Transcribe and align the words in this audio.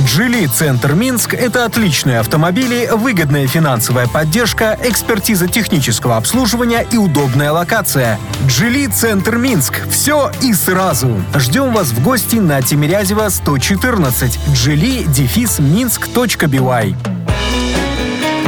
«Джили 0.00 0.46
Центр 0.46 0.94
Минск»— 0.94 1.34
это 1.34 1.64
отличные 1.64 2.18
автомобили, 2.18 2.88
выгодная 2.92 3.46
финансовая 3.46 4.08
поддержка, 4.08 4.76
экспертиза 4.82 5.46
технического 5.46 6.16
обслуживания 6.16 6.84
и 6.90 6.96
удобная 6.96 7.52
локация. 7.52 8.18
«Джили 8.48 8.86
Центр 8.86 9.36
Минск»— 9.36 9.88
все 9.90 10.32
и 10.42 10.52
сразу. 10.52 11.22
Ждем 11.36 11.72
вас 11.72 11.88
в 11.88 12.02
гости 12.02 12.36
на 12.36 12.60
Тимирязева 12.60 13.28
114. 13.28 14.38
«Джили» 14.52 15.04
дефис 15.04 15.60
минск.бивай. 15.60 16.96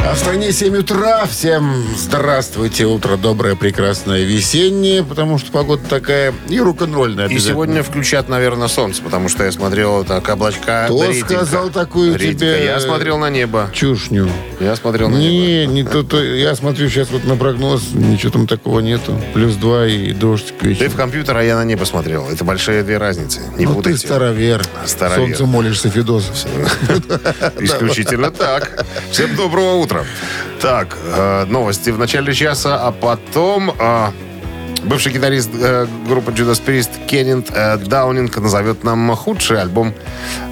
А 0.09 0.13
в 0.13 0.19
стране 0.19 0.53
7 0.53 0.77
утра. 0.77 1.25
Всем 1.25 1.83
здравствуйте. 1.97 2.85
Утро 2.85 3.17
доброе, 3.17 3.55
прекрасное, 3.57 4.23
весеннее, 4.23 5.03
потому 5.03 5.37
что 5.37 5.51
погода 5.51 5.83
такая 5.89 6.33
и 6.47 6.61
рок-н-ролльная 6.61 7.27
И 7.27 7.37
сегодня 7.39 7.83
включат, 7.83 8.29
наверное, 8.29 8.69
солнце, 8.69 9.01
потому 9.03 9.27
что 9.27 9.43
я 9.43 9.51
смотрел 9.51 10.05
так 10.05 10.29
облачка. 10.29 10.85
Кто 10.85 11.07
да 11.07 11.13
сказал 11.13 11.69
такую 11.71 12.13
Реденько. 12.15 12.39
тебе, 12.39 12.63
Я 12.63 12.79
смотрел 12.79 13.17
на 13.17 13.29
небо. 13.29 13.69
Чушню. 13.73 14.29
Я 14.61 14.77
смотрел 14.77 15.09
на 15.09 15.17
небо. 15.17 15.23
Не, 15.29 15.67
не 15.67 15.83
то, 15.83 16.03
то. 16.03 16.23
Я 16.23 16.55
смотрю 16.55 16.87
сейчас 16.87 17.09
вот 17.09 17.25
на 17.25 17.35
прогноз, 17.35 17.89
ничего 17.91 18.31
там 18.31 18.47
такого 18.47 18.79
нету. 18.79 19.19
Плюс 19.33 19.55
два 19.55 19.87
и 19.87 20.13
дождь 20.13 20.53
к 20.57 20.61
Ты 20.61 20.67
вечеру. 20.69 20.91
в 20.91 20.95
компьютер, 20.95 21.35
а 21.35 21.43
я 21.43 21.57
на 21.57 21.65
небо 21.65 21.83
смотрел. 21.83 22.29
Это 22.29 22.45
большие 22.45 22.81
две 22.83 22.97
разницы. 22.97 23.41
Не 23.57 23.65
Ну 23.65 23.71
ты 23.71 23.75
путайте. 23.75 24.07
старовер. 24.07 24.63
Старовер. 24.85 25.17
Солнце 25.19 25.45
молишься, 25.45 25.89
Федос. 25.89 26.31
Исключительно 27.59 28.31
так. 28.31 28.85
Всем 29.11 29.35
доброго 29.35 29.73
утра. 29.75 29.96
Так, 30.61 30.97
э, 31.03 31.45
новости 31.47 31.89
в 31.91 31.99
начале 31.99 32.33
часа, 32.33 32.75
а 32.87 32.91
потом... 32.91 33.71
э, 33.79 34.07
Бывший 34.83 35.11
гитарист 35.11 35.49
э, 35.59 35.87
группы 36.07 36.31
Judas 36.31 36.61
Priest 36.63 37.07
Кеннет 37.07 37.49
э, 37.51 37.77
Даунинг 37.77 38.37
назовет 38.37 38.83
нам 38.83 39.15
худший 39.15 39.59
альбом 39.59 39.93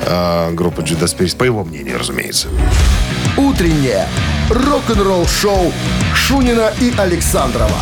э, 0.01 0.51
группы 0.51 0.81
Judas 0.81 1.15
Priest, 1.15 1.37
по 1.37 1.43
его 1.43 1.63
мнению, 1.63 1.99
разумеется. 1.99 2.47
«Утреннее 3.37 4.07
рок-н-ролл-шоу» 4.49 5.71
Шунина 6.15 6.71
и 6.81 6.93
Александрова 6.97 7.77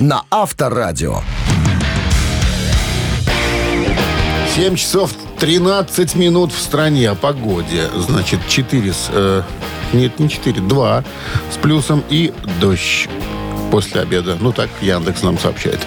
на 0.00 0.24
Авторадио. 0.30 1.20
7 4.54 4.76
часов 4.76 5.12
13 5.40 6.14
минут 6.14 6.52
в 6.52 6.60
стране 6.60 7.10
о 7.10 7.16
погоде. 7.16 7.88
Значит, 7.96 8.38
4 8.46 8.92
с... 8.92 9.08
э, 9.10 9.42
нет, 9.92 10.20
не 10.20 10.30
4, 10.30 10.60
2 10.60 11.04
с 11.52 11.56
плюсом 11.56 12.04
и 12.08 12.32
дождь 12.60 13.08
после 13.72 14.02
обеда. 14.02 14.36
Ну, 14.40 14.52
так 14.52 14.70
Яндекс 14.80 15.22
нам 15.24 15.40
сообщает. 15.40 15.80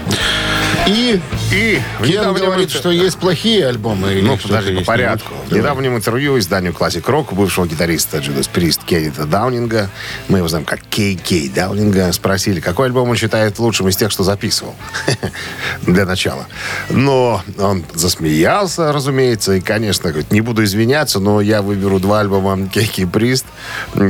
И 0.88 1.19
И 1.52 1.81
Кен 2.03 2.33
говорит, 2.33 2.71
что 2.71 2.91
есть 2.91 3.17
плохие 3.17 3.67
альбомы. 3.67 4.19
Ну, 4.21 4.38
подожди, 4.38 4.75
по 4.77 4.83
порядку. 4.83 5.33
В 5.47 5.52
недавнем 5.52 5.95
интервью 5.95 6.38
изданию 6.39 6.71
Classic 6.71 7.03
Rock 7.03 7.35
бывшего 7.35 7.66
гитариста 7.66 8.17
Judas 8.17 8.49
Priest 8.53 8.81
Кеннета 8.85 9.25
Даунинга, 9.25 9.89
мы 10.27 10.39
его 10.39 10.47
знаем 10.47 10.66
как 10.66 10.81
Кей 10.81 11.49
Даунинга, 11.49 12.11
спросили, 12.13 12.59
какой 12.59 12.88
альбом 12.88 13.09
он 13.09 13.16
считает 13.16 13.59
лучшим 13.59 13.89
из 13.89 13.97
тех, 13.97 14.11
что 14.11 14.23
записывал. 14.23 14.75
Для 15.81 16.05
начала. 16.05 16.47
Но 16.89 17.41
он 17.57 17.83
засмеялся, 17.94 18.91
разумеется, 18.91 19.53
и, 19.53 19.61
конечно, 19.61 20.09
говорит, 20.09 20.31
не 20.31 20.41
буду 20.41 20.63
извиняться, 20.63 21.19
но 21.19 21.41
я 21.41 21.61
выберу 21.61 21.99
два 21.99 22.22
альбома 22.22 22.67
Кей 22.67 23.05
Прист, 23.05 23.45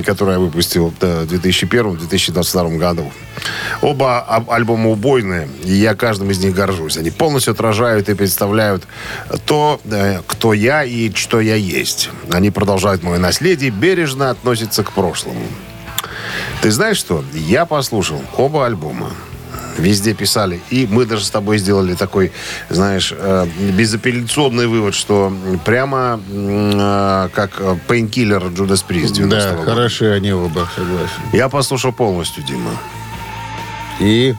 которые 0.06 0.36
я 0.36 0.40
выпустил 0.40 0.94
э, 1.02 1.26
в 1.26 1.34
2001-2022 1.34 2.78
году. 2.78 3.12
Оба 3.82 4.22
альбома 4.48 4.90
убойные, 4.90 5.48
и 5.64 5.72
я 5.74 5.96
каждым 5.96 6.32
из 6.32 6.40
них 6.40 6.56
горжусь. 6.68 6.98
Они 6.98 7.10
полностью 7.12 7.52
отражают 7.54 8.10
и 8.10 8.14
представляют 8.14 8.84
то, 9.46 9.80
э, 9.86 10.22
кто 10.28 10.54
я 10.54 10.84
и 10.84 11.12
что 11.14 11.40
я 11.40 11.56
есть. 11.56 12.10
Они 12.32 12.52
продолжают 12.52 13.04
мое 13.04 13.18
наследие, 13.20 13.72
бережно 13.72 14.30
относятся 14.30 14.84
к 14.84 14.92
прошлому. 14.92 15.42
Ты 16.62 16.72
знаешь 16.72 16.98
что? 16.98 17.24
Я 17.34 17.66
послушал 17.66 18.22
оба 18.38 18.66
альбома. 18.66 19.12
Везде 19.78 20.16
писали. 20.16 20.60
И 20.72 20.88
мы 20.90 21.06
даже 21.06 21.24
с 21.24 21.30
тобой 21.30 21.60
сделали 21.60 21.94
такой, 21.94 22.32
знаешь, 22.70 23.14
э, 23.16 23.48
безапелляционный 23.78 24.66
вывод, 24.68 24.96
что 24.96 25.32
прямо 25.66 26.20
э, 26.30 27.30
как 27.34 27.62
Judas 28.50 28.84
Priest 28.88 29.14
90 29.14 29.28
Да, 29.30 29.54
года. 29.56 29.70
хороши 29.72 30.06
они 30.12 30.34
оба, 30.34 30.68
согласен. 30.76 31.22
Я 31.32 31.48
послушал 31.48 31.92
полностью, 31.94 32.44
Дима. 32.44 32.72
И 34.00 34.34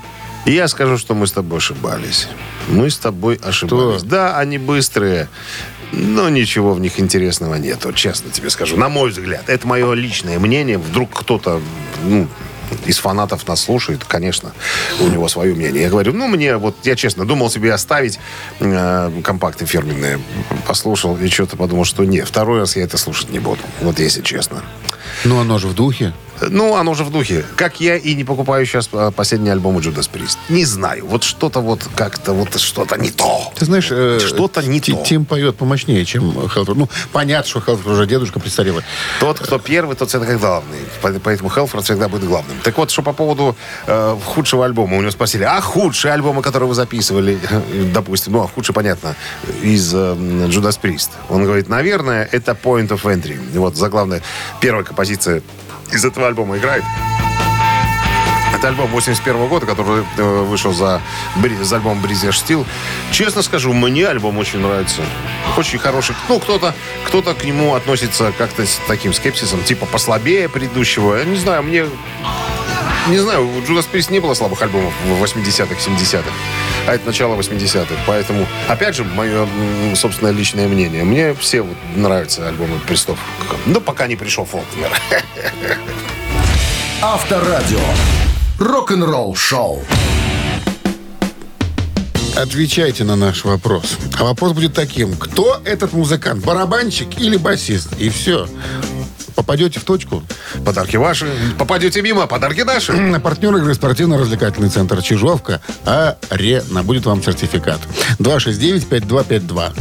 И 0.46 0.52
я 0.52 0.68
скажу, 0.68 0.98
что 0.98 1.14
мы 1.14 1.26
с 1.26 1.32
тобой 1.32 1.58
ошибались. 1.58 2.28
Мы 2.68 2.90
с 2.90 2.96
тобой 2.96 3.38
ошибались. 3.42 4.02
Да, 4.02 4.38
они 4.38 4.58
быстрые, 4.58 5.28
но 5.92 6.28
ничего 6.28 6.74
в 6.74 6.80
них 6.80 7.00
интересного 7.00 7.56
нету, 7.56 7.92
честно 7.92 8.30
тебе 8.30 8.50
скажу. 8.50 8.76
На 8.76 8.88
мой 8.88 9.10
взгляд. 9.10 9.48
Это 9.48 9.66
мое 9.66 9.92
личное 9.94 10.38
мнение. 10.38 10.78
Вдруг 10.78 11.10
кто-то, 11.20 11.60
ну, 12.04 12.28
из 12.86 12.98
фанатов 12.98 13.46
нас 13.48 13.62
слушает, 13.62 14.04
конечно, 14.04 14.52
у 15.00 15.08
него 15.08 15.28
свое 15.28 15.54
мнение. 15.54 15.82
Я 15.82 15.88
говорю, 15.90 16.12
ну, 16.12 16.28
мне 16.28 16.56
вот, 16.56 16.76
я 16.84 16.96
честно 16.96 17.24
думал 17.24 17.50
себе 17.50 17.72
оставить 17.72 18.18
э, 18.60 19.20
компакты 19.22 19.66
фирменные. 19.66 20.20
Послушал 20.66 21.16
и 21.16 21.28
что-то 21.28 21.56
подумал, 21.56 21.84
что 21.84 22.04
нет, 22.04 22.28
второй 22.28 22.60
раз 22.60 22.76
я 22.76 22.84
это 22.84 22.98
слушать 22.98 23.30
не 23.30 23.38
буду. 23.38 23.60
Вот 23.80 23.98
если 23.98 24.22
честно. 24.22 24.62
ну 25.24 25.38
оно 25.38 25.58
же 25.58 25.68
в 25.68 25.74
духе. 25.74 26.12
Ну, 26.40 26.76
оно 26.76 26.94
же 26.94 27.04
в 27.04 27.10
духе. 27.10 27.44
Как 27.56 27.80
я 27.80 27.96
и 27.96 28.14
не 28.14 28.24
покупаю 28.24 28.64
сейчас 28.66 28.88
а, 28.92 29.10
последний 29.10 29.50
альбом 29.50 29.76
у 29.76 29.80
Judas 29.80 30.08
Priest. 30.12 30.36
Не 30.48 30.64
знаю. 30.64 31.06
Вот 31.06 31.24
что-то 31.24 31.60
вот 31.60 31.86
как-то 31.96 32.32
вот 32.32 32.58
что-то 32.58 32.96
не 32.96 33.10
то. 33.10 33.52
Ты 33.56 33.64
знаешь, 33.64 33.88
э, 33.90 34.18
Что-то 34.20 34.62
не 34.62 34.80
то. 34.80 35.02
Тим 35.04 35.24
поет 35.24 35.56
помощнее, 35.56 36.04
чем 36.04 36.32
Хелфер. 36.48 36.74
Ну, 36.74 36.88
понятно, 37.12 37.48
что 37.48 37.60
Хелфер 37.60 37.90
уже 37.92 38.06
дедушка 38.06 38.40
престарелый. 38.40 38.84
Тот, 39.20 39.38
кто 39.38 39.58
первый, 39.58 39.96
тот 39.96 40.08
всегда 40.08 40.34
главный. 40.36 40.78
По- 41.02 41.12
Поэтому 41.12 41.50
Хелфорд 41.50 41.84
всегда 41.84 42.08
будет 42.08 42.24
главным. 42.24 42.56
Так 42.62 42.76
вот, 42.78 42.90
что 42.90 43.02
по 43.02 43.12
поводу 43.12 43.56
э, 43.86 44.16
худшего 44.24 44.64
альбома. 44.64 44.96
У 44.96 45.00
него 45.00 45.10
спросили, 45.10 45.44
а 45.44 45.60
худшие 45.60 46.12
альбомы, 46.12 46.42
которые 46.42 46.68
вы 46.68 46.74
записывали, 46.74 47.38
допустим, 47.92 48.34
ну, 48.34 48.42
а 48.44 48.48
худший, 48.48 48.74
понятно, 48.74 49.16
из 49.62 49.92
э, 49.94 49.96
Judas 49.96 50.78
Priest. 50.80 51.10
Он 51.28 51.44
говорит, 51.44 51.68
наверное, 51.68 52.28
это 52.30 52.52
Point 52.52 52.88
of 52.88 53.02
Entry. 53.02 53.38
Вот 53.58 53.76
заглавная 53.76 54.22
первая 54.60 54.84
композиция 54.84 55.42
из 55.92 56.04
этого 56.04 56.26
альбома 56.28 56.58
играет. 56.58 56.84
Это 58.54 58.68
альбом 58.68 58.90
81 58.90 59.46
года, 59.46 59.66
который 59.66 60.04
э, 60.16 60.42
вышел 60.42 60.72
за, 60.72 61.00
за 61.60 61.76
альбом 61.76 62.00
Бризер 62.00 62.36
Стил. 62.36 62.66
Честно 63.12 63.42
скажу, 63.42 63.72
мне 63.72 64.08
альбом 64.08 64.36
очень 64.38 64.58
нравится. 64.58 65.02
Очень 65.56 65.78
хороший. 65.78 66.16
Ну, 66.28 66.40
кто-то 66.40 66.74
кто 67.04 67.22
к 67.22 67.44
нему 67.44 67.74
относится 67.74 68.32
как-то 68.36 68.66
с 68.66 68.80
таким 68.88 69.12
скепсисом, 69.12 69.62
типа 69.62 69.86
послабее 69.86 70.48
предыдущего. 70.48 71.16
Я 71.16 71.24
не 71.24 71.36
знаю, 71.36 71.62
мне... 71.62 71.86
Не 73.08 73.18
знаю, 73.18 73.48
у 73.48 73.60
Judas 73.62 73.86
Priest 73.90 74.12
не 74.12 74.20
было 74.20 74.34
слабых 74.34 74.60
альбомов 74.60 74.92
в 75.06 75.22
80-х, 75.22 75.74
70-х. 75.74 76.30
А 76.86 76.94
это 76.94 77.06
начало 77.06 77.36
80-х. 77.36 77.94
Поэтому, 78.06 78.46
опять 78.68 78.96
же, 78.96 79.04
мое 79.04 79.48
собственное 79.94 80.32
личное 80.32 80.68
мнение. 80.68 81.04
Мне 81.04 81.34
все 81.34 81.62
вот 81.62 81.76
нравятся 81.96 82.46
альбомы 82.46 82.78
Престов. 82.86 83.18
Ну, 83.64 83.80
пока 83.80 84.06
не 84.06 84.16
пришел 84.16 84.44
Фолкнер. 84.44 84.90
Авторадио. 87.02 87.80
Рок-н-ролл-шоу. 88.58 89.82
Отвечайте 92.36 93.04
на 93.04 93.16
наш 93.16 93.44
вопрос. 93.44 93.96
А 94.18 94.24
вопрос 94.24 94.52
будет 94.52 94.74
таким. 94.74 95.16
Кто 95.16 95.60
этот 95.64 95.92
музыкант? 95.92 96.44
Барабанщик 96.44 97.18
или 97.18 97.36
басист? 97.36 97.98
И 97.98 98.10
все. 98.10 98.46
Попадете 99.38 99.78
в 99.78 99.84
точку. 99.84 100.24
Подарки 100.64 100.96
ваши. 100.96 101.28
Попадете 101.56 102.02
мимо, 102.02 102.26
подарки 102.26 102.62
наши. 102.62 102.92
На 102.92 103.20
партнер 103.20 103.54
игры 103.54 103.72
спортивно-развлекательный 103.72 104.68
центр 104.68 105.00
«Чижовка» 105.00 105.60
«Арена». 105.84 106.82
Будет 106.82 107.06
вам 107.06 107.22
сертификат. 107.22 107.78
269-5252. 108.18 109.72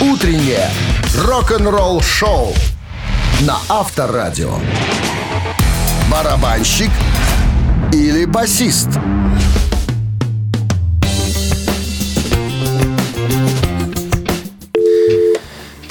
Утреннее 0.00 0.70
рок-н-ролл-шоу 1.18 2.54
на 3.40 3.58
Авторадио. 3.68 4.54
Барабанщик 6.08 6.90
или 7.92 8.26
басист? 8.26 8.90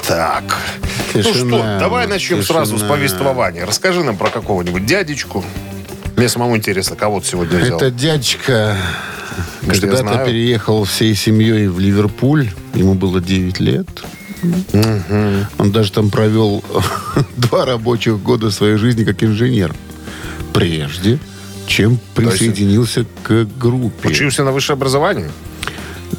Так. 0.08 0.71
Ну 1.14 1.22
Тишина, 1.22 1.58
что, 1.58 1.78
давай 1.80 2.06
начнем 2.06 2.40
тишина. 2.40 2.60
сразу 2.60 2.78
с 2.78 2.82
повествования. 2.82 3.66
Расскажи 3.66 4.02
нам 4.02 4.16
про 4.16 4.30
какого-нибудь 4.30 4.86
дядечку. 4.86 5.44
Мне 6.16 6.28
самому 6.28 6.56
интересно, 6.56 6.96
кого 6.96 7.20
ты 7.20 7.28
сегодня 7.28 7.58
взял. 7.58 7.76
Это 7.76 7.90
дядечка 7.90 8.76
когда-то 9.66 10.24
переехал 10.26 10.84
всей 10.84 11.14
семьей 11.14 11.68
в 11.68 11.78
Ливерпуль. 11.78 12.50
Ему 12.74 12.94
было 12.94 13.20
9 13.20 13.60
лет. 13.60 13.88
Он 15.58 15.72
даже 15.72 15.92
там 15.92 16.10
провел 16.10 16.64
два 17.36 17.64
рабочих 17.64 18.20
года 18.20 18.50
своей 18.50 18.76
жизни 18.76 19.04
как 19.04 19.22
инженер. 19.22 19.74
Прежде, 20.52 21.18
чем 21.66 21.98
присоединился 22.14 23.06
к 23.22 23.46
группе. 23.58 24.08
Учился 24.08 24.44
на 24.44 24.52
высшее 24.52 24.74
образование? 24.74 25.30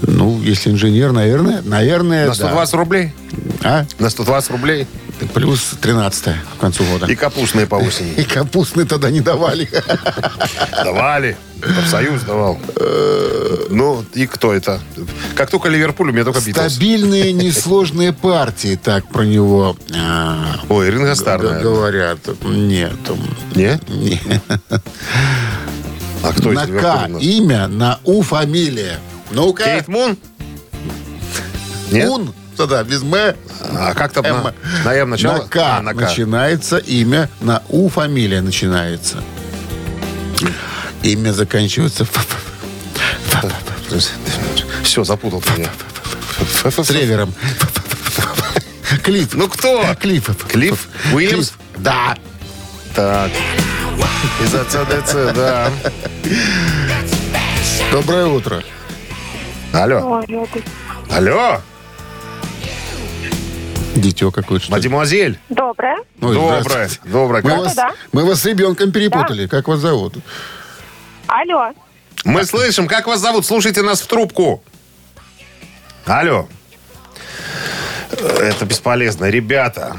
Ну, 0.02 0.42
если 0.42 0.72
инженер, 0.72 1.12
наверное, 1.12 1.62
наверное, 1.64 2.28
На 2.28 2.34
120 2.34 2.74
рублей? 2.76 3.14
да. 3.62 3.86
На 4.00 4.10
120 4.10 4.52
рублей? 4.52 4.88
А? 5.22 5.26
Плюс 5.34 5.76
13 5.82 6.36
к 6.58 6.60
концу 6.60 6.84
года. 6.86 7.06
И 7.06 7.16
капустные 7.16 7.66
по 7.68 7.76
осени. 7.76 8.14
И 8.18 8.24
капустны 8.24 8.86
тогда 8.86 9.10
не 9.10 9.22
давали. 9.22 9.70
Давали. 10.84 11.38
Профсоюз 11.62 12.24
давал. 12.24 12.60
Ну, 13.70 14.04
и 14.14 14.28
кто 14.28 14.54
это? 14.54 14.82
Как 15.36 15.50
только 15.50 15.70
Ливерпуль, 15.70 16.10
у 16.10 16.12
меня 16.12 16.26
только 16.26 16.42
Битлз. 16.42 16.74
Стабильные, 16.74 17.32
несложные 17.46 18.12
партии, 18.12 18.78
так 18.84 19.08
про 19.08 19.24
него 19.24 19.78
а, 19.96 20.58
Ой, 20.68 20.92
Ринго 20.92 21.16
Стар, 21.16 21.40
говорят. 21.40 22.20
Нет. 22.44 22.92
Нет? 23.56 23.82
Нет. 23.88 24.42
А 26.22 26.34
кто 26.34 26.52
На 26.52 26.64
из 26.66 26.82
К 26.82 27.08
имя, 27.22 27.68
на 27.68 28.00
У 28.04 28.22
фамилия. 28.24 29.00
Ну-ка. 29.34 29.64
Кейт 29.64 29.88
Мун? 29.88 30.18
Нет? 31.92 32.10
Ун. 32.10 32.34
Да, 32.58 32.84
без 32.84 33.02
М. 33.02 33.36
А 33.62 33.94
как 33.94 34.14
там 34.14 34.24
на, 34.24 34.54
на 34.86 34.96
М 34.96 35.10
начало? 35.10 35.38
На 35.38 35.48
К 35.48 35.58
А, 35.58 35.82
на 35.82 35.94
К. 35.94 36.02
начинается 36.02 36.78
имя, 36.78 37.30
на 37.42 37.62
У 37.70 37.90
фамилия 37.90 38.42
начинается. 38.42 39.18
Имя 41.02 41.32
заканчивается 41.34 42.06
Все, 44.84 45.04
запутал 45.04 45.44
меня. 45.58 45.70
с 46.84 46.90
ревером. 46.92 47.34
Клифф. 49.04 49.34
Ну 49.34 49.50
кто? 49.50 49.96
Клифф. 50.00 50.48
Клифф 50.48 50.88
Уильямс? 51.14 51.50
Клифф. 51.50 51.58
Да. 51.78 52.16
Так. 52.96 53.32
Из 54.44 54.54
АЦДЦ, 54.54 55.36
да. 55.36 55.72
Доброе 57.92 58.28
утро. 58.28 58.64
Алло. 59.74 60.22
Алло. 61.10 61.62
Дитё 63.96 64.32
какое-то. 64.32 64.66
что 64.66 64.74
ли? 64.74 64.78
Мадемуазель. 64.78 65.40
Доброе. 65.50 65.98
Ой, 66.22 66.36
Доброе. 66.36 66.62
здравствуйте. 66.62 67.12
Доброе. 67.12 67.44
Мы 67.44 67.58
вас, 67.58 67.76
Да. 67.76 67.92
мы 68.12 68.26
вас 68.26 68.42
с 68.42 68.46
ребенком 68.46 68.92
перепутали. 68.92 69.48
Как 69.48 69.68
вас 69.68 69.80
зовут? 69.80 70.16
Алло. 71.28 71.72
Мы 72.26 72.46
слышим, 72.46 72.88
как 72.88 73.08
вас 73.08 73.20
зовут? 73.20 73.46
Слушайте 73.46 73.82
нас 73.82 74.02
в 74.02 74.08
трубку. 74.08 74.64
Алло. 76.06 76.48
Это 78.12 78.66
бесполезно. 78.66 79.26
Ребята, 79.26 79.98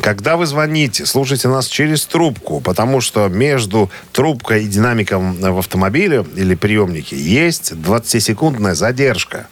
когда 0.00 0.36
вы 0.36 0.46
звоните, 0.46 1.06
слушайте 1.06 1.48
нас 1.48 1.66
через 1.66 2.04
трубку, 2.06 2.60
потому 2.60 3.00
что 3.00 3.28
между 3.28 3.90
трубкой 4.12 4.64
и 4.64 4.66
динамиком 4.66 5.34
в 5.40 5.58
автомобиле 5.58 6.24
или 6.36 6.54
приемнике 6.54 7.16
есть 7.16 7.72
20-секундная 7.72 8.74
задержка. 8.74 9.46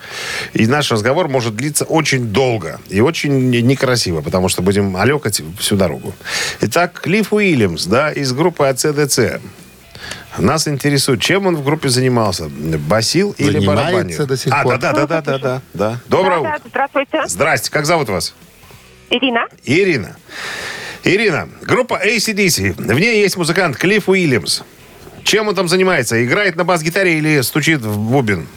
И 0.52 0.66
наш 0.66 0.90
разговор 0.90 1.28
может 1.28 1.56
длиться 1.56 1.84
очень 1.84 2.26
долго 2.26 2.80
и 2.88 3.00
очень 3.00 3.50
некрасиво, 3.50 4.20
потому 4.20 4.48
что 4.48 4.62
будем 4.62 4.96
алекать 4.96 5.42
всю 5.58 5.76
дорогу. 5.76 6.14
Итак, 6.60 7.00
Клифф 7.00 7.32
Уильямс, 7.32 7.86
да, 7.86 8.10
из 8.10 8.32
группы 8.32 8.66
АЦДЦ. 8.66 9.40
Нас 10.38 10.66
интересует, 10.66 11.20
чем 11.20 11.46
он 11.46 11.56
в 11.56 11.64
группе 11.64 11.88
занимался? 11.88 12.48
Басил 12.48 13.34
или 13.38 13.58
Занимается 13.58 13.92
барабанил? 13.92 14.26
до 14.26 14.36
сих 14.36 14.52
а, 14.52 14.62
пор. 14.62 14.78
да, 14.78 14.92
да, 14.92 15.06
да, 15.06 15.20
да, 15.20 15.38
да, 15.38 15.62
да. 15.74 16.00
Доброе 16.08 16.30
Да, 16.30 16.40
утро. 16.40 16.60
да, 16.64 16.68
здравствуйте. 16.70 17.22
Здрасте, 17.26 17.70
как 17.70 17.84
зовут 17.86 18.08
вас? 18.08 18.34
Ирина. 19.12 19.46
Ирина. 19.64 20.16
Ирина, 21.04 21.48
группа 21.60 22.00
ACDC. 22.02 22.72
В 22.80 22.98
ней 22.98 23.20
есть 23.20 23.36
музыкант 23.36 23.76
Клифф 23.76 24.08
Уильямс. 24.08 24.62
Чем 25.22 25.48
он 25.48 25.54
там 25.54 25.68
занимается? 25.68 26.24
Играет 26.24 26.56
на 26.56 26.64
бас-гитаре 26.64 27.18
или 27.18 27.42
стучит 27.42 27.82
в 27.82 27.98
бубен? 27.98 28.48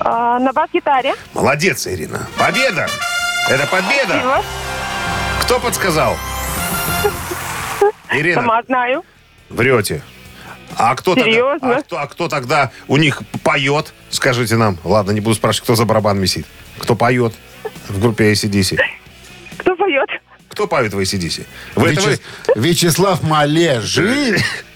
А, 0.00 0.40
на 0.40 0.52
бас-гитаре. 0.52 1.14
Молодец, 1.34 1.86
Ирина. 1.86 2.26
Победа! 2.36 2.88
Это 3.48 3.66
победа! 3.66 4.06
Спасибо. 4.08 4.44
Кто 5.42 5.60
подсказал? 5.60 6.16
Ирина, 8.12 8.40
Сама 8.40 8.62
знаю. 8.64 9.04
врете. 9.50 10.02
А 10.76 10.96
кто, 10.96 11.14
тогда, 11.14 11.52
а, 11.62 11.82
кто, 11.82 11.98
а 11.98 12.06
кто 12.08 12.28
тогда 12.28 12.72
у 12.88 12.96
них 12.96 13.22
поет? 13.44 13.92
Скажите 14.10 14.56
нам. 14.56 14.78
Ладно, 14.82 15.12
не 15.12 15.20
буду 15.20 15.36
спрашивать, 15.36 15.64
кто 15.64 15.76
за 15.76 15.84
барабан 15.84 16.18
висит. 16.18 16.46
Кто 16.78 16.96
поет 16.96 17.34
в 17.88 18.00
группе 18.00 18.32
ACDC? 18.32 18.78
Кто 19.88 20.06
поет? 20.06 20.08
Кто 20.50 20.66
поет 20.66 20.92
в 20.94 20.98
ACDC? 20.98 21.46
Вячес- 21.76 22.20
Вячеслав 22.56 23.22
Малежи. 23.22 24.38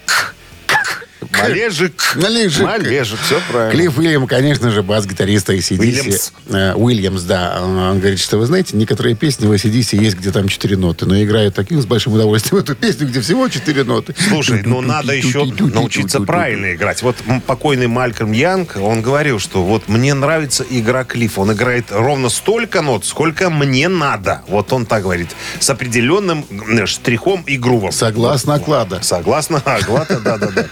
Малежик. 1.42 2.16
Малежик. 2.16 2.62
Малежик, 2.62 3.18
все 3.20 3.40
правильно. 3.50 3.72
Клифф 3.72 3.98
Уильям, 3.98 4.26
конечно 4.26 4.70
же, 4.70 4.82
бас-гитарист 4.82 5.50
ACDC. 5.50 5.78
Уильямс. 5.78 6.32
Э, 6.48 6.74
Уильямс, 6.74 7.22
да. 7.22 7.60
Он 7.62 7.98
говорит, 7.98 8.18
что 8.20 8.38
вы 8.38 8.46
знаете, 8.46 8.76
некоторые 8.76 9.14
песни 9.14 9.46
в 9.46 9.52
ACDC 9.52 9.96
есть, 10.00 10.16
где 10.16 10.30
там 10.30 10.48
четыре 10.48 10.76
ноты, 10.76 11.06
но 11.06 11.20
играют 11.22 11.54
таких 11.54 11.80
с 11.82 11.86
большим 11.86 12.14
удовольствием 12.14 12.62
эту 12.62 12.74
песню, 12.74 13.08
где 13.08 13.20
всего 13.20 13.48
четыре 13.48 13.84
ноты. 13.84 14.14
Слушай, 14.28 14.62
ну 14.64 14.80
надо 14.80 15.14
еще 15.14 15.44
научиться 15.44 16.20
правильно 16.20 16.74
играть. 16.74 17.02
Вот 17.02 17.16
покойный 17.46 17.86
Малькольм 17.86 18.32
Янг, 18.32 18.76
он 18.76 19.02
говорил, 19.02 19.38
что 19.38 19.64
вот 19.64 19.88
мне 19.88 20.14
нравится 20.14 20.64
игра 20.68 21.04
Клиффа. 21.04 21.40
Он 21.40 21.52
играет 21.52 21.86
ровно 21.90 22.28
столько 22.28 22.82
нот, 22.82 23.04
сколько 23.04 23.50
мне 23.50 23.88
надо. 23.88 24.42
Вот 24.48 24.72
он 24.72 24.86
так 24.86 25.02
говорит. 25.02 25.30
С 25.58 25.68
определенным 25.70 26.44
штрихом 26.86 27.42
и 27.46 27.56
грувом. 27.56 27.92
Согласно 27.92 28.54
оклада. 28.54 29.00
Согласно 29.02 29.58
оклада, 29.64 30.20
да-да-да. 30.20 30.66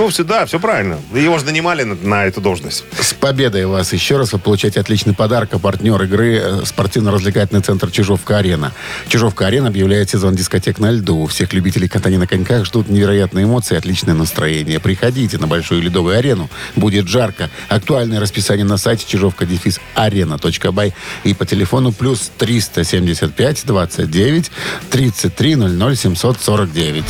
Ну, 0.00 0.08
все, 0.08 0.24
да, 0.24 0.46
все 0.46 0.58
правильно. 0.58 0.98
Его 1.12 1.38
же 1.38 1.44
нанимали 1.44 1.82
на, 1.82 1.94
на 1.94 2.24
эту 2.24 2.40
должность. 2.40 2.86
С 2.98 3.12
победой 3.12 3.66
вас 3.66 3.92
еще 3.92 4.16
раз. 4.16 4.32
Вы 4.32 4.38
получаете 4.38 4.80
отличный 4.80 5.12
подарок. 5.12 5.52
А 5.52 5.58
партнер 5.58 6.02
игры 6.04 6.40
э, 6.42 6.62
спортивно-развлекательный 6.64 7.60
центр 7.60 7.90
«Чижовка-арена». 7.90 8.72
«Чижовка-арена» 9.08 9.68
объявляет 9.68 10.08
сезон 10.08 10.34
дискотек 10.34 10.78
на 10.78 10.90
льду. 10.90 11.26
Всех 11.26 11.52
любителей 11.52 11.86
катания 11.86 12.18
на 12.18 12.26
коньках 12.26 12.64
ждут 12.64 12.88
невероятные 12.88 13.44
эмоции 13.44 13.76
отличное 13.76 14.14
настроение. 14.14 14.80
Приходите 14.80 15.36
на 15.36 15.46
Большую 15.46 15.82
ледовую 15.82 16.16
арену. 16.16 16.48
Будет 16.76 17.06
жарко. 17.06 17.50
Актуальное 17.68 18.20
расписание 18.20 18.64
на 18.64 18.78
сайте 18.78 19.04
чижовка-арена.бай 19.06 20.94
и 21.24 21.34
по 21.34 21.44
телефону 21.44 21.92
плюс 21.92 22.30
375 22.38 23.66
29 23.66 24.50
33 24.90 25.56
00 25.56 25.94
749. 25.94 27.04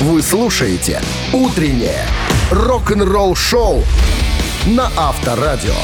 Вы 0.00 0.22
слушаете 0.22 1.00
«Утреннее 1.32 2.04
рок-н-ролл-шоу» 2.50 3.84
на 4.66 4.90
Авторадио. 4.96 5.74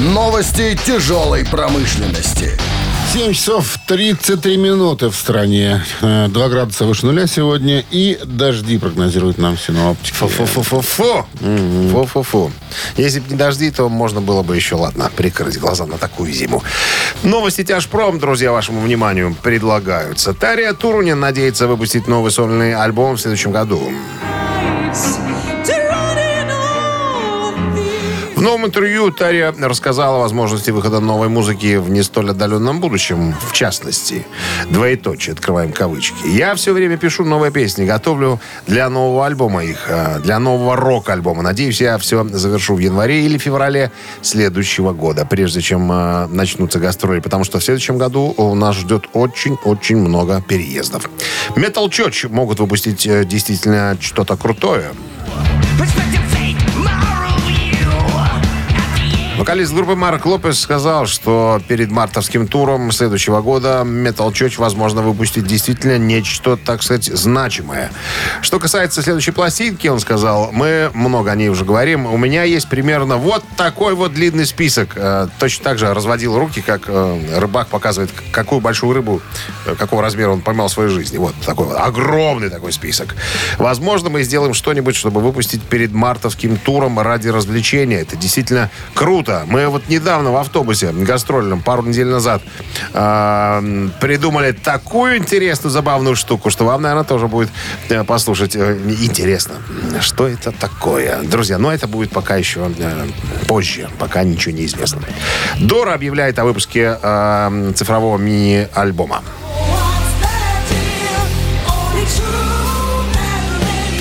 Новости 0.00 0.76
тяжелой 0.84 1.44
промышленности. 1.44 2.58
7 3.14 3.32
часов 3.32 3.78
33 3.86 4.56
минуты 4.56 5.08
в 5.08 5.14
стране. 5.14 5.84
Э, 6.02 6.26
2 6.26 6.48
градуса 6.48 6.84
выше 6.84 7.06
нуля 7.06 7.28
сегодня. 7.28 7.84
И 7.92 8.18
дожди 8.24 8.76
прогнозируют 8.76 9.38
нам 9.38 9.56
синоптики. 9.56 10.12
Фу-фу-фу-фу-фу. 10.14 11.24
Фу-фу-фу. 11.92 12.50
Если 12.96 13.20
бы 13.20 13.30
не 13.30 13.36
дожди, 13.36 13.70
то 13.70 13.88
можно 13.88 14.20
было 14.20 14.42
бы 14.42 14.56
еще, 14.56 14.74
ладно, 14.74 15.12
прикрыть 15.14 15.60
глаза 15.60 15.86
на 15.86 15.96
такую 15.96 16.32
зиму. 16.32 16.64
Новости 17.22 17.62
Тяжпром, 17.62 18.18
друзья, 18.18 18.50
вашему 18.50 18.80
вниманию 18.80 19.36
предлагаются. 19.40 20.34
Тария 20.34 20.72
Турунин 20.72 21.20
надеется 21.20 21.68
выпустить 21.68 22.08
новый 22.08 22.32
сольный 22.32 22.74
альбом 22.74 23.14
в 23.14 23.20
следующем 23.20 23.52
году. 23.52 23.92
Новом 28.44 28.66
интервью 28.66 29.10
Тария 29.10 29.54
рассказала 29.58 30.18
о 30.18 30.20
возможности 30.20 30.70
выхода 30.70 31.00
новой 31.00 31.28
музыки 31.28 31.76
в 31.76 31.88
не 31.88 32.02
столь 32.02 32.30
отдаленном 32.30 32.78
будущем. 32.78 33.34
В 33.40 33.52
частности, 33.52 34.26
двоеточие, 34.68 35.32
открываем 35.32 35.72
кавычки. 35.72 36.28
Я 36.28 36.54
все 36.54 36.74
время 36.74 36.98
пишу 36.98 37.24
новые 37.24 37.50
песни, 37.50 37.86
готовлю 37.86 38.38
для 38.66 38.90
нового 38.90 39.24
альбома 39.24 39.64
их, 39.64 39.86
э, 39.88 40.20
для 40.20 40.38
нового 40.38 40.76
рок-альбома. 40.76 41.42
Надеюсь, 41.42 41.80
я 41.80 41.96
все 41.96 42.22
завершу 42.28 42.74
в 42.74 42.80
январе 42.80 43.24
или 43.24 43.38
феврале 43.38 43.90
следующего 44.20 44.92
года, 44.92 45.24
прежде 45.24 45.62
чем 45.62 45.90
э, 45.90 46.26
начнутся 46.26 46.78
гастроли, 46.78 47.20
потому 47.20 47.44
что 47.44 47.60
в 47.60 47.64
следующем 47.64 47.96
году 47.96 48.34
у 48.36 48.54
нас 48.54 48.76
ждет 48.76 49.06
очень-очень 49.14 49.96
много 49.96 50.42
переездов. 50.46 51.08
Metal 51.56 51.88
Church 51.88 52.28
могут 52.28 52.60
выпустить 52.60 53.06
э, 53.06 53.24
действительно 53.24 53.96
что-то 54.00 54.36
крутое. 54.36 54.90
Вокалист 59.44 59.74
группы 59.74 59.94
Марк 59.94 60.24
Лопес 60.24 60.58
сказал, 60.58 61.04
что 61.04 61.60
перед 61.68 61.90
мартовским 61.90 62.48
туром 62.48 62.90
следующего 62.92 63.42
года 63.42 63.82
Metal 63.84 64.32
Church, 64.32 64.54
возможно, 64.56 65.02
выпустит 65.02 65.46
действительно 65.46 65.98
нечто, 65.98 66.56
так 66.56 66.82
сказать, 66.82 67.04
значимое. 67.04 67.90
Что 68.40 68.58
касается 68.58 69.02
следующей 69.02 69.32
пластинки, 69.32 69.86
он 69.86 70.00
сказал, 70.00 70.50
мы 70.50 70.90
много 70.94 71.30
о 71.30 71.34
ней 71.34 71.50
уже 71.50 71.66
говорим, 71.66 72.06
у 72.06 72.16
меня 72.16 72.44
есть 72.44 72.70
примерно 72.70 73.18
вот 73.18 73.44
такой 73.58 73.94
вот 73.94 74.14
длинный 74.14 74.46
список. 74.46 74.92
Э, 74.96 75.28
точно 75.38 75.64
так 75.64 75.78
же 75.78 75.92
разводил 75.92 76.38
руки, 76.38 76.62
как 76.62 76.84
э, 76.86 77.38
рыбак 77.38 77.68
показывает, 77.68 78.10
какую 78.32 78.62
большую 78.62 78.94
рыбу, 78.94 79.20
э, 79.66 79.74
какого 79.74 80.00
размера 80.00 80.30
он 80.30 80.40
поймал 80.40 80.68
в 80.68 80.72
своей 80.72 80.88
жизни. 80.88 81.18
Вот 81.18 81.34
такой 81.44 81.66
вот 81.66 81.76
огромный 81.76 82.48
такой 82.48 82.72
список. 82.72 83.14
Возможно, 83.58 84.08
мы 84.08 84.22
сделаем 84.22 84.54
что-нибудь, 84.54 84.96
чтобы 84.96 85.20
выпустить 85.20 85.62
перед 85.62 85.92
мартовским 85.92 86.56
туром 86.56 86.98
ради 86.98 87.28
развлечения. 87.28 88.00
Это 88.00 88.16
действительно 88.16 88.70
круто. 88.94 89.33
Мы 89.46 89.68
вот 89.68 89.88
недавно 89.88 90.32
в 90.32 90.36
автобусе 90.36 90.92
гастрольном, 90.92 91.62
пару 91.62 91.82
недель 91.82 92.06
назад, 92.06 92.42
э, 92.92 93.88
придумали 94.00 94.52
такую 94.52 95.18
интересную, 95.18 95.72
забавную 95.72 96.16
штуку, 96.16 96.50
что 96.50 96.64
вам, 96.64 96.82
наверное, 96.82 97.04
тоже 97.04 97.28
будет 97.28 97.50
э, 97.88 98.04
послушать 98.04 98.56
э, 98.56 98.78
интересно. 99.00 99.54
Что 100.00 100.28
это 100.28 100.52
такое? 100.52 101.22
Друзья, 101.22 101.58
но 101.58 101.72
это 101.72 101.86
будет 101.86 102.10
пока 102.10 102.36
еще 102.36 102.70
э, 102.78 103.06
позже, 103.46 103.88
пока 103.98 104.24
ничего 104.24 104.54
не 104.54 104.66
известно. 104.66 105.02
Дора 105.60 105.94
объявляет 105.94 106.38
о 106.38 106.44
выпуске 106.44 106.98
э, 107.00 107.72
цифрового 107.74 108.18
мини-альбома. 108.18 109.22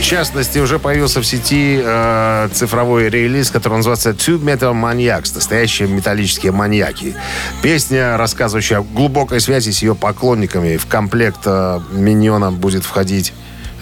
В 0.03 0.05
частности, 0.05 0.59
уже 0.59 0.79
появился 0.79 1.21
в 1.21 1.25
сети 1.25 1.79
э, 1.81 2.49
цифровой 2.51 3.07
релиз, 3.07 3.49
который 3.49 3.77
называется 3.77 4.09
Tube 4.09 4.43
Metal 4.43 4.73
Maniacs. 4.73 5.33
Настоящие 5.33 5.87
металлические 5.87 6.51
маньяки. 6.51 7.15
Песня, 7.61 8.17
рассказывающая 8.17 8.79
о 8.79 8.83
глубокой 8.83 9.39
связи 9.39 9.71
с 9.71 9.81
ее 9.81 9.95
поклонниками. 9.95 10.75
В 10.75 10.87
комплект 10.87 11.39
э, 11.45 11.79
миньона 11.93 12.51
будет 12.51 12.83
входить 12.83 13.31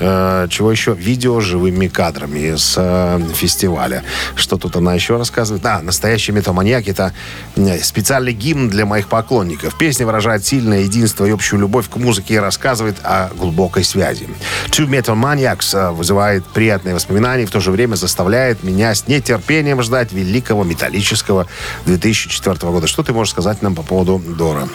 чего 0.02 0.72
еще? 0.72 0.94
Видео 0.94 1.40
с 1.42 1.44
живыми 1.44 1.88
кадрами 1.88 2.56
с 2.56 2.76
э, 2.78 3.20
фестиваля. 3.34 4.04
Что 4.36 4.58
тут 4.58 4.76
она 4.76 4.96
еще 4.96 5.18
рассказывает? 5.18 5.66
А, 5.66 5.82
настоящий 5.82 6.32
метаманьяк 6.32 6.88
это 6.88 7.14
э, 7.56 7.80
специальный 7.80 8.34
гимн 8.34 8.70
для 8.70 8.86
моих 8.86 9.08
поклонников. 9.08 9.78
Песня 9.78 10.06
выражает 10.06 10.46
сильное 10.46 10.82
единство 10.82 11.26
и 11.26 11.32
общую 11.32 11.60
любовь 11.60 11.90
к 11.90 11.98
музыке 11.98 12.36
и 12.36 12.38
рассказывает 12.38 12.98
о 13.04 13.30
глубокой 13.36 13.84
связи. 13.84 14.28
Two 14.70 14.88
Metal 14.88 15.16
Maniacs 15.16 15.78
э, 15.78 15.92
вызывает 15.92 16.46
приятные 16.46 16.96
воспоминания 16.96 17.44
и 17.44 17.46
в 17.46 17.52
то 17.52 17.60
же 17.60 17.72
время 17.72 17.96
заставляет 17.96 18.64
меня 18.64 18.96
с 18.96 19.08
нетерпением 19.08 19.82
ждать 19.84 20.12
великого 20.12 20.64
металлического 20.64 21.48
2004 21.86 22.56
года. 22.72 22.88
Что 22.88 23.04
ты 23.04 23.14
можешь 23.14 23.32
сказать 23.32 23.62
нам 23.62 23.76
по 23.76 23.84
поводу 23.84 24.20
Дора? 24.20 24.68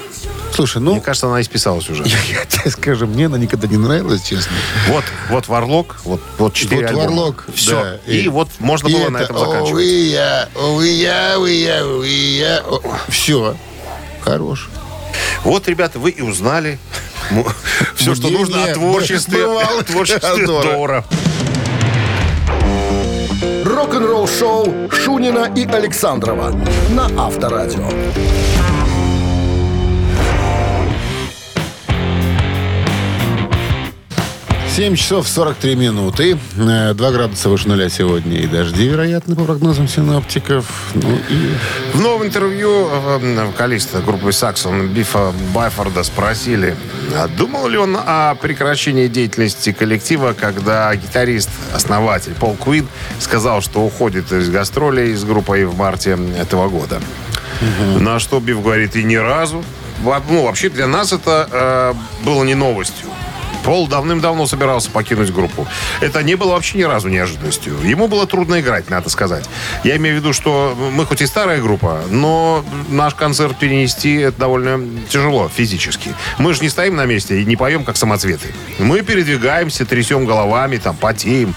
Слушай, 0.53 0.81
ну, 0.81 0.93
Мне 0.93 1.01
кажется, 1.01 1.27
она 1.27 1.41
исписалась 1.41 1.89
уже. 1.91 2.03
я 2.31 2.45
тебе 2.47 2.71
скажу, 2.71 3.07
мне 3.07 3.27
она 3.27 3.37
никогда 3.37 3.67
не 3.67 3.77
нравилась, 3.77 4.23
честно. 4.23 4.53
Вот, 4.89 5.05
вот 5.31 5.49
Варлок, 5.49 5.97
вот, 6.05 6.21
вот 6.39 6.55
четыре 6.55 6.83
Вот 6.83 6.91
альбома. 6.91 7.07
Варлок, 7.07 7.45
Все. 7.55 7.71
да. 7.83 7.97
И, 8.07 8.21
И- 8.23 8.29
вот 8.29 8.49
можно 8.59 8.89
было 8.89 9.09
на 9.11 9.19
этом 9.19 9.39
заканчивать. 9.39 9.85
Все. 13.09 13.57
Хорош. 14.23 14.69
Вот, 15.45 15.67
ребята, 15.69 15.99
вы 15.99 16.11
и 16.11 16.23
узнали 16.23 16.79
все, 17.97 18.15
что 18.15 18.29
нужно 18.29 18.65
о 18.65 18.75
творчестве, 18.75 19.47
творчестве. 19.87 20.47
Дора. 20.47 21.05
Рок-н-ролл 23.65 24.29
шоу 24.29 24.91
Шунина 24.91 25.51
и 25.55 25.67
Александрова 25.67 26.51
на 26.91 27.07
Авторадио. 27.27 27.89
7 34.77 34.95
часов 34.95 35.27
43 35.27 35.75
минуты. 35.75 36.37
2 36.55 36.95
градуса 37.11 37.49
выше 37.49 37.67
нуля 37.67 37.89
сегодня. 37.89 38.37
И 38.41 38.47
дожди, 38.47 38.87
вероятно, 38.87 39.35
по 39.35 39.45
прогнозам 39.45 39.89
синоптиков. 39.89 40.67
Ну 40.93 41.19
и 41.31 41.97
В 41.97 42.01
новом 42.03 42.27
интервью 42.27 42.87
э, 42.87 43.47
вокалиста 43.47 44.03
группы 44.03 44.33
Саксон 44.33 44.89
Бифа 44.89 45.33
Байфорда 45.55 46.03
спросили, 46.03 46.77
а 47.15 47.27
думал 47.27 47.69
ли 47.69 47.79
он 47.79 47.97
о 47.99 48.35
прекращении 48.35 49.09
деятельности 49.09 49.73
коллектива, 49.73 50.35
когда 50.39 50.95
гитарист, 50.95 51.49
основатель 51.73 52.35
Пол 52.35 52.55
Куин 52.55 52.87
сказал, 53.19 53.63
что 53.63 53.81
уходит 53.81 54.31
из 54.31 54.51
гастролей 54.51 55.15
с 55.15 55.25
группой 55.25 55.65
в 55.65 55.75
марте 55.79 56.19
этого 56.39 56.69
года. 56.69 57.01
На 57.99 58.19
что 58.19 58.41
Биф 58.41 58.63
говорит, 58.63 58.95
и 58.95 59.05
ни 59.05 59.17
разу. 59.17 59.65
Ну, 60.05 60.43
вообще 60.45 60.69
для 60.69 60.87
нас 60.87 61.15
это 61.15 61.49
э, 61.51 62.27
было 62.27 62.45
не 62.45 62.55
новостью. 62.55 63.07
Пол 63.67 63.89
давным-давно 63.89 64.47
собирался 64.47 64.93
покинуть 64.93 65.33
группу. 65.33 65.67
Это 66.01 66.23
не 66.23 66.37
было 66.37 66.53
вообще 66.53 66.79
ни 66.79 66.85
разу 66.85 67.09
неожиданностью. 67.09 67.77
Ему 67.83 68.07
было 68.07 68.25
трудно 68.25 68.61
играть, 68.61 68.89
надо 68.91 69.11
сказать. 69.11 69.45
Я 69.83 69.97
имею 69.97 70.15
в 70.15 70.19
виду, 70.21 70.33
что 70.33 70.77
мы 70.93 71.05
хоть 71.05 71.21
и 71.21 71.27
старая 71.27 71.61
группа, 71.61 72.01
но 72.09 72.65
наш 72.89 73.15
концерт 73.17 73.59
перенести 73.59 74.19
это 74.19 74.39
довольно 74.39 74.81
тяжело 75.09 75.51
физически. 75.53 76.15
Мы 76.39 76.55
же 76.55 76.61
не 76.63 76.69
стоим 76.69 76.95
на 76.95 77.07
месте 77.07 77.43
и 77.43 77.45
не 77.45 77.57
поем, 77.57 77.85
как 77.85 77.97
самоцветы. 77.97 78.55
Мы 78.79 79.03
передвигаемся, 79.03 79.85
трясем 79.85 80.27
головами, 80.27 80.77
там, 80.77 80.95
потеем. 80.95 81.53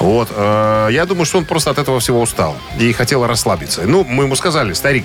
Вот. 0.00 0.30
Э, 0.34 0.88
Я 0.90 1.06
думаю, 1.06 1.26
что 1.26 1.38
он 1.38 1.44
просто 1.44 1.70
от 1.70 1.78
этого 1.78 2.00
всего 2.00 2.20
устал 2.20 2.56
и 2.80 2.92
хотел 2.92 3.24
расслабиться. 3.24 3.82
Ну, 3.82 4.02
мы 4.02 4.24
ему 4.24 4.34
сказали, 4.34 4.72
старик, 4.72 5.04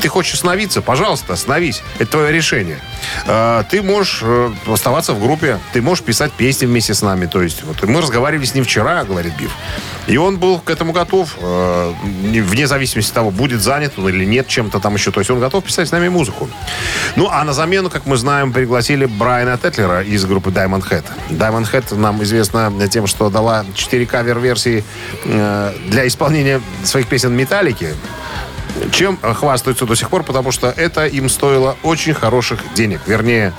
ты 0.00 0.08
хочешь 0.08 0.34
остановиться? 0.34 0.82
Пожалуйста, 0.82 1.32
остановись. 1.34 1.82
Это 1.98 2.12
твое 2.12 2.32
решение. 2.32 2.78
Э, 3.26 3.62
Ты 3.70 3.82
можешь 3.82 4.20
э, 4.22 4.50
оставаться 4.66 5.12
в 5.12 5.20
группе, 5.22 5.58
ты 5.72 5.82
можешь 5.82 6.04
писать 6.04 6.32
песни 6.32 6.66
вместе 6.66 6.94
с 6.94 7.02
нами. 7.02 7.26
То 7.26 7.42
есть, 7.42 7.62
вот 7.64 7.82
мы 7.82 8.00
разговаривали 8.00 8.44
с 8.46 8.54
ним 8.54 8.64
вчера, 8.64 9.04
говорит 9.04 9.32
Биф. 9.38 9.50
И 10.06 10.16
он 10.16 10.38
был 10.38 10.58
к 10.60 10.70
этому 10.70 10.92
готов, 10.92 11.36
не- 12.02 12.40
вне 12.40 12.66
зависимости 12.66 13.10
от 13.10 13.14
того, 13.14 13.30
будет 13.30 13.60
занят 13.60 13.92
он 13.98 14.08
или 14.08 14.24
нет 14.24 14.48
чем-то 14.48 14.80
там 14.80 14.94
еще. 14.94 15.10
То 15.10 15.20
есть 15.20 15.30
он 15.30 15.38
готов 15.40 15.64
писать 15.64 15.88
с 15.88 15.92
нами 15.92 16.08
музыку. 16.08 16.48
Ну, 17.16 17.28
а 17.30 17.44
на 17.44 17.52
замену, 17.52 17.90
как 17.90 18.06
мы 18.06 18.16
знаем, 18.16 18.52
пригласили 18.52 19.04
Брайана 19.06 19.58
Тетлера 19.58 20.02
из 20.02 20.24
группы 20.24 20.50
Diamond 20.50 20.88
Head. 20.88 21.04
Diamond 21.30 21.70
Head 21.70 21.94
нам 21.96 22.22
известна 22.22 22.72
тем, 22.90 23.06
что 23.06 23.28
дала 23.30 23.64
4 23.74 24.06
кавер-версии 24.06 24.82
э, 25.24 25.72
для 25.86 26.06
исполнения 26.06 26.60
своих 26.84 27.06
песен 27.06 27.34
Металлики 27.36 27.94
чем 28.92 29.18
хвастаются 29.20 29.86
до 29.86 29.94
сих 29.94 30.10
пор, 30.10 30.22
потому 30.22 30.52
что 30.52 30.68
это 30.68 31.06
им 31.06 31.28
стоило 31.28 31.76
очень 31.82 32.14
хороших 32.14 32.60
денег. 32.74 33.00
Вернее, 33.06 33.52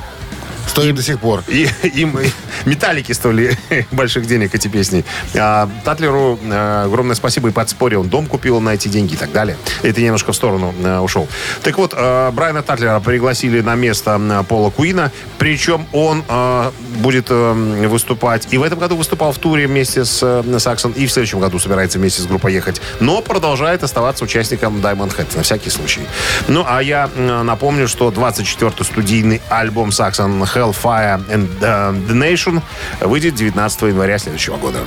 стоит 0.70 0.96
до 0.96 1.04
сих 1.04 1.20
пор. 1.20 1.44
и, 1.48 1.68
им 1.84 2.18
металлики 2.66 3.12
стоили 3.12 3.58
больших 3.92 4.28
денег 4.28 4.54
эти 4.56 4.68
песни. 4.68 5.04
А 5.36 5.70
Татлеру 5.84 6.40
э, 6.44 6.84
огромное 6.86 7.16
спасибо 7.16 7.50
и 7.50 7.52
подспорье. 7.52 8.00
Он 8.00 8.08
дом 8.08 8.28
купил 8.28 8.60
на 8.60 8.74
эти 8.74 8.88
деньги 8.88 9.14
и 9.14 9.18
так 9.18 9.32
далее. 9.32 9.58
Это 9.82 10.02
немножко 10.02 10.32
в 10.32 10.36
сторону 10.36 10.74
э, 10.84 11.00
ушел. 11.00 11.28
Так 11.64 11.78
вот, 11.78 11.94
э, 11.96 12.32
Брайана 12.32 12.62
Татлера 12.62 13.00
пригласили 13.00 13.62
на 13.62 13.76
место 13.76 14.20
э, 14.20 14.44
Пола 14.48 14.70
Куина. 14.70 15.12
Причем 15.38 15.88
он 15.92 16.24
э, 16.28 16.72
будет 16.98 17.28
э, 17.30 17.88
выступать. 17.88 18.48
И 18.52 18.58
в 18.58 18.64
этом 18.64 18.80
году 18.80 18.96
выступал 18.96 19.32
в 19.32 19.38
туре 19.38 19.68
вместе 19.68 20.06
с 20.06 20.20
э, 20.22 20.60
Саксон. 20.60 20.92
И 20.92 21.08
в 21.08 21.12
следующем 21.12 21.40
году 21.40 21.60
собирается 21.60 21.98
вместе 21.98 22.22
с 22.22 22.26
группой 22.26 22.54
ехать. 22.54 22.82
Но 23.00 23.22
продолжает 23.22 23.84
оставаться 23.84 24.24
участником 24.24 24.78
Diamond 24.78 25.16
Head 25.18 25.36
на 25.36 25.44
всякий 25.44 25.70
случай. 25.70 26.02
Ну, 26.48 26.64
а 26.68 26.82
я 26.82 27.10
э, 27.16 27.42
напомню, 27.44 27.88
что 27.88 28.10
24-й 28.10 28.86
студийный 28.86 29.42
альбом 29.50 29.92
Саксон 29.92 30.46
Hellfire 30.60 31.26
and 31.30 31.50
э, 31.62 31.94
the 32.08 32.14
Nation 32.14 32.62
выйдет 33.02 33.36
19 33.36 33.82
января 33.84 34.18
следующего 34.18 34.58
года. 34.58 34.80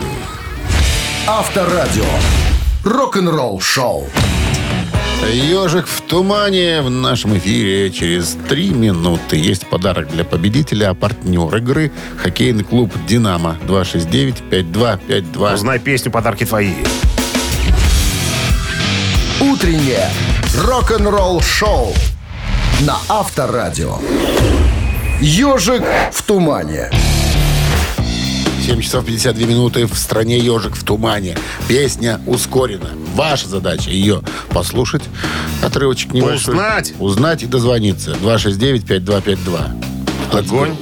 Авторадио. 1.27 2.05
Рок-н-ролл 2.85 3.61
шоу. 3.61 4.09
Ежик 5.31 5.87
в 5.87 6.01
тумане 6.03 6.83
в 6.83 6.91
нашем 6.91 7.39
эфире 7.39 7.91
через 7.91 8.37
три 8.49 8.71
минуты. 8.71 9.37
Есть 9.37 9.67
подарок 9.69 10.09
для 10.09 10.25
победителя, 10.25 10.91
а 10.91 10.95
партнер 10.95 11.55
игры 11.57 11.93
хоккейный 12.19 12.65
клуб 12.65 12.93
«Динамо» 13.07 13.57
269-5252. 13.67 15.55
Узнай 15.55 15.79
песню 15.79 16.11
«Подарки 16.11 16.45
твои». 16.45 16.75
Утреннее 19.41 20.11
рок-н-ролл 20.57 21.41
шоу 21.41 21.95
на 22.81 22.99
Авторадио. 23.09 23.99
Ежик 25.23 25.85
в 26.11 26.23
тумане. 26.25 26.91
7 28.67 28.81
часов 28.81 29.05
52 29.05 29.47
минуты 29.47 29.87
в 29.87 29.95
стране 29.97 30.37
«Ежик 30.41 30.75
в 30.75 30.83
тумане». 30.83 31.39
Песня 31.69 32.21
ускорена. 32.27 32.91
Ваша 33.15 33.49
задача 33.49 33.91
ее 33.91 34.23
послушать. 34.51 35.05
Отрывочек 35.63 36.13
небольшой. 36.13 36.55
Узнать. 36.55 36.95
Узнать 36.99 37.45
и 37.45 37.47
дозвониться. 37.47 38.17
269-5252. 38.21 39.85
Огонь. 40.33 40.77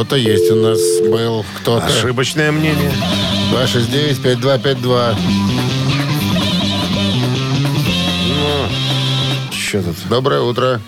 Кто-то 0.00 0.16
есть 0.16 0.50
у 0.50 0.54
нас 0.54 0.80
был. 1.10 1.44
Кто-то. 1.58 1.84
Ошибочное 1.84 2.50
мнение. 2.52 2.90
269-5252. 3.52 5.14
Че 9.52 9.82
тут? 9.82 9.96
Доброе 10.08 10.40
утро. 10.40 10.80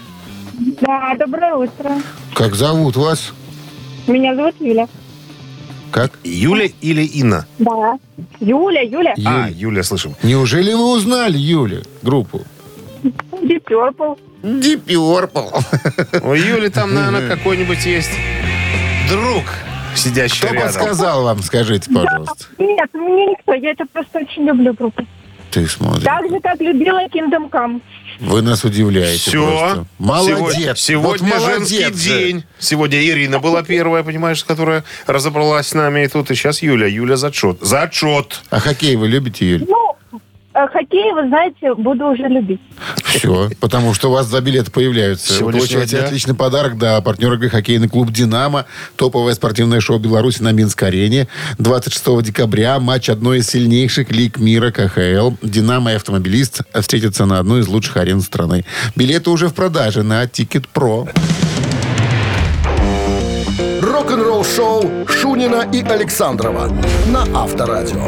Да, 0.81 1.15
доброе 1.19 1.57
утро. 1.57 2.01
Как 2.33 2.55
зовут 2.55 2.97
вас? 2.97 3.35
Меня 4.07 4.35
зовут 4.35 4.55
Юля. 4.61 4.89
Как? 5.91 6.19
Юля 6.25 6.71
или 6.81 7.03
Инна? 7.03 7.47
Да. 7.59 7.99
Юля, 8.41 8.81
Юля. 8.81 9.15
А, 9.27 9.51
Юля, 9.51 9.83
слышим. 9.83 10.17
Неужели 10.23 10.73
вы 10.73 10.91
узнали 10.91 11.37
Юлю, 11.37 11.83
группу? 12.01 12.41
Deep 13.03 13.63
Purple. 13.69 14.19
Deep 14.43 14.87
Purple. 14.87 16.23
У 16.27 16.33
Юли 16.33 16.71
там, 16.71 16.95
наверное, 16.95 17.29
какой-нибудь 17.29 17.85
есть 17.85 18.13
друг, 19.09 19.45
сидящий 19.95 20.39
Кто 20.47 20.55
рядом. 20.55 20.63
подсказал 20.69 21.25
вам, 21.25 21.43
скажите, 21.43 21.91
пожалуйста. 21.93 22.47
Нет, 22.59 22.91
мне 22.95 23.27
никто. 23.27 23.55
Я 23.55 23.71
это 23.73 23.85
просто 23.93 24.21
очень 24.21 24.45
люблю 24.45 24.73
группу. 24.75 25.05
Ты 25.51 25.67
смотри. 25.69 26.03
Так 26.05 26.29
же, 26.31 26.41
как 26.41 26.59
любила 26.61 27.05
Kingdom 27.09 27.51
Come. 27.51 27.83
Вы 28.21 28.41
нас 28.41 28.65
удивляете 28.65 29.19
Все. 29.31 29.47
просто. 29.47 29.85
Молодец. 29.99 30.79
Сегодня, 30.81 31.35
Вот 31.35 31.43
женский 31.45 31.81
молодец 31.81 32.01
же. 32.01 32.09
день. 32.19 32.45
Сегодня 32.59 33.05
Ирина 33.05 33.39
была 33.39 33.63
первая, 33.63 34.03
понимаешь, 34.03 34.43
которая 34.45 34.83
разобралась 35.07 35.69
с 35.69 35.75
нами. 35.75 36.05
И 36.05 36.09
тут 36.09 36.31
и 36.31 36.35
сейчас 36.35 36.63
Юля. 36.63 36.87
Юля 36.87 37.17
зачет. 37.17 37.59
Зачет. 37.61 38.43
А 38.49 38.61
хоккей 38.61 38.97
вы 38.97 39.09
любите, 39.09 39.47
Юль? 39.51 39.67
Ну, 39.69 40.21
хоккей, 40.55 41.13
вы 41.13 41.29
знаете, 41.29 41.75
буду 41.75 42.07
уже 42.07 42.25
любить. 42.25 42.61
Все, 43.05 43.51
потому 43.61 43.95
что 43.95 44.09
у 44.09 44.13
вас 44.13 44.27
за 44.27 44.41
билеты 44.41 44.71
появляются. 44.71 45.45
Вы 45.45 45.53
получаете 45.53 45.97
дня. 45.97 46.07
отличный 46.07 46.35
подарок, 46.35 46.79
да, 46.79 47.01
партнер 47.01 47.33
игры 47.35 47.49
хоккейный 47.49 47.89
клуб 47.89 48.11
«Динамо», 48.11 48.67
топовое 48.97 49.35
спортивное 49.35 49.81
шоу 49.81 49.99
Беларуси 49.99 50.43
на 50.43 50.53
Минск-арене. 50.53 51.29
26 51.59 52.23
декабря 52.23 52.79
матч 52.81 53.09
одной 53.09 53.39
из 53.39 53.49
сильнейших 53.49 54.11
лиг 54.11 54.39
мира 54.39 54.71
КХЛ. 54.71 55.33
«Динамо» 55.43 55.93
и 55.93 55.97
«Автомобилист» 55.97 56.63
встретятся 56.75 57.27
на 57.27 57.39
одной 57.39 57.61
из 57.61 57.69
лучших 57.69 57.97
арен 57.97 58.21
страны. 58.21 58.65
Билеты 58.97 59.31
уже 59.31 59.49
в 59.49 59.55
продаже 59.55 60.03
на 60.03 60.25
Ticket 60.25 60.67
Pro. 60.75 61.09
Рок-н-ролл 63.81 64.45
шоу 64.45 65.07
Шунина 65.07 65.69
и 65.73 65.83
Александрова 65.83 66.69
на 67.07 67.23
Авторадио. 67.35 68.07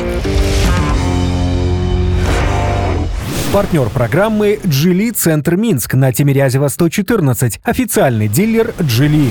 Партнер 3.55 3.89
программы 3.89 4.59
«Джили 4.67 5.11
Центр 5.11 5.55
Минск» 5.55 5.95
на 5.95 6.13
Тимирязева 6.13 6.67
114. 6.67 7.61
Официальный 7.63 8.27
дилер 8.27 8.75
«Джили». 8.83 9.31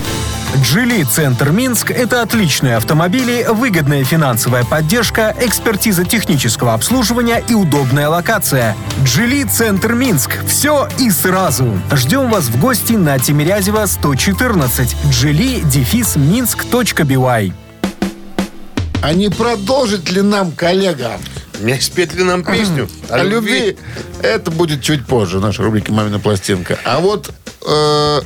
«Джили 0.61 1.03
Центр 1.03 1.49
Минск»— 1.49 1.91
это 1.91 2.21
отличные 2.21 2.77
автомобили, 2.77 3.45
выгодная 3.49 4.05
финансовая 4.05 4.63
поддержка, 4.63 5.35
экспертиза 5.41 6.05
технического 6.05 6.73
обслуживания 6.73 7.43
и 7.49 7.53
удобная 7.53 8.07
локация. 8.07 8.77
«Джили 9.03 9.43
Центр 9.43 9.91
Минск»— 9.91 10.39
все 10.47 10.87
и 10.97 11.11
сразу. 11.11 11.77
Ждем 11.91 12.29
вас 12.29 12.45
в 12.45 12.57
гости 12.61 12.93
на 12.93 13.19
Тимирязева 13.19 13.85
114. 13.85 14.95
«Джили» 15.09 15.59
дефис 15.65 16.15
минск.бивай. 16.15 17.51
А 19.01 19.13
не 19.13 19.27
продолжит 19.27 20.09
ли 20.09 20.21
нам 20.21 20.53
коллега 20.53 21.19
Не 21.61 21.79
спеть 21.79 22.13
ли 22.13 22.23
нам 22.23 22.43
песню 22.43 22.89
о 23.09 23.23
любви? 23.23 23.77
Это 24.21 24.51
будет 24.51 24.81
чуть 24.81 25.05
позже, 25.05 25.37
в 25.39 25.41
нашей 25.41 25.63
рубрике 25.65 25.91
«Мамина 25.91 26.19
пластинка». 26.19 26.77
А 26.83 26.99
вот 26.99 27.29
э, 27.65 28.21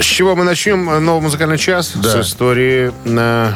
С 0.00 0.04
чего 0.04 0.36
мы 0.36 0.44
начнем 0.44 0.84
новый 1.04 1.22
музыкальный 1.22 1.58
час? 1.58 1.92
Да. 1.96 2.22
С 2.22 2.26
истории 2.28 2.92
э, 3.04 3.52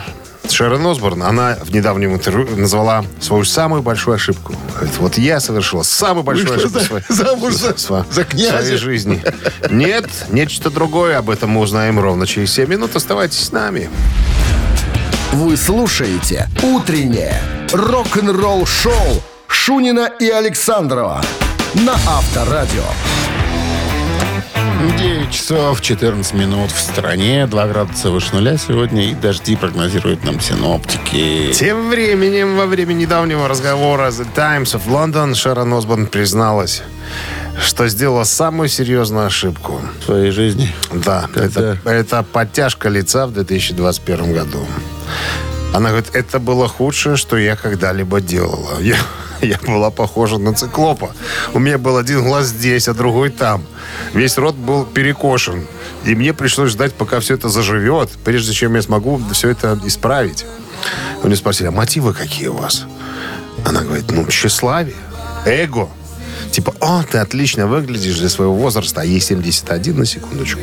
Шерон 0.50 0.84
Осборн. 0.86 1.22
Она 1.22 1.56
в 1.62 1.72
недавнем 1.72 2.14
интервью 2.14 2.56
назвала 2.56 3.04
свою 3.20 3.44
самую 3.44 3.82
большую 3.82 4.14
ошибку. 4.16 4.54
Говорит, 4.74 4.94
вот 4.98 5.18
я 5.18 5.38
совершила 5.40 5.82
самую 5.82 6.24
большую 6.24 6.48
Вышла 6.54 6.66
ошибку 6.66 6.78
за- 6.80 6.84
своей- 6.86 7.04
замуж 7.08 7.54
за- 7.54 7.70
сва- 7.74 8.04
за 8.12 8.24
князя. 8.24 8.58
своей 8.58 8.76
жизни. 8.76 9.22
Нет, 9.70 10.08
нечто 10.30 10.68
другое. 10.70 11.18
Об 11.18 11.30
этом 11.30 11.50
мы 11.50 11.60
узнаем 11.60 12.00
ровно 12.00 12.26
через 12.26 12.52
7 12.54 12.68
минут. 12.68 12.96
Оставайтесь 12.96 13.38
с 13.44 13.52
нами. 13.52 13.88
Вы 15.32 15.56
слушаете 15.56 16.46
«Утреннее 16.62 17.40
рок-н-ролл-шоу» 17.72 19.22
Шунина 19.48 20.10
и 20.20 20.28
Александрова 20.28 21.22
на 21.74 21.94
Авторадио. 21.94 22.84
9 24.98 25.30
часов 25.30 25.80
14 25.80 26.34
минут 26.34 26.70
в 26.70 26.78
стране, 26.78 27.46
2 27.46 27.66
градуса 27.66 28.10
выше 28.10 28.34
нуля 28.34 28.58
сегодня, 28.58 29.10
и 29.10 29.14
дожди 29.14 29.56
прогнозируют 29.56 30.22
нам 30.22 30.38
синоптики. 30.38 31.50
Тем 31.54 31.88
временем, 31.88 32.56
во 32.56 32.66
время 32.66 32.92
недавнего 32.92 33.48
разговора 33.48 34.08
The 34.08 34.26
Times 34.34 34.74
of 34.74 34.86
London 34.86 35.34
Шерон 35.34 35.72
Осборн 35.72 36.06
призналась, 36.08 36.82
что 37.58 37.88
сделала 37.88 38.24
самую 38.24 38.68
серьезную 38.68 39.26
ошибку. 39.26 39.80
В 40.00 40.04
своей 40.04 40.30
жизни. 40.30 40.70
Да, 40.92 41.26
Когда? 41.32 41.46
это, 41.46 41.78
это 41.84 42.22
подтяжка 42.22 42.90
лица 42.90 43.26
в 43.26 43.32
2021 43.32 44.34
году. 44.34 44.66
Она 45.72 45.88
говорит, 45.88 46.10
это 46.12 46.38
было 46.38 46.68
худшее, 46.68 47.16
что 47.16 47.38
я 47.38 47.56
когда-либо 47.56 48.20
делала. 48.20 48.78
Я, 48.80 48.98
я 49.40 49.58
была 49.66 49.90
похожа 49.90 50.38
на 50.38 50.54
циклопа. 50.54 51.14
У 51.54 51.58
меня 51.58 51.78
был 51.78 51.96
один 51.96 52.22
глаз 52.22 52.48
здесь, 52.48 52.88
а 52.88 52.94
другой 52.94 53.30
там. 53.30 53.64
Весь 54.12 54.36
рот 54.36 54.54
был 54.54 54.84
перекошен. 54.84 55.66
И 56.04 56.14
мне 56.14 56.34
пришлось 56.34 56.72
ждать, 56.72 56.92
пока 56.92 57.20
все 57.20 57.34
это 57.34 57.48
заживет, 57.48 58.10
прежде 58.24 58.52
чем 58.52 58.74
я 58.74 58.82
смогу 58.82 59.20
все 59.32 59.48
это 59.50 59.78
исправить. 59.84 60.44
У 61.22 61.26
нее 61.26 61.36
спросили, 61.36 61.68
а 61.68 61.70
мотивы 61.70 62.12
какие 62.12 62.48
у 62.48 62.56
вас? 62.56 62.84
Она 63.64 63.82
говорит, 63.82 64.10
ну, 64.10 64.26
тщеславие, 64.26 64.96
эго. 65.46 65.88
Типа, 66.52 66.74
о, 66.80 67.02
ты 67.02 67.16
отлично 67.16 67.66
выглядишь 67.66 68.18
для 68.18 68.28
своего 68.28 68.54
возраста, 68.54 69.00
а 69.00 69.04
ей 69.04 69.20
71 69.20 69.98
на 69.98 70.04
секундочку. 70.04 70.60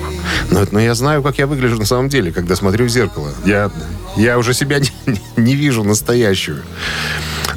Но, 0.51 0.63
но 0.71 0.79
я 0.79 0.93
знаю, 0.93 1.23
как 1.23 1.39
я 1.39 1.47
выгляжу 1.47 1.77
на 1.77 1.85
самом 1.85 2.09
деле, 2.09 2.31
когда 2.31 2.55
смотрю 2.55 2.85
в 2.85 2.89
зеркало. 2.89 3.31
Я, 3.43 3.71
я 4.15 4.37
уже 4.37 4.53
себя 4.53 4.79
не, 5.07 5.19
не 5.35 5.55
вижу 5.55 5.83
настоящую. 5.83 6.61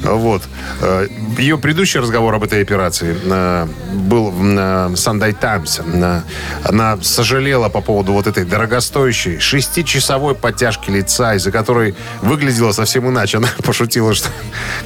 Вот. 0.03 0.43
Э, 0.81 1.07
Ее 1.37 1.57
предыдущий 1.57 1.99
разговор 1.99 2.33
об 2.35 2.43
этой 2.43 2.61
операции 2.61 3.15
э, 3.23 3.67
был 3.93 4.31
в 4.31 4.41
Sunday 4.41 5.33
Times. 5.33 5.79
Э, 5.79 6.21
Она 6.63 6.97
сожалела 7.01 7.69
по 7.69 7.81
поводу 7.81 8.13
вот 8.13 8.27
этой 8.27 8.45
дорогостоящей 8.45 9.39
шестичасовой 9.39 10.35
подтяжки 10.35 10.89
лица, 10.89 11.35
из-за 11.35 11.51
которой 11.51 11.95
выглядела 12.21 12.71
совсем 12.71 13.09
иначе. 13.09 13.37
Она 13.37 13.49
пошутила, 13.63 14.13
что 14.13 14.29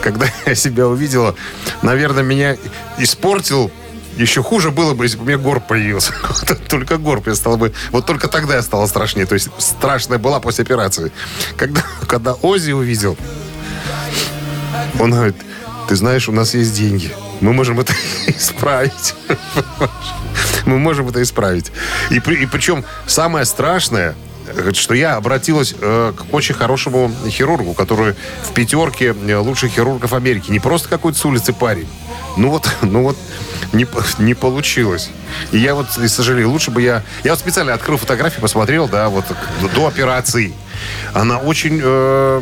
когда 0.01 0.27
я 0.45 0.55
себя 0.55 0.87
увидела, 0.87 1.35
наверное, 1.81 2.23
меня 2.23 2.57
испортил 2.97 3.71
еще 4.17 4.41
хуже 4.41 4.71
было 4.71 4.95
бы, 4.95 5.05
если 5.05 5.17
бы 5.17 5.23
у 5.23 5.27
меня 5.27 5.37
горб 5.37 5.67
появился. 5.67 6.11
Только 6.69 6.97
горб 6.97 7.27
я 7.27 7.35
стал 7.35 7.57
бы... 7.57 7.71
Вот 7.91 8.07
только 8.07 8.27
тогда 8.27 8.55
я 8.55 8.63
стала 8.63 8.87
страшнее. 8.87 9.27
То 9.27 9.35
есть 9.35 9.49
страшная 9.59 10.17
была 10.17 10.39
после 10.39 10.63
операции. 10.63 11.11
Когда, 11.55 11.83
когда 12.07 12.33
Ози 12.33 12.71
увидел, 12.71 13.15
он 14.99 15.11
говорит, 15.11 15.35
ты 15.87 15.95
знаешь, 15.95 16.27
у 16.27 16.31
нас 16.31 16.53
есть 16.53 16.75
деньги. 16.75 17.11
Мы 17.41 17.53
можем 17.53 17.79
это 17.79 17.93
исправить. 18.27 19.15
Мы 20.65 20.79
можем 20.79 21.07
это 21.09 21.21
исправить. 21.21 21.71
И, 22.09 22.15
и 22.17 22.45
причем 22.45 22.83
самое 23.05 23.45
страшное, 23.45 24.15
что 24.73 24.93
я 24.93 25.15
обратилась 25.15 25.75
э, 25.79 26.13
к 26.15 26.33
очень 26.33 26.55
хорошему 26.55 27.11
хирургу, 27.27 27.73
который 27.73 28.15
в 28.43 28.53
пятерке 28.53 29.15
э, 29.27 29.37
лучших 29.37 29.71
хирургов 29.71 30.13
Америки. 30.13 30.51
Не 30.51 30.59
просто 30.59 30.89
какой-то 30.89 31.17
с 31.17 31.25
улицы 31.25 31.53
парень. 31.53 31.87
Ну 32.35 32.49
вот, 32.49 32.69
ну 32.81 33.03
вот 33.03 33.17
не, 33.73 33.87
не 34.19 34.33
получилось. 34.33 35.09
И 35.51 35.57
я 35.57 35.75
вот 35.75 35.97
и 35.97 36.07
сожалею, 36.07 36.49
лучше 36.49 36.71
бы 36.71 36.81
я... 36.81 37.03
Я 37.23 37.31
вот 37.31 37.39
специально 37.39 37.73
открыл 37.73 37.97
фотографии, 37.97 38.39
посмотрел, 38.39 38.87
да, 38.87 39.09
вот 39.09 39.25
до 39.75 39.87
операции. 39.87 40.53
Она 41.13 41.37
очень... 41.37 41.79
э, 41.83 42.41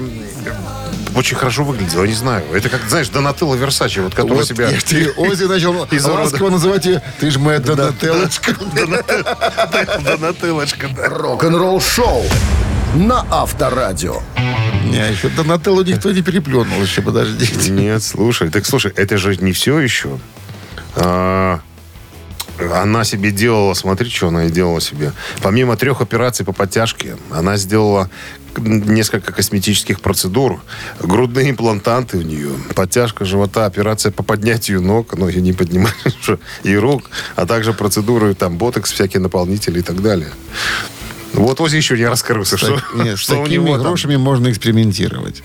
очень 1.15 1.37
хорошо 1.37 1.63
выглядела, 1.63 2.03
не 2.05 2.13
знаю. 2.13 2.43
Это 2.53 2.69
как, 2.69 2.81
знаешь, 2.89 3.09
Донателло 3.09 3.55
Версачи, 3.55 3.99
вот 3.99 4.13
который 4.13 4.33
Вот 4.39 4.47
себя... 4.47 4.69
я 4.69 4.79
тебе 4.79 5.09
Ози 5.11 5.45
начал 5.45 5.85
Изурода- 5.91 6.23
ласково 6.23 6.49
называть 6.49 6.85
ее. 6.85 7.01
Ты 7.19 7.31
ж 7.31 7.37
моя 7.37 7.59
Донателлочка. 7.59 8.53
Донателлочка, 10.03 10.87
да. 10.89 11.09
Рок-н-ролл 11.09 11.81
шоу 11.81 12.23
на 12.95 13.25
Авторадио. 13.31 14.21
Не, 14.85 15.09
еще 15.11 15.29
Донателлу 15.29 15.83
никто 15.83 16.11
не 16.11 16.21
переплюнул 16.21 16.81
еще, 16.81 17.01
подождите. 17.01 17.71
Нет, 17.71 18.03
слушай, 18.03 18.49
так 18.49 18.65
слушай, 18.65 18.91
это 18.95 19.17
же 19.17 19.35
не 19.37 19.51
все 19.51 19.79
еще. 19.79 20.19
Она 22.59 23.03
себе 23.03 23.31
делала, 23.31 23.73
смотри, 23.73 24.09
что 24.09 24.29
она 24.29 24.45
и 24.45 24.49
делала 24.49 24.81
себе. 24.81 25.11
Помимо 25.41 25.75
трех 25.75 26.01
операций 26.01 26.45
по 26.45 26.53
подтяжке, 26.53 27.17
она 27.31 27.57
сделала 27.57 28.09
несколько 28.57 29.33
косметических 29.33 29.99
процедур, 29.99 30.61
грудные 30.99 31.49
имплантанты 31.49 32.17
у 32.17 32.21
нее, 32.21 32.51
подтяжка 32.73 33.25
живота, 33.25 33.65
операция 33.65 34.11
по 34.11 34.23
поднятию 34.23 34.81
ног, 34.81 35.17
но 35.17 35.27
я 35.27 35.41
не 35.41 35.53
поднимаю, 35.53 35.93
и 36.63 36.75
рук, 36.75 37.09
а 37.35 37.45
также 37.45 37.73
процедуры, 37.73 38.33
там, 38.33 38.57
ботокс, 38.57 38.91
всякие 38.91 39.21
наполнители 39.21 39.79
и 39.79 39.81
так 39.81 40.01
далее. 40.01 40.29
Вот 41.33 41.59
Ози 41.59 41.75
еще 41.75 41.97
не 41.97 42.05
раскрылся. 42.05 42.57
Что, 42.57 42.81
Нет, 42.95 43.17
с 43.17 43.21
что 43.21 43.41
у 43.41 43.47
него 43.47 43.73
там. 43.73 43.81
грошами 43.81 44.15
можно 44.15 44.49
экспериментировать. 44.49 45.43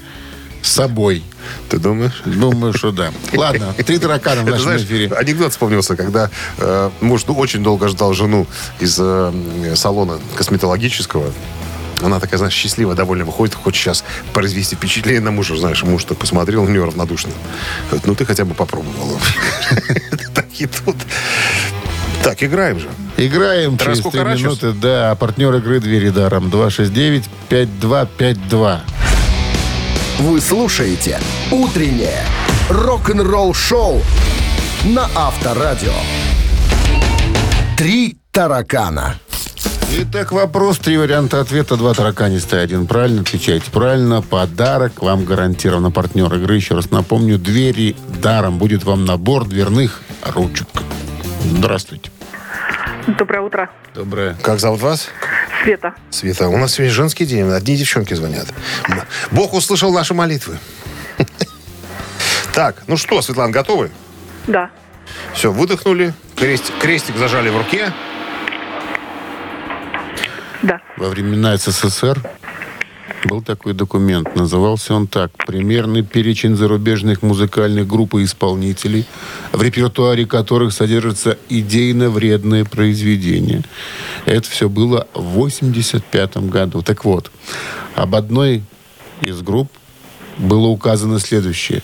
С 0.63 0.73
собой. 0.73 1.23
Ты 1.69 1.79
думаешь? 1.79 2.23
Думаю, 2.25 2.73
что 2.73 2.93
да. 2.93 3.11
Ладно, 3.33 3.75
три 3.75 3.99
таракана 3.99 4.43
в 4.43 4.47
нашем 4.47 4.63
знаешь, 4.63 4.83
эфире. 4.83 5.13
анекдот 5.17 5.53
вспомнился, 5.53 5.97
когда 5.97 6.31
э, 6.59 6.91
муж 7.01 7.25
ну, 7.27 7.35
очень 7.35 7.63
долго 7.63 7.89
ждал 7.89 8.13
жену 8.13 8.47
из 8.79 8.97
э, 9.01 9.75
салона 9.75 10.19
косметологического. 10.37 11.33
Она 12.03 12.21
такая, 12.21 12.39
знаешь, 12.39 12.55
счастливая, 12.55 12.97
довольно 12.97 13.25
выходит, 13.25 13.55
хочет 13.55 13.83
сейчас 13.83 14.05
произвести 14.33 14.77
впечатление 14.77 15.21
на 15.21 15.31
мужа. 15.31 15.57
Знаешь, 15.57 15.83
муж 15.83 16.05
так 16.05 16.19
посмотрел 16.19 16.65
на 16.65 16.71
нее 16.71 16.85
равнодушно. 16.85 17.33
Говорит, 17.87 18.07
ну 18.07 18.15
ты 18.15 18.25
хотя 18.25 18.45
бы 18.45 18.55
попробовала. 18.55 19.19
Так 20.35 20.47
и 20.59 20.67
тут. 20.67 20.97
Так, 22.23 22.43
играем 22.43 22.79
же. 22.79 22.89
Играем 23.17 23.79
через 23.79 24.01
три 24.01 24.21
минуты. 24.21 24.73
Да, 24.73 25.15
партнер 25.15 25.55
игры 25.57 25.81
«Двери 25.81 26.11
даром» 26.11 26.49
269-5252. 26.49 28.81
Вы 30.21 30.39
слушаете 30.43 31.19
«Утреннее 31.51 32.27
рок-н-ролл-шоу» 32.69 34.03
на 34.85 35.09
Авторадио. 35.17 35.95
«Три 37.79 38.19
таракана». 38.31 39.15
Итак, 39.93 40.33
вопрос, 40.33 40.79
три 40.79 40.99
варианта 40.99 41.41
ответа, 41.41 41.79
два 41.79 41.95
тараканиста, 41.95 42.61
один 42.61 42.87
правильно. 42.87 43.23
Отвечайте 43.23 43.71
правильно. 43.71 44.21
Подарок 44.21 45.01
вам 45.01 45.25
гарантировано. 45.25 45.91
Партнер 45.91 46.33
игры, 46.35 46.57
еще 46.57 46.75
раз 46.75 46.91
напомню, 46.91 47.39
«Двери 47.39 47.97
даром». 48.21 48.59
Будет 48.59 48.85
вам 48.85 49.07
набор 49.07 49.47
дверных 49.47 50.03
ручек. 50.23 50.69
Здравствуйте. 51.51 52.11
Доброе 53.07 53.41
утро. 53.41 53.71
Доброе. 53.95 54.37
Как 54.43 54.61
зовут 54.61 54.83
вас? 54.83 55.09
Света. 55.63 55.95
Света, 56.11 56.49
у 56.49 56.57
нас 56.57 56.75
сегодня 56.75 56.93
женский 56.93 57.27
день. 57.27 57.51
Одни 57.51 57.77
девчонки 57.77 58.15
звонят. 58.15 58.47
Бог 59.31 59.53
услышал 59.53 59.93
наши 59.93 60.15
молитвы. 60.15 60.59
Так, 62.53 62.83
ну 62.89 62.97
что, 62.97 63.23
Светлана, 63.23 63.53
готовы? 63.53 63.93
Да. 64.49 64.71
Все, 65.35 65.53
выдохнули. 65.53 66.13
Крестик, 66.35 66.75
крестик 66.81 67.17
зажали 67.17 67.49
в 67.49 67.57
руке. 67.57 67.93
Да. 70.63 70.81
Во 70.97 71.09
времена 71.09 71.57
СССР 71.57 72.21
был 73.25 73.43
такой 73.43 73.75
документ. 73.75 74.35
Назывался 74.35 74.95
он 74.95 75.07
так. 75.07 75.31
Примерный 75.47 76.03
перечень 76.03 76.57
зарубежных 76.57 77.23
музыкальных 77.23 77.87
групп 77.87 78.15
и 78.15 78.25
исполнителей, 78.25 79.07
в 79.53 79.63
репертуаре 79.63 80.27
которых 80.27 80.73
содержатся 80.73 81.39
идейно 81.49 82.11
вредные 82.11 82.65
произведения. 82.65 83.63
Это 84.27 84.49
все 84.49 84.69
было 84.69 85.07
в 85.15 85.23
85 85.23 86.37
году. 86.49 86.83
Так 86.83 87.05
вот, 87.05 87.31
об 87.95 88.15
одной 88.15 88.63
из 89.21 89.41
групп 89.43 89.71
было 90.39 90.69
указано 90.69 91.19
следующее. 91.21 91.83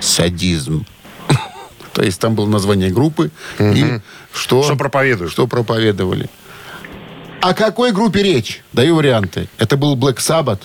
Садизм. 0.00 0.86
То 1.92 2.02
есть 2.02 2.20
там 2.20 2.34
было 2.34 2.46
название 2.46 2.90
группы 2.90 3.30
и 3.58 4.00
что, 4.32 4.62
Что 4.62 4.76
проповедуют. 4.76 5.32
что 5.32 5.46
проповедовали. 5.46 6.30
О 7.40 7.54
какой 7.54 7.92
группе 7.92 8.22
речь? 8.22 8.62
Даю 8.72 8.96
варианты. 8.96 9.48
Это 9.58 9.76
был 9.76 9.96
Black 9.96 10.16
Sabbath 10.16 10.60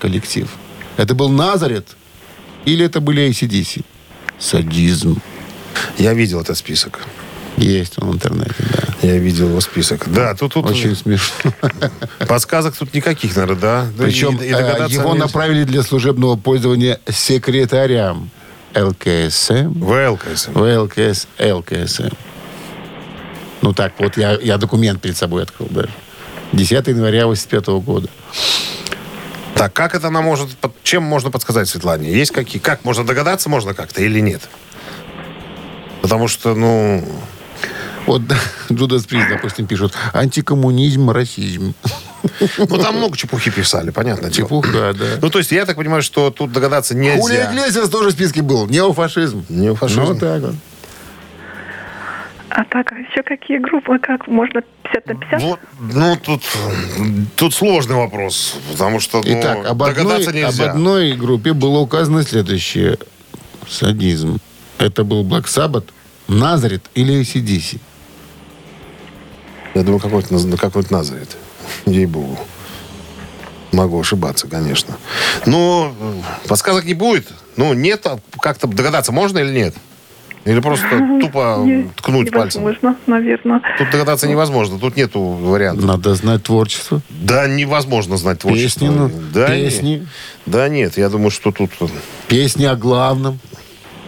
коллектив. 0.00 0.48
Это 0.96 1.14
был 1.14 1.28
Назарет. 1.28 1.88
Или 2.64 2.84
это 2.84 3.00
были 3.00 3.28
ACDC? 3.28 3.84
Садизм. 4.38 5.20
Я 5.98 6.14
видел 6.14 6.40
этот 6.40 6.58
список. 6.58 7.00
Есть 7.56 7.94
он 8.02 8.10
в 8.10 8.14
интернете, 8.14 8.54
да. 8.58 9.08
Я 9.08 9.16
видел 9.18 9.48
его 9.48 9.60
список. 9.60 10.12
Да, 10.12 10.34
тут, 10.34 10.54
тут 10.54 10.66
Очень 10.66 10.94
смешно. 10.96 11.52
подсказок 12.28 12.76
тут 12.76 12.92
никаких, 12.92 13.34
наверное, 13.36 13.60
да? 13.60 13.86
Причем 13.96 14.36
и- 14.36 14.44
и 14.46 14.52
э, 14.52 14.86
его 14.90 15.10
нельзя. 15.12 15.24
направили 15.24 15.64
для 15.64 15.82
служебного 15.82 16.36
пользования 16.36 17.00
секретарям 17.10 18.30
ЛКСМ, 18.74 19.72
В 19.80 20.10
ЛКСМ. 20.10 20.52
ВЛКС, 20.52 21.28
ЛКСМ. 21.38 22.08
Ну 23.62 23.72
так, 23.72 23.94
вот 23.98 24.18
я, 24.18 24.32
я 24.42 24.58
документ 24.58 25.00
перед 25.00 25.16
собой 25.16 25.44
открыл 25.44 25.68
даже. 25.70 25.88
10 26.52 26.86
января 26.86 27.26
85 27.26 27.66
года. 27.84 28.08
Так, 29.54 29.72
как 29.72 29.94
это 29.94 30.08
она 30.08 30.20
может... 30.20 30.48
Чем 30.82 31.02
можно 31.02 31.30
подсказать 31.30 31.68
Светлане? 31.68 32.12
Есть 32.12 32.30
какие? 32.30 32.60
Как? 32.60 32.84
Можно 32.84 33.04
догадаться 33.04 33.48
можно 33.48 33.72
как-то 33.72 34.02
или 34.02 34.20
нет? 34.20 34.42
Потому 36.02 36.28
что, 36.28 36.54
ну... 36.54 37.04
Вот 38.06 38.22
Джудас 38.72 39.04
Приз, 39.04 39.24
допустим, 39.28 39.66
пишут 39.66 39.94
антикоммунизм, 40.12 41.10
расизм. 41.10 41.74
Ну, 42.58 42.78
там 42.78 42.96
много 42.96 43.16
чепухи 43.16 43.52
писали, 43.52 43.90
понятно. 43.90 44.32
Чепуха, 44.32 44.92
да. 44.92 45.06
Ну, 45.22 45.30
то 45.30 45.38
есть, 45.38 45.52
я 45.52 45.64
так 45.64 45.76
понимаю, 45.76 46.02
что 46.02 46.30
тут 46.30 46.50
догадаться 46.50 46.96
нельзя. 46.96 47.20
Хулия 47.20 47.52
Иглесиас 47.52 47.88
тоже 47.88 48.08
в 48.08 48.12
списке 48.12 48.42
был. 48.42 48.66
Неофашизм. 48.66 49.46
Неофашизм. 49.48 50.02
Ну, 50.02 50.14
так 50.18 50.42
вот. 50.42 50.54
А 52.56 52.64
так, 52.64 52.90
а 52.90 52.94
еще 52.94 53.22
какие 53.22 53.58
группы? 53.58 53.98
Как 53.98 54.26
можно 54.28 54.62
50 54.84 55.06
на 55.08 55.14
50? 55.14 55.42
Вот, 55.42 55.60
ну, 55.78 56.16
тут, 56.16 56.42
тут 57.36 57.52
сложный 57.52 57.96
вопрос, 57.96 58.56
потому 58.70 58.98
что 58.98 59.18
ну, 59.18 59.24
Итак, 59.26 59.66
об 59.66 59.82
одной, 59.82 59.94
догадаться 59.94 60.30
об 60.30 60.36
нельзя. 60.36 60.70
одной 60.70 61.12
группе 61.12 61.52
было 61.52 61.80
указано 61.80 62.22
следующее. 62.22 62.96
Садизм. 63.68 64.38
Это 64.78 65.04
был 65.04 65.22
Black 65.22 65.44
Sabbath, 65.44 65.90
Назарет 66.28 66.82
или 66.94 67.20
ACDC. 67.20 67.78
Я 69.74 69.82
думаю, 69.82 70.00
какой-то, 70.00 70.56
какой-то 70.56 70.90
Назарет. 70.90 71.36
Ей-богу. 71.84 72.38
Могу 73.70 74.00
ошибаться, 74.00 74.48
конечно. 74.48 74.96
Но 75.44 75.94
э, 76.00 76.48
подсказок 76.48 76.86
не 76.86 76.94
будет. 76.94 77.28
Ну, 77.56 77.74
нет, 77.74 78.06
а 78.06 78.18
как-то 78.40 78.66
догадаться 78.66 79.12
можно 79.12 79.40
или 79.40 79.52
нет? 79.52 79.74
Или 80.46 80.60
просто 80.60 80.86
тупо 81.20 81.60
Не- 81.64 81.90
ткнуть 81.96 82.30
пальцем? 82.30 82.62
Невозможно, 82.62 82.96
наверное. 83.08 83.60
Тут 83.78 83.90
догадаться 83.90 84.28
невозможно, 84.28 84.78
тут 84.78 84.96
нету 84.96 85.20
вариантов. 85.20 85.84
Надо 85.84 86.14
знать 86.14 86.44
творчество. 86.44 87.00
Да, 87.10 87.48
невозможно 87.48 88.16
знать 88.16 88.38
творчество. 88.38 88.80
Песни, 88.86 88.96
ну, 88.96 89.10
да, 89.34 89.48
песни. 89.48 89.88
Нет. 89.88 90.02
Да 90.46 90.68
нет, 90.68 90.96
я 90.98 91.08
думаю, 91.08 91.30
что 91.32 91.50
тут... 91.50 91.72
э, 91.80 91.86
Песни 92.28 92.64
о 92.64 92.76
главном. 92.76 93.40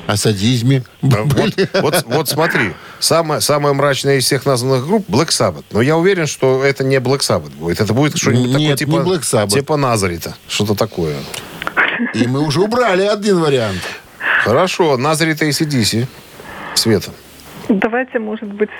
О 0.06 0.16
садизме. 0.16 0.84
Да, 1.02 1.24
Вот, 1.24 1.54
вот, 1.82 2.04
вот 2.06 2.28
смотри, 2.28 2.72
самая, 3.00 3.40
самая 3.40 3.74
мрачная 3.74 4.18
из 4.18 4.24
всех 4.24 4.46
названных 4.46 4.86
групп 4.86 5.06
Black 5.10 5.28
Sabbath. 5.28 5.64
Но 5.72 5.82
я 5.82 5.96
уверен, 5.96 6.26
что 6.28 6.64
это 6.64 6.84
не 6.84 6.96
Black 6.96 7.18
Sabbath 7.18 7.50
будет. 7.58 7.80
Это 7.80 7.92
будет 7.92 8.16
что-нибудь 8.16 8.52
такое 8.52 8.76
типа, 8.76 8.90
не 8.90 8.96
Black 8.98 9.20
Sabbath. 9.22 9.50
типа 9.50 9.76
Назарита. 9.76 10.36
Что-то 10.46 10.76
такое. 10.76 11.16
И 12.14 12.28
мы 12.28 12.40
уже 12.40 12.60
убрали 12.60 13.02
один 13.02 13.40
вариант. 13.40 13.80
Хорошо, 14.44 14.96
Назарита 14.96 15.44
и 15.44 15.50
CDC. 15.50 16.06
Света. 16.78 17.10
Давайте, 17.68 18.18
может 18.18 18.48
быть, 18.52 18.70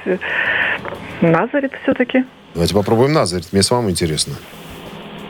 Назарет 1.20 1.72
все-таки. 1.82 2.24
Давайте 2.54 2.74
попробуем 2.74 3.12
Назарит. 3.12 3.52
Мне 3.52 3.62
самому 3.62 3.90
интересно. 3.90 4.34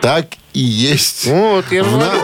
Так 0.01 0.27
и 0.53 0.61
есть. 0.61 1.27
Вот, 1.27 1.65
я 1.73 1.83
же 1.83 1.91
говорю. 1.91 2.21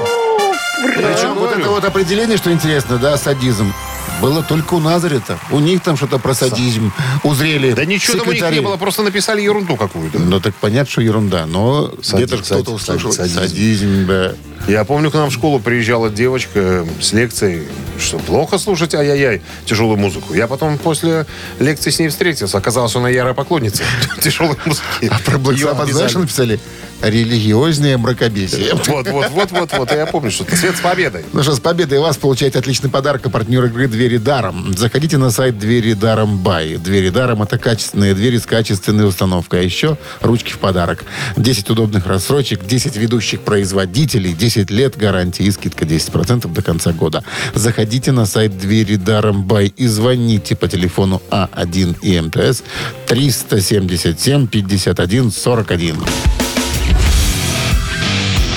Причем 0.96 1.34
вот 1.34 1.56
это 1.56 1.68
вот 1.70 1.84
определение, 1.84 2.36
что 2.36 2.52
интересно, 2.52 2.98
да, 2.98 3.16
садизм, 3.16 3.72
было 4.20 4.42
только 4.42 4.74
у 4.74 4.80
Назарета. 4.80 5.38
У 5.50 5.58
них 5.60 5.82
там 5.82 5.96
что-то 5.96 6.18
про 6.18 6.34
садизм 6.34 6.92
узрели 7.22 7.72
Да 7.72 7.84
ничего 7.84 8.18
там 8.18 8.28
у 8.28 8.30
них 8.30 8.36
секретари. 8.38 8.60
не 8.60 8.64
было, 8.66 8.76
просто 8.76 9.02
написали 9.02 9.42
ерунду 9.42 9.76
какую-то. 9.76 10.18
Ну, 10.18 10.40
так 10.40 10.54
понятно, 10.54 10.90
что 10.90 11.00
ерунда. 11.02 11.46
Но 11.46 11.88
где-то 11.88 12.02
Сади- 12.02 12.26
кто-то 12.42 12.64
сади- 12.64 12.70
услышал 12.74 13.12
садизм. 13.12 13.40
садизм, 13.40 14.06
да. 14.06 14.32
Я 14.66 14.84
помню, 14.84 15.10
к 15.10 15.14
нам 15.14 15.28
в 15.28 15.32
школу 15.32 15.60
приезжала 15.60 16.08
девочка 16.08 16.86
с 17.00 17.12
лекцией, 17.12 17.64
что 17.98 18.18
плохо 18.18 18.56
слушать 18.56 18.94
ай-яй-яй 18.94 19.42
тяжелую 19.66 19.98
музыку. 19.98 20.32
Я 20.32 20.46
потом 20.46 20.78
после 20.78 21.26
лекции 21.58 21.90
с 21.90 21.98
ней 21.98 22.08
встретился. 22.08 22.56
Оказалось, 22.56 22.96
она 22.96 23.10
ярая 23.10 23.34
поклонница 23.34 23.82
тяжелой 24.22 24.56
музыки. 24.64 25.10
А 25.10 25.18
про 25.22 25.36
Black 25.36 25.54
Её 25.56 25.68
Sabbath, 25.68 25.82
обязали. 25.82 25.92
знаешь, 25.92 26.10
что 26.12 26.20
написали? 26.20 26.60
Религиозное 27.02 27.98
мракобесие. 27.98 28.74
Вот, 28.94 29.08
вот, 29.08 29.30
вот, 29.30 29.50
вот, 29.50 29.72
вот. 29.72 29.90
Я 29.92 30.06
помню, 30.06 30.30
что 30.30 30.44
это 30.44 30.56
свет 30.56 30.76
с 30.76 30.80
победой. 30.80 31.24
Ну 31.32 31.42
что, 31.42 31.54
с 31.54 31.60
победой 31.60 31.98
вас 31.98 32.16
получаете 32.16 32.58
отличный 32.58 32.90
подарок. 32.90 33.26
А 33.26 33.30
партнер 33.30 33.64
игры 33.64 33.88
«Двери 33.88 34.18
даром». 34.18 34.76
Заходите 34.76 35.16
на 35.18 35.30
сайт 35.30 35.58
«Двери 35.58 35.94
даром 35.94 36.38
бай». 36.38 36.76
«Двери 36.76 37.10
даром»— 37.10 37.42
это 37.44 37.58
качественные 37.58 38.14
двери 38.14 38.38
с 38.38 38.46
качественной 38.46 39.08
установкой. 39.08 39.60
А 39.60 39.62
еще 39.62 39.96
ручки 40.20 40.52
в 40.52 40.58
подарок. 40.58 41.04
10 41.36 41.70
удобных 41.70 42.06
рассрочек, 42.06 42.66
10 42.66 42.96
ведущих 42.96 43.40
производителей, 43.40 44.32
10 44.32 44.70
лет 44.70 44.96
гарантии 44.96 45.44
и 45.44 45.50
скидка 45.50 45.84
10% 45.84 46.52
до 46.52 46.62
конца 46.62 46.92
года. 46.92 47.24
Заходите 47.54 48.12
на 48.12 48.26
сайт 48.26 48.56
«Двери 48.58 48.96
даром 48.96 49.44
бай» 49.44 49.72
и 49.76 49.86
звоните 49.86 50.56
по 50.56 50.68
телефону 50.68 51.22
А1 51.30 51.96
и 52.02 52.20
МТС 52.20 52.62
377 53.06 54.46
51 54.46 55.30
41. 55.30 56.43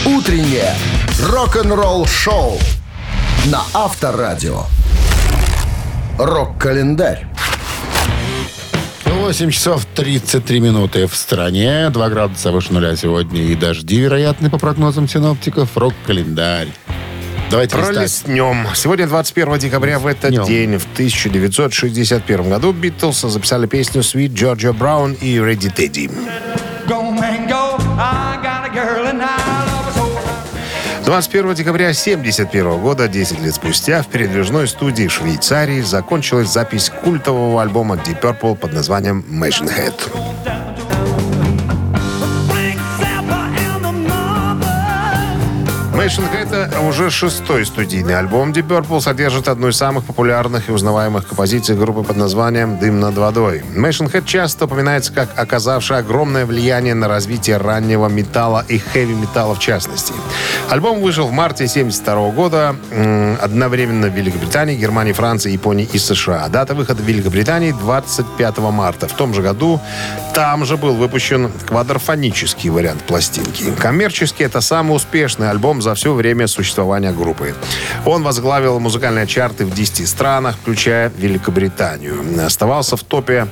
«Утреннее 0.08 0.74
рок-н-ролл-шоу» 1.22 2.58
на 3.48 3.62
Авторадио. 3.74 4.64
Рок-календарь. 6.18 7.28
8 9.04 9.52
часов 9.52 9.86
33 9.96 10.62
минуты 10.62 11.08
в 11.08 11.16
стране. 11.16 11.90
2 11.90 12.10
градуса 12.10 12.54
выше 12.54 12.72
нуля 12.72 12.96
сегодня. 12.96 13.42
И 13.42 13.56
дожди, 13.56 14.00
вероятны, 14.00 14.50
по 14.50 14.58
прогнозам 14.58 15.10
синоптиков. 15.10 15.76
Рок-календарь. 15.76 16.70
Давайте 17.52 17.76
листать. 17.76 17.96
Пролистнем. 17.96 18.68
Сегодня 18.76 19.08
21 19.08 19.60
декабря 19.60 20.00
в 20.00 20.08
этот 20.08 20.30
Днем. 20.30 20.46
день, 20.46 20.78
в 20.78 20.86
1961 20.94 22.50
году, 22.50 22.72
Битлз 22.72 23.22
записали 23.24 23.68
песню 23.68 24.04
«Sweet 24.04 24.30
Georgia 24.30 24.72
Brown» 24.72 25.18
и 25.20 25.36
«Ready 25.36 25.70
Teddy». 25.76 26.10
21 31.08 31.54
декабря 31.54 31.86
1971 31.86 32.82
года, 32.82 33.08
10 33.08 33.40
лет 33.40 33.56
спустя, 33.56 34.04
в 34.04 34.08
передвижной 34.08 34.68
студии 34.68 35.08
Швейцарии 35.08 35.80
закончилась 35.80 36.50
запись 36.50 36.90
культового 36.90 37.62
альбома 37.62 37.96
Deep 37.96 38.20
Purple 38.20 38.58
под 38.58 38.74
названием 38.74 39.24
Machine 39.30 39.70
Head. 39.70 40.57
Head— 46.08 46.56
это 46.72 46.80
уже 46.82 47.10
шестой 47.10 47.66
студийный 47.66 48.18
альбом 48.18 48.52
Deep 48.52 48.68
Purple, 48.68 49.02
содержит 49.02 49.50
одну 49.50 49.68
из 49.68 49.76
самых 49.76 50.06
популярных 50.06 50.70
и 50.70 50.72
узнаваемых 50.72 51.28
композиций 51.28 51.76
группы 51.76 52.02
под 52.02 52.16
названием 52.16 52.80
«Дым 52.80 53.02
над 53.02 53.18
водой». 53.18 53.62
Machine 53.76 54.10
Head 54.10 54.24
часто 54.26 54.66
упоминается 54.66 55.12
как 55.12 55.38
оказавший 55.38 55.98
огромное 55.98 56.46
влияние 56.46 56.94
на 56.94 57.10
развитие 57.10 57.58
раннего 57.58 58.08
металла 58.08 58.64
и 58.70 58.78
хэви-металла 58.78 59.56
в 59.56 59.60
частности. 59.60 60.14
Альбом 60.70 61.02
вышел 61.02 61.28
в 61.28 61.32
марте 61.32 61.66
1972 61.66 62.32
года 62.32 62.76
одновременно 63.42 64.08
в 64.08 64.16
Великобритании, 64.16 64.78
Германии, 64.78 65.12
Франции, 65.12 65.52
Японии 65.52 65.90
и 65.92 66.00
США. 66.00 66.48
Дата 66.48 66.74
выхода 66.74 67.04
в 67.04 67.06
Великобритании 67.06 67.74
25 67.74 68.58
марта. 68.60 69.10
В 69.10 69.14
том 69.14 69.34
же 69.34 69.42
году 69.42 69.82
там 70.34 70.64
же 70.66 70.78
был 70.78 70.96
выпущен 70.96 71.52
квадрофонический 71.68 72.70
вариант 72.70 73.04
пластинки. 73.04 73.66
Коммерчески 73.78 74.44
это 74.44 74.62
самый 74.62 74.96
успешный 74.96 75.50
альбом 75.50 75.82
за 75.82 75.97
все 75.98 76.14
время 76.14 76.48
существования 76.48 77.12
группы. 77.12 77.56
Он 78.06 78.24
возглавил 78.24 78.80
музыкальные 78.80 79.28
чарты 79.28 79.66
в 79.66 79.74
10 79.74 80.08
странах, 80.08 80.56
включая 80.62 81.12
Великобританию. 81.18 82.24
Оставался 82.46 82.96
в 82.96 83.04
топе 83.04 83.48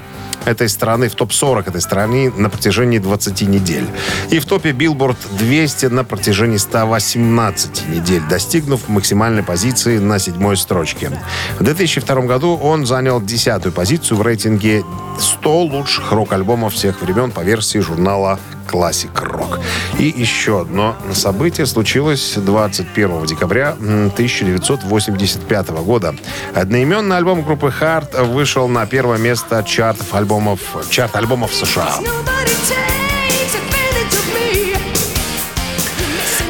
этой 0.46 0.70
страны, 0.70 1.10
в 1.10 1.16
топ-40 1.16 1.70
этой 1.70 1.82
страны 1.82 2.32
на 2.38 2.50
протяжении 2.50 3.00
20 3.00 3.42
недель. 3.48 3.88
И 4.30 4.38
в 4.38 4.46
топе 4.46 4.70
Billboard 4.72 5.18
200 5.40 5.88
на 5.88 6.04
протяжении 6.04 6.58
118 6.58 7.90
недель, 7.90 8.22
достигнув 8.30 8.88
максимальной 8.88 9.42
позиции 9.42 9.98
на 9.98 10.20
седьмой 10.20 10.56
строчке. 10.56 11.10
В 11.58 11.64
2002 11.64 12.22
году 12.22 12.56
он 12.56 12.86
занял 12.86 13.20
десятую 13.22 13.74
позицию 13.74 14.20
в 14.20 14.22
рейтинге 14.22 14.84
100 15.20 15.64
лучших 15.64 16.12
рок-альбомов 16.12 16.74
всех 16.74 17.02
времен 17.02 17.32
по 17.32 17.42
версии 17.42 17.80
журнала 17.80 18.40
Classic 18.68 19.12
Rock. 19.14 19.60
И 20.00 20.14
еще 20.16 20.62
одно 20.62 20.96
событие 21.14 21.66
случилось 21.66 22.34
21 22.36 23.26
декабря 23.26 23.76
м, 23.80 24.08
1985 24.08 25.70
года. 25.84 26.16
Одноименный 26.54 27.18
альбом 27.18 27.44
группы 27.44 27.72
Hard 27.80 28.24
вышел 28.26 28.68
на 28.68 28.86
первое 28.86 29.18
место 29.18 29.64
чартов 29.66 30.14
альбомов, 30.14 30.60
чарт 30.90 31.16
альбомов 31.16 31.54
США. 31.54 32.00
Nobody 32.00 32.56
takes 32.68 33.56
advantage 33.56 34.14
of 34.14 34.26
me. 34.36 34.78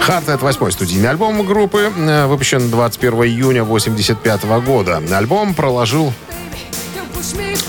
Харт 0.02 0.30
это 0.30 0.44
восьмой 0.46 0.72
студийный 0.72 1.10
альбом 1.10 1.44
группы, 1.46 1.92
э, 1.96 2.26
выпущен 2.28 2.70
21 2.70 3.24
июня 3.24 3.64
1985 3.64 4.62
года. 4.62 5.02
Альбом 5.12 5.54
проложил 5.56 6.14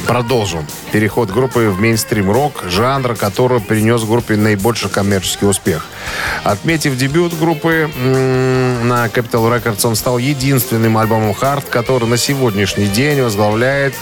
продолжил 0.06 0.64
переход 0.92 1.30
группы 1.30 1.70
в 1.70 1.80
мейнстрим-рок, 1.80 2.64
жанр, 2.68 3.14
который 3.14 3.60
принес 3.60 4.02
группе 4.04 4.36
наибольший 4.36 4.90
коммерческий 4.90 5.46
успех. 5.46 5.86
Отметив 6.44 6.96
дебют 6.96 7.38
группы 7.38 7.90
на 7.96 9.06
Capital 9.06 9.50
Records, 9.50 9.86
он 9.86 9.96
стал 9.96 10.18
единственным 10.18 10.98
альбомом 10.98 11.34
Hard, 11.40 11.64
который 11.68 12.08
на 12.08 12.16
сегодняшний 12.16 12.86
день 12.86 13.20
возглавляет 13.22 13.94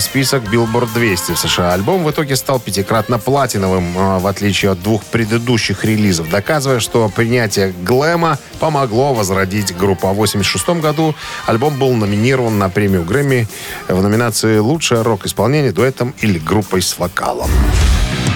список 0.00 0.42
Billboard 0.44 0.88
200 0.94 1.32
в 1.32 1.38
США. 1.38 1.72
Альбом 1.72 2.04
в 2.04 2.10
итоге 2.10 2.36
стал 2.36 2.60
пятикратно 2.60 3.18
платиновым, 3.18 3.96
э, 3.96 4.18
в 4.18 4.26
отличие 4.26 4.72
от 4.72 4.82
двух 4.82 5.04
предыдущих 5.04 5.84
релизов, 5.84 6.30
доказывая, 6.30 6.80
что 6.80 7.08
принятие 7.08 7.72
глэма 7.82 8.38
помогло 8.60 9.14
возродить 9.14 9.76
группу. 9.76 10.08
А 10.08 10.12
в 10.12 10.16
1986 10.16 10.80
году 10.80 11.14
альбом 11.46 11.78
был 11.78 11.92
номинирован 11.94 12.58
на 12.58 12.68
премию 12.68 13.04
Грэмми 13.04 13.48
в 13.88 14.02
номинации 14.02 14.58
«Лучшее 14.58 15.02
рок-исполнение 15.02 15.72
дуэтом 15.72 16.14
или 16.20 16.38
группой 16.38 16.82
с 16.82 16.98
вокалом». 16.98 17.50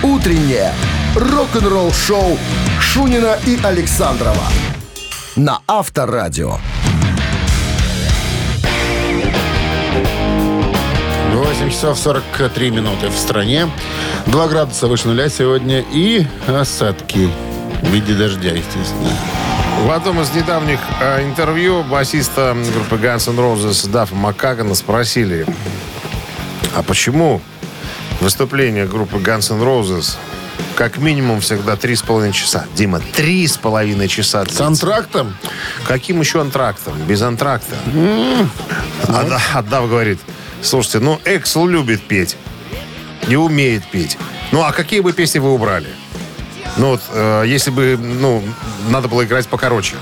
Утреннее 0.02 0.72
рок-н-ролл-шоу 1.14 2.38
Шунина 2.80 3.38
и 3.46 3.58
Александрова 3.62 4.44
на 5.36 5.60
Авторадио. 5.66 6.58
8 11.40 11.70
часов 11.70 11.98
43 11.98 12.70
минуты 12.70 13.08
в 13.08 13.16
стране. 13.16 13.66
2 14.26 14.48
градуса 14.48 14.88
выше 14.88 15.08
нуля 15.08 15.30
сегодня 15.30 15.82
и 15.90 16.26
осадки 16.46 17.30
в 17.82 17.88
виде 17.88 18.12
дождя, 18.12 18.50
естественно. 18.50 19.10
В 19.86 19.90
одном 19.90 20.20
из 20.20 20.30
недавних 20.34 20.78
э, 21.00 21.24
интервью 21.24 21.82
басиста 21.82 22.54
группы 22.74 22.96
Guns 22.96 23.30
N' 23.30 23.38
Roses 23.38 23.88
Даффа 23.90 24.14
Маккагана 24.14 24.74
спросили, 24.74 25.46
а 26.76 26.82
почему 26.82 27.40
выступление 28.20 28.86
группы 28.86 29.16
Guns 29.16 29.50
N' 29.50 29.62
Roses 29.62 30.16
как 30.74 30.98
минимум 30.98 31.40
всегда 31.40 31.76
три 31.76 31.96
с 31.96 32.02
половиной 32.02 32.34
часа? 32.34 32.66
Дима, 32.74 33.00
три 33.14 33.46
с 33.46 33.56
половиной 33.56 34.08
часа. 34.08 34.42
С 34.44 34.48
длится. 34.48 34.66
антрактом? 34.66 35.34
Каким 35.88 36.20
еще 36.20 36.42
антрактом? 36.42 36.98
Без 37.08 37.22
антракта. 37.22 37.76
А, 39.08 39.24
Да- 39.24 39.40
а 39.54 39.62
Дав 39.62 39.88
говорит, 39.88 40.18
слушайте, 40.62 40.98
ну 41.00 41.20
Эксел 41.24 41.66
любит 41.66 42.02
петь. 42.02 42.36
Не 43.28 43.36
умеет 43.36 43.84
петь. 43.90 44.16
Ну, 44.52 44.62
а 44.62 44.72
какие 44.72 45.00
бы 45.00 45.12
песни 45.12 45.38
вы 45.38 45.52
убрали? 45.52 45.88
Ну 46.76 46.90
вот, 46.90 47.02
э, 47.12 47.44
если 47.46 47.70
бы, 47.70 47.96
ну, 47.98 48.42
надо 48.88 49.08
было 49.08 49.24
играть 49.24 49.46
покороче. 49.46 49.96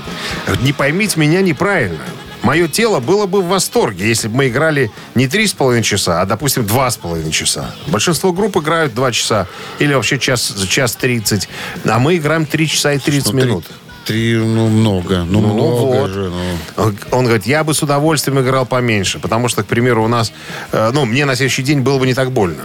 Не 0.61 0.71
поймите 0.73 1.19
меня 1.19 1.41
неправильно. 1.41 1.99
Мое 2.41 2.67
тело 2.69 2.99
было 3.01 3.25
бы 3.25 3.41
в 3.41 3.47
восторге, 3.47 4.07
если 4.07 4.29
бы 4.29 4.37
мы 4.37 4.47
играли 4.47 4.89
не 5.13 5.27
три 5.27 5.45
с 5.45 5.53
половиной 5.53 5.83
часа, 5.83 6.21
а, 6.21 6.25
допустим, 6.25 6.65
два 6.65 6.89
с 6.89 6.95
половиной 6.95 7.31
часа. 7.31 7.75
Большинство 7.87 8.31
групп 8.31 8.55
играют 8.57 8.93
два 8.95 9.11
часа 9.11 9.45
или 9.79 9.93
вообще 9.93 10.17
час, 10.17 10.55
час 10.69 10.95
тридцать, 10.95 11.49
а 11.83 11.99
мы 11.99 12.15
играем 12.15 12.45
три 12.45 12.67
часа 12.67 12.93
и 12.93 12.97
30 12.99 13.33
Ну, 13.33 13.39
три- 13.39 13.47
минут. 13.49 13.65
Три, 14.09 14.33
ну, 14.37 14.69
много. 14.69 15.23
Ну, 15.23 15.39
Ну, 15.39 15.53
много 15.53 15.81
вот. 16.01 16.09
же. 16.09 16.31
ну. 16.75 16.93
Он 17.11 17.25
говорит, 17.25 17.45
я 17.45 17.63
бы 17.63 17.75
с 17.75 17.83
удовольствием 17.83 18.39
играл 18.39 18.65
поменьше, 18.65 19.19
потому 19.19 19.49
что, 19.49 19.61
к 19.61 19.67
примеру, 19.67 20.03
у 20.03 20.07
нас, 20.07 20.33
э, 20.71 20.89
ну, 20.91 21.05
мне 21.05 21.25
на 21.25 21.35
следующий 21.35 21.61
день 21.61 21.81
было 21.81 21.99
бы 21.99 22.07
не 22.07 22.15
так 22.15 22.31
больно. 22.31 22.63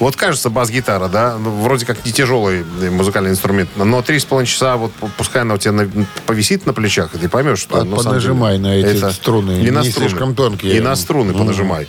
Вот 0.00 0.16
кажется, 0.16 0.48
бас-гитара, 0.48 1.08
да, 1.08 1.36
ну, 1.38 1.50
вроде 1.50 1.84
как 1.84 2.02
не 2.06 2.12
тяжелый 2.12 2.64
музыкальный 2.90 3.28
инструмент, 3.30 3.68
но 3.76 4.00
три 4.00 4.18
с 4.18 4.24
половиной 4.24 4.48
часа, 4.48 4.78
вот 4.78 4.90
пускай 5.18 5.42
она 5.42 5.56
у 5.56 5.58
тебя 5.58 5.72
на- 5.72 6.06
повисит 6.24 6.64
на 6.64 6.72
плечах, 6.72 7.14
и 7.14 7.18
ты 7.18 7.28
поймешь, 7.28 7.58
что... 7.58 7.74
Под- 7.74 7.84
деле 7.90 7.96
понажимай 7.96 8.56
на 8.58 8.74
эти 8.74 9.10
струны, 9.12 9.60
И 9.62 9.70
на 9.70 9.82
не 9.82 9.90
струны. 9.90 10.08
слишком 10.08 10.34
тонкие. 10.34 10.78
И 10.78 10.80
на 10.80 10.96
струны 10.96 11.32
Мгм. 11.32 11.40
понажимай. 11.40 11.88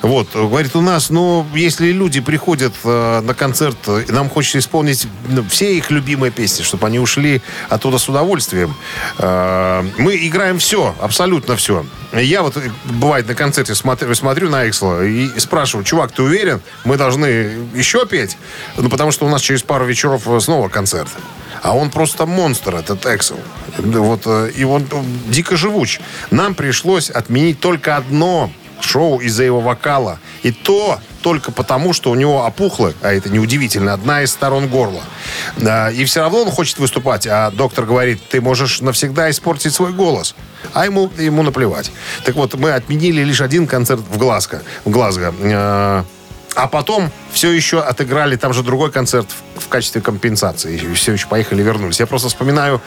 Вот, 0.00 0.28
говорит, 0.34 0.74
у 0.76 0.80
нас, 0.80 1.10
ну, 1.10 1.44
если 1.54 1.92
люди 1.92 2.20
приходят 2.20 2.72
э, 2.84 3.20
на 3.20 3.34
концерт, 3.34 3.76
нам 4.08 4.30
хочется 4.30 4.60
исполнить 4.60 5.06
ну, 5.28 5.44
все 5.50 5.76
их 5.76 5.90
любимые 5.90 6.30
песни, 6.30 6.62
чтобы 6.62 6.86
они 6.86 6.98
ушли 6.98 7.42
оттуда 7.68 7.98
с 7.98 8.08
удовольствием. 8.08 8.45
Э, 8.52 9.84
мы 9.98 10.16
играем 10.16 10.58
все, 10.58 10.94
абсолютно 11.00 11.56
все. 11.56 11.84
Я 12.12 12.42
вот, 12.42 12.56
э, 12.56 12.70
бывает, 12.84 13.28
на 13.28 13.34
концерте 13.34 13.74
смотрю, 13.74 14.14
смотрю 14.14 14.50
на 14.50 14.68
Эксла 14.68 15.04
и 15.04 15.38
спрашиваю, 15.38 15.84
чувак, 15.84 16.12
ты 16.12 16.22
уверен, 16.22 16.60
мы 16.84 16.96
должны 16.96 17.26
еще 17.74 18.06
петь? 18.06 18.36
Ну, 18.76 18.88
потому 18.88 19.10
что 19.10 19.26
у 19.26 19.28
нас 19.28 19.42
через 19.42 19.62
пару 19.62 19.86
вечеров 19.86 20.22
э, 20.26 20.40
снова 20.40 20.68
концерт. 20.68 21.08
А 21.62 21.76
он 21.76 21.90
просто 21.90 22.26
монстр, 22.26 22.76
этот 22.76 23.04
Эксел. 23.06 23.40
Вот, 23.78 24.26
и 24.56 24.64
он 24.64 24.86
дико 25.26 25.56
живуч. 25.56 26.00
Нам 26.30 26.54
пришлось 26.54 27.10
отменить 27.10 27.60
только 27.60 27.96
одно 27.96 28.50
шоу 28.80 29.20
из-за 29.20 29.44
его 29.44 29.60
вокала. 29.60 30.18
И 30.42 30.52
то 30.52 31.00
только 31.26 31.50
потому, 31.50 31.92
что 31.92 32.12
у 32.12 32.14
него 32.14 32.46
опухло, 32.46 32.92
а 33.02 33.12
это 33.12 33.30
неудивительно, 33.30 33.92
одна 33.92 34.22
из 34.22 34.30
сторон 34.30 34.68
горла. 34.68 35.02
И 35.92 36.04
все 36.04 36.20
равно 36.20 36.42
он 36.42 36.52
хочет 36.52 36.78
выступать, 36.78 37.26
а 37.26 37.50
доктор 37.50 37.84
говорит, 37.84 38.20
ты 38.28 38.40
можешь 38.40 38.80
навсегда 38.80 39.28
испортить 39.28 39.74
свой 39.74 39.92
голос. 39.92 40.36
А 40.72 40.84
ему, 40.86 41.10
ему 41.18 41.42
наплевать. 41.42 41.90
Так 42.24 42.36
вот, 42.36 42.54
мы 42.54 42.70
отменили 42.70 43.24
лишь 43.24 43.40
один 43.40 43.66
концерт 43.66 44.02
в 44.08 44.18
Глазго. 44.18 44.62
В 44.84 44.90
Глазго. 44.90 45.34
Э, 45.40 46.04
А 46.54 46.68
потом 46.68 47.10
все 47.36 47.52
еще 47.52 47.80
отыграли, 47.80 48.36
там 48.36 48.54
же 48.54 48.62
другой 48.62 48.90
концерт 48.90 49.26
в 49.56 49.68
качестве 49.68 50.00
компенсации. 50.00 50.78
И 50.78 50.94
все 50.94 51.12
еще 51.12 51.26
поехали, 51.26 51.62
вернулись. 51.62 52.00
Я 52.00 52.06
просто 52.06 52.28
вспоминаю 52.28 52.80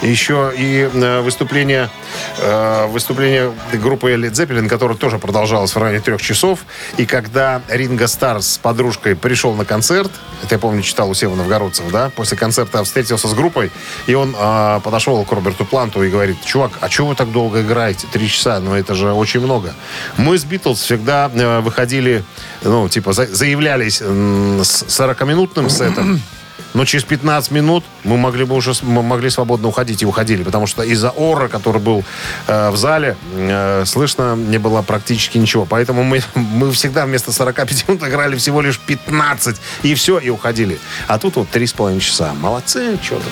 еще 0.00 0.52
и 0.56 0.88
э, 0.92 1.20
выступление, 1.22 1.90
э, 2.38 2.86
выступление 2.86 3.52
группы 3.72 4.12
Led 4.12 4.30
Zeppelin, 4.30 4.68
которое 4.68 4.94
тоже 4.94 5.18
продолжалось 5.18 5.74
в 5.74 5.78
районе 5.78 5.98
трех 5.98 6.22
часов. 6.22 6.60
И 6.98 7.04
когда 7.04 7.62
Ринго 7.68 8.06
Стар 8.06 8.42
с 8.42 8.58
подружкой 8.58 9.16
пришел 9.16 9.54
на 9.54 9.64
концерт, 9.64 10.12
это 10.44 10.54
я 10.54 10.58
помню, 10.60 10.82
читал 10.82 11.10
у 11.10 11.14
Сева 11.14 11.34
Новгородцев, 11.34 11.90
да, 11.90 12.10
после 12.14 12.36
концерта 12.36 12.84
встретился 12.84 13.26
с 13.26 13.34
группой, 13.34 13.72
и 14.06 14.14
он 14.14 14.36
э, 14.38 14.80
подошел 14.84 15.24
к 15.24 15.32
Роберту 15.32 15.64
Планту 15.64 16.04
и 16.04 16.10
говорит, 16.10 16.36
чувак, 16.44 16.70
а 16.80 16.88
чего 16.88 17.08
вы 17.08 17.16
так 17.16 17.32
долго 17.32 17.60
играете? 17.62 18.06
Три 18.12 18.28
часа, 18.28 18.60
ну 18.60 18.76
это 18.76 18.94
же 18.94 19.12
очень 19.12 19.40
много. 19.40 19.74
Мы 20.16 20.38
с 20.38 20.44
Битлз 20.44 20.80
всегда 20.80 21.28
выходили, 21.60 22.22
ну, 22.62 22.88
типа, 22.88 23.12
за- 23.12 23.26
заявлялись 23.34 23.95
с 24.00 24.84
40-минутным 24.88 25.68
сетом, 25.68 26.20
но 26.74 26.84
через 26.84 27.04
15 27.04 27.50
минут 27.50 27.84
мы 28.04 28.16
могли 28.16 28.44
бы 28.44 28.54
уже 28.54 28.72
мы 28.82 29.02
могли 29.02 29.30
свободно 29.30 29.68
уходить 29.68 30.02
и 30.02 30.06
уходили, 30.06 30.42
потому 30.42 30.66
что 30.66 30.82
из-за 30.82 31.10
ора, 31.10 31.48
который 31.48 31.80
был 31.80 32.04
э, 32.46 32.70
в 32.70 32.76
зале, 32.76 33.16
э, 33.34 33.84
слышно 33.86 34.36
не 34.36 34.58
было 34.58 34.82
практически 34.82 35.38
ничего. 35.38 35.64
Поэтому 35.64 36.02
мы, 36.02 36.22
мы 36.34 36.70
всегда 36.72 37.06
вместо 37.06 37.32
45 37.32 37.88
минут 37.88 38.02
играли 38.02 38.36
всего 38.36 38.60
лишь 38.60 38.78
15, 38.78 39.56
и 39.82 39.94
все, 39.94 40.18
и 40.18 40.30
уходили. 40.30 40.78
А 41.06 41.18
тут 41.18 41.36
вот 41.36 41.48
3,5 41.52 42.00
часа. 42.00 42.34
Молодцы, 42.34 42.98
что 43.02 43.16
то 43.16 43.24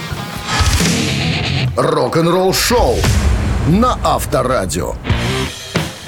Рок-н-ролл 1.77 2.55
шоу 2.55 2.97
на 3.67 3.99
Авторадио. 4.05 4.95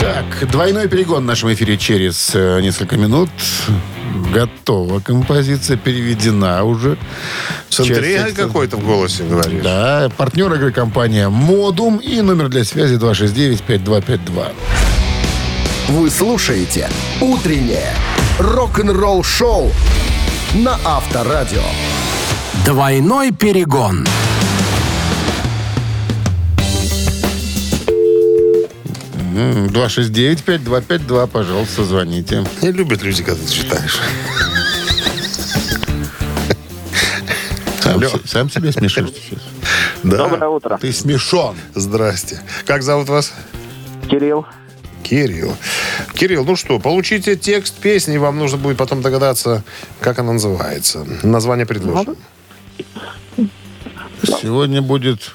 Так, 0.07 0.49
двойной 0.53 0.87
перегон 0.87 1.25
в 1.25 1.27
нашем 1.27 1.53
эфире 1.53 1.77
через 1.77 2.31
э, 2.33 2.61
несколько 2.61 2.97
минут. 2.97 3.29
Готова 4.33 5.01
композиция, 5.01 5.77
переведена 5.77 6.63
уже. 6.63 6.97
С 7.69 7.83
текста. 7.83 8.33
какой-то 8.33 8.77
в 8.77 8.87
голосе 8.87 9.25
говоришь. 9.25 9.65
Да, 9.65 10.09
партнер 10.17 10.53
игры 10.55 10.71
компания 10.71 11.29
«Модум» 11.29 11.97
и 11.97 12.21
номер 12.21 12.49
для 12.49 12.63
связи 12.63 12.95
269-5252. 12.95 14.53
Вы 15.89 16.09
слушаете 16.09 16.89
«Утреннее 17.21 17.93
рок-н-ролл 18.39 19.25
шоу» 19.25 19.73
на 20.55 20.79
Авторадио. 20.85 21.65
Двойной 22.65 23.33
перегон. 23.33 24.07
269-5252, 29.37 31.27
пожалуйста, 31.27 31.85
звоните. 31.85 32.45
Не 32.63 32.73
любят 32.73 33.03
люди, 33.03 33.23
когда 33.23 33.45
ты 33.45 33.53
читаешь. 33.53 34.01
Сам, 37.81 37.95
Алло. 37.95 38.09
сам 38.25 38.51
себя 38.51 38.73
смешишь 38.73 39.11
сейчас. 39.11 39.43
Да. 40.03 40.17
Доброе 40.17 40.49
утро. 40.49 40.79
Ты 40.79 40.93
смешон. 40.93 41.57
Здрасте. 41.75 42.41
Как 42.65 42.83
зовут 42.83 43.09
вас? 43.09 43.33
Кирилл. 44.09 44.47
Кирилл. 45.03 45.55
Кирилл, 46.15 46.45
ну 46.45 46.57
что, 46.57 46.81
получите 46.81 47.37
текст 47.37 47.77
песни, 47.77 48.15
и 48.15 48.19
вам 48.19 48.39
нужно 48.39 48.59
будет 48.59 48.77
потом 48.77 49.03
догадаться, 49.03 49.63
как 50.01 50.19
она 50.19 50.33
называется. 50.33 51.07
Название 51.23 51.67
предложено. 51.67 52.17
Сегодня 54.23 54.83
будет 54.83 55.33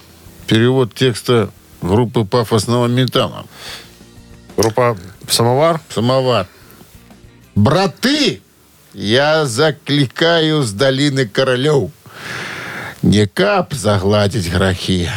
перевод 0.48 0.94
текста 0.94 1.52
группы 1.82 2.26
пафосного 2.26 2.88
металла. 2.88 3.46
Группа 4.62 4.96
«Самовар». 5.28 5.82
Самовар. 5.90 6.46
Браты, 7.56 8.44
я 8.94 9.48
закликаю 9.48 10.62
с 10.62 10.72
долины 10.72 11.28
королев. 11.28 11.90
Не 13.02 13.26
кап 13.26 13.74
загладить 13.74 14.52
грахи. 14.52 15.10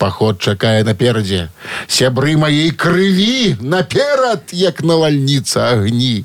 Поход 0.00 0.40
чакае 0.40 0.80
наперадзе. 0.80 1.50
Сябры 1.84 2.32
маей 2.40 2.70
крыві 2.72 3.60
наперад, 3.60 4.48
як 4.56 4.80
навальніца 4.80 5.76
агні. 5.76 6.24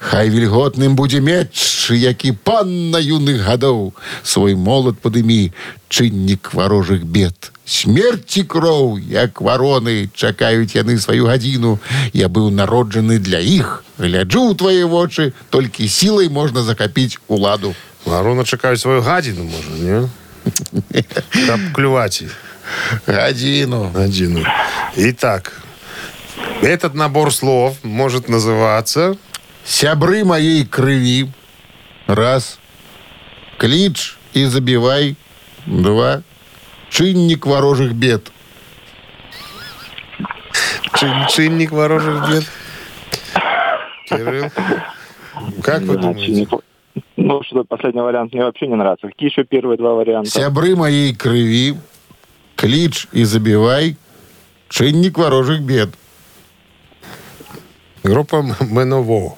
Хай 0.00 0.30
вільготным 0.32 0.96
будзе 0.96 1.20
меч, 1.20 1.52
які 1.92 2.32
пан 2.32 2.88
на 2.88 2.96
юных 2.96 3.44
гадоў. 3.44 3.92
Свой 4.24 4.56
молот 4.56 4.96
падымі, 5.04 5.52
чыннік 5.92 6.56
варожых 6.56 7.04
бед. 7.04 7.52
Смерці 7.68 8.48
кроў, 8.48 8.96
як 8.96 9.44
вароны, 9.44 10.08
чакаюць 10.16 10.72
яны 10.72 10.96
сваю 10.96 11.28
гадзіну. 11.28 11.76
Я 12.16 12.32
быў 12.32 12.48
народжаны 12.48 13.18
для 13.20 13.44
іх. 13.44 13.84
Гляджу 14.00 14.48
ў 14.48 14.56
твае 14.56 14.88
вочы, 14.88 15.36
толькі 15.52 15.84
сілай 15.84 16.32
можна 16.32 16.64
закапіць 16.64 17.20
уладу. 17.28 17.74
Варона 18.06 18.44
чекает 18.44 18.80
свою 18.80 19.02
гадину, 19.02 19.44
может, 19.44 19.76
не? 19.84 20.08
Кап 21.46 21.60
клювать 21.76 22.24
Гадзіну. 23.07 23.91
гадину. 23.95 24.43
Итак, 24.95 25.61
этот 26.61 26.93
набор 26.95 27.33
слов 27.33 27.77
может 27.83 28.29
называться... 28.29 29.15
Сябры 29.65 30.23
моей 30.23 30.65
крыві. 30.65 31.27
Раз. 32.07 32.59
Кліч 33.57 34.17
і 34.33 34.45
забівай. 34.45 35.15
Два. 35.65 36.21
Чыннік 36.89 37.45
варожых 37.45 37.93
бед. 37.93 38.31
Чин- 40.93 41.27
Чинник 41.29 41.71
ворожих 41.71 42.29
бед. 42.29 42.45
Кирилл, 44.09 44.49
как 45.61 45.81
вы 45.81 45.97
думаете? 45.97 46.47
Ну, 47.17 47.43
что 47.43 47.63
последний 47.65 48.01
вариант 48.01 48.33
мне 48.33 48.43
вообще 48.43 48.67
не 48.67 48.75
нравится. 48.75 49.07
Какие 49.07 49.29
еще 49.29 49.43
первые 49.43 49.77
два 49.77 49.93
варианта? 49.93 50.29
Сябры 50.29 50.75
моей 50.75 51.13
крыві. 51.13 51.75
Кліч 52.61 53.07
і 53.13 53.25
забівай. 53.25 53.95
Чыннік 54.69 55.11
варожых 55.11 55.61
бед. 55.61 55.89
Группа 58.03 58.37
М- 58.39 58.55
Меново. 58.61 59.37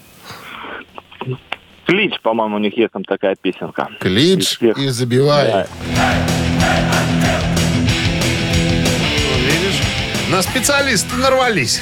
Клич, 1.88 2.14
по-моему, 2.24 2.56
у 2.56 2.60
них 2.60 2.78
есть 2.78 2.92
там 2.94 3.04
такая 3.04 3.36
песенка. 3.42 3.88
Кліч 4.02 4.40
Из 4.40 4.48
всех. 4.48 4.78
і 4.78 4.90
забівай. 4.92 5.48
Да. 5.48 5.66
Видишь? 9.46 9.82
На 10.32 10.42
специалиста 10.42 11.16
нарвались. 11.18 11.82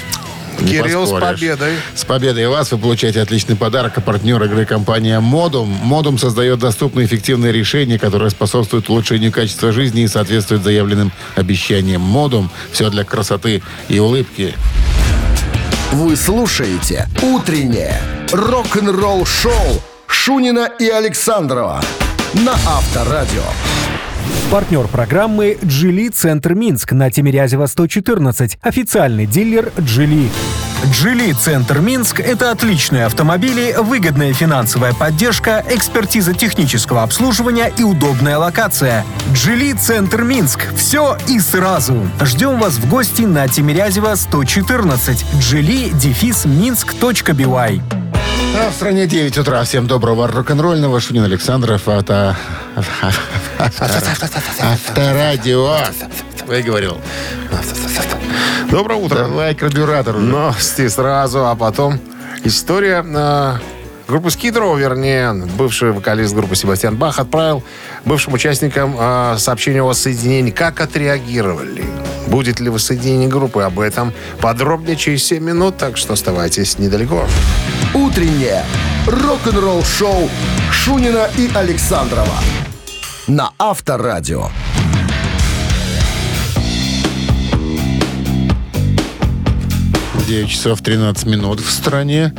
Не 0.63 0.73
Кирилл 0.73 1.07
с 1.07 1.11
победой. 1.11 1.75
С 1.95 2.05
победой 2.05 2.49
вас 2.49 2.73
вы 2.73 2.79
получаете 2.79 3.21
отличный 3.21 3.57
подарок. 3.57 3.93
А 3.97 4.01
партнер 4.01 4.43
игры 4.45 4.65
компания 4.65 5.21
Модум. 5.21 5.69
Модум 5.69 6.19
создает 6.19 6.59
доступные 6.59 7.05
и 7.05 7.07
эффективные 7.07 7.53
решения, 7.53 7.99
которые 7.99 8.31
способствуют 8.31 8.89
улучшению 8.89 9.33
качества 9.33 9.73
жизни 9.73 10.03
и 10.03 10.09
соответствуют 10.09 10.63
заявленным 10.63 11.13
обещаниям. 11.37 12.01
Модум. 12.01 12.51
Все 12.73 12.91
для 12.91 13.05
красоты 13.05 13.63
и 13.89 13.99
улыбки. 13.99 14.55
Вы 15.93 16.17
слушаете 16.17 17.07
«Утреннее 17.23 18.01
рок-н-ролл 18.33 19.27
шоу» 19.27 19.83
Шунина 20.07 20.71
и 20.79 20.89
Александрова 20.89 21.83
на 22.35 22.53
Авторадио. 22.53 23.43
Партнер 24.53 24.87
программы 24.87 25.57
«Джили 25.65 26.09
Центр 26.09 26.53
Минск» 26.53 26.93
на 26.93 27.11
Тимирязева 27.11 27.65
114. 27.65 28.59
Официальный 28.61 29.25
дилер 29.25 29.73
«Джили». 29.81 30.29
«Джили 30.93 31.33
Центр 31.33 31.79
Минск»— 31.79 32.21
это 32.21 32.51
отличные 32.51 33.07
автомобили, 33.07 33.75
выгодная 33.79 34.35
финансовая 34.35 34.93
поддержка, 34.93 35.65
экспертиза 35.71 36.35
технического 36.35 37.03
обслуживания 37.03 37.73
и 37.79 37.83
удобная 37.83 38.37
локация. 38.37 39.07
«Джили 39.33 39.73
Центр 39.73 40.21
Минск»— 40.23 40.69
все 40.77 41.17
и 41.29 41.41
сразу. 41.41 42.07
Ждем 42.21 42.59
вас 42.59 42.75
в 42.75 42.87
гости 42.91 43.23
на 43.23 43.49
Тимирязева 43.49 44.15
114. 44.17 45.25
«Джили» 45.41 45.89
дефис 45.95 46.45
минск.бивай. 46.45 47.81
А 48.55 48.71
в 48.71 48.75
стране 48.75 49.07
9 49.07 49.39
утра. 49.39 49.63
Всем 49.65 49.87
доброго 49.87 50.29
рок-н-ролльного. 50.29 51.01
Шунин 51.01 51.25
Александров. 51.25 51.89
Это... 51.89 52.37
Авторадио. 54.61 55.77
Выговорил. 56.47 56.99
Доброе 58.71 58.99
утро. 58.99 59.17
Давай 59.17 59.55
карбюратор. 59.55 60.17
Новости 60.17 60.89
сразу, 60.89 61.47
а 61.47 61.55
потом 61.55 62.01
история 62.45 63.05
э, 63.07 63.55
группы 64.09 64.31
Скидроу, 64.31 64.77
вернее, 64.77 65.33
бывший 65.33 65.93
вокалист 65.93 66.35
группы 66.35 66.57
Себастьян 66.57 66.97
Бах 66.97 67.19
отправил 67.19 67.63
бывшим 68.05 68.35
участникам 68.35 68.97
э, 68.99 69.37
сообщение 69.39 69.83
о 69.83 69.87
воссоединении. 69.87 70.51
Как 70.51 70.81
отреагировали? 70.81 71.85
Будет 72.27 72.61
ли 72.61 72.71
воссоединение 72.71 73.29
группы? 73.29 73.63
Об 73.63 73.81
этом 73.81 74.13
подробнее 74.41 74.97
через 74.97 75.25
7 75.25 75.43
минут, 75.43 75.77
так 75.77 75.97
что 75.97 76.13
оставайтесь 76.13 76.79
недалеко. 76.79 77.27
«Утреннее 77.95 78.65
рок-н-ролл 79.07 79.83
шоу» 79.85 80.31
Шунина 80.71 81.29
и 81.37 81.51
Александрова 81.55 82.39
на 83.27 83.53
Авторадио. 83.59 84.49
9 90.33 90.49
часов 90.49 90.81
13 90.81 91.27
минут 91.27 91.61
в 91.61 91.71
стране. 91.71 92.33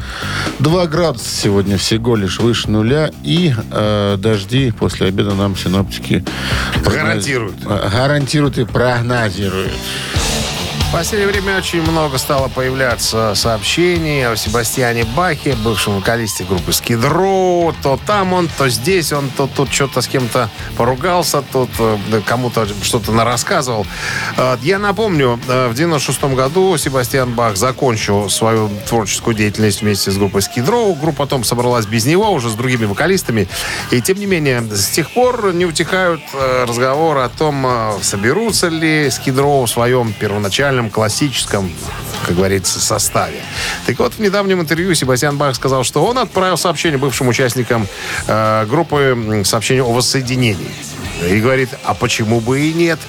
2 0.57 0.87
градуса 0.87 1.29
сегодня 1.29 1.77
всего 1.77 2.15
лишь 2.15 2.39
выше 2.39 2.71
нуля. 2.71 3.11
И 3.23 3.53
э, 3.71 4.15
дожди 4.17 4.71
после 4.71 5.07
обеда 5.09 5.35
нам 5.35 5.55
синоптики 5.55 6.25
Гарантируют. 6.83 7.55
э, 7.63 7.89
Гарантируют 7.91 8.57
и 8.57 8.65
прогнозируют. 8.65 9.71
В 10.93 10.95
последнее 10.95 11.27
время 11.27 11.57
очень 11.57 11.81
много 11.81 12.19
стало 12.19 12.49
появляться 12.49 13.33
сообщений 13.33 14.27
о 14.27 14.35
Себастьяне 14.35 15.05
Бахе, 15.05 15.55
бывшем 15.55 15.95
вокалисте 15.95 16.43
группы 16.43 16.69
Row. 16.69 17.73
То 17.81 17.99
там 18.05 18.33
он, 18.33 18.47
то 18.59 18.69
здесь 18.69 19.11
он, 19.11 19.31
то 19.35 19.47
тут 19.47 19.73
что-то 19.73 20.01
с 20.01 20.07
кем-то 20.07 20.51
поругался, 20.77 21.41
тут 21.41 21.71
э, 21.79 22.21
кому-то 22.27 22.67
что-то 22.83 23.11
нарассказывал. 23.11 23.87
Э, 24.37 24.55
Я 24.61 24.77
напомню, 24.77 25.39
э, 25.47 25.67
в 25.69 25.73
96 25.73 26.25
году 26.35 26.77
Себастьян 26.77 27.33
Бах 27.33 27.57
закончил 27.57 28.29
свою 28.29 28.69
творческую 28.87 29.35
деятельность 29.35 29.81
вместе 29.81 30.11
с 30.11 30.17
группой 30.17 30.41
Row. 30.41 30.95
Группа 30.97 31.23
потом 31.23 31.43
собралась 31.43 31.87
без 31.87 32.05
него, 32.05 32.31
уже 32.31 32.51
с 32.51 32.53
другими 32.53 32.85
вокалистами. 32.85 33.47
И 33.89 33.99
тем 33.99 34.19
не 34.19 34.27
менее, 34.27 34.61
с 34.61 34.89
тех 34.89 35.09
пор 35.09 35.55
не 35.55 35.65
утихают 35.65 36.21
разговоры 36.67 37.21
о 37.21 37.29
том, 37.29 37.67
соберутся 38.03 38.67
ли 38.67 39.07
Row 39.07 39.65
в 39.65 39.69
своем 39.69 40.13
первоначальном 40.13 40.82
классическом, 40.89 41.71
как 42.25 42.35
говорится, 42.35 42.79
составе. 42.79 43.41
Так 43.85 43.99
вот, 43.99 44.13
в 44.13 44.19
недавнем 44.19 44.61
интервью 44.61 44.93
Себастьян 44.93 45.37
Бах 45.37 45.55
сказал, 45.55 45.83
что 45.83 46.05
он 46.05 46.17
отправил 46.17 46.57
сообщение 46.57 46.97
бывшим 46.97 47.27
участникам 47.27 47.87
э, 48.27 48.65
группы 48.65 49.43
сообщение 49.45 49.83
о 49.83 49.91
воссоединении. 49.93 50.71
И 51.29 51.39
говорит, 51.39 51.69
а 51.83 51.93
почему 51.93 52.39
бы 52.39 52.61
и 52.61 52.73
нет? 52.73 52.99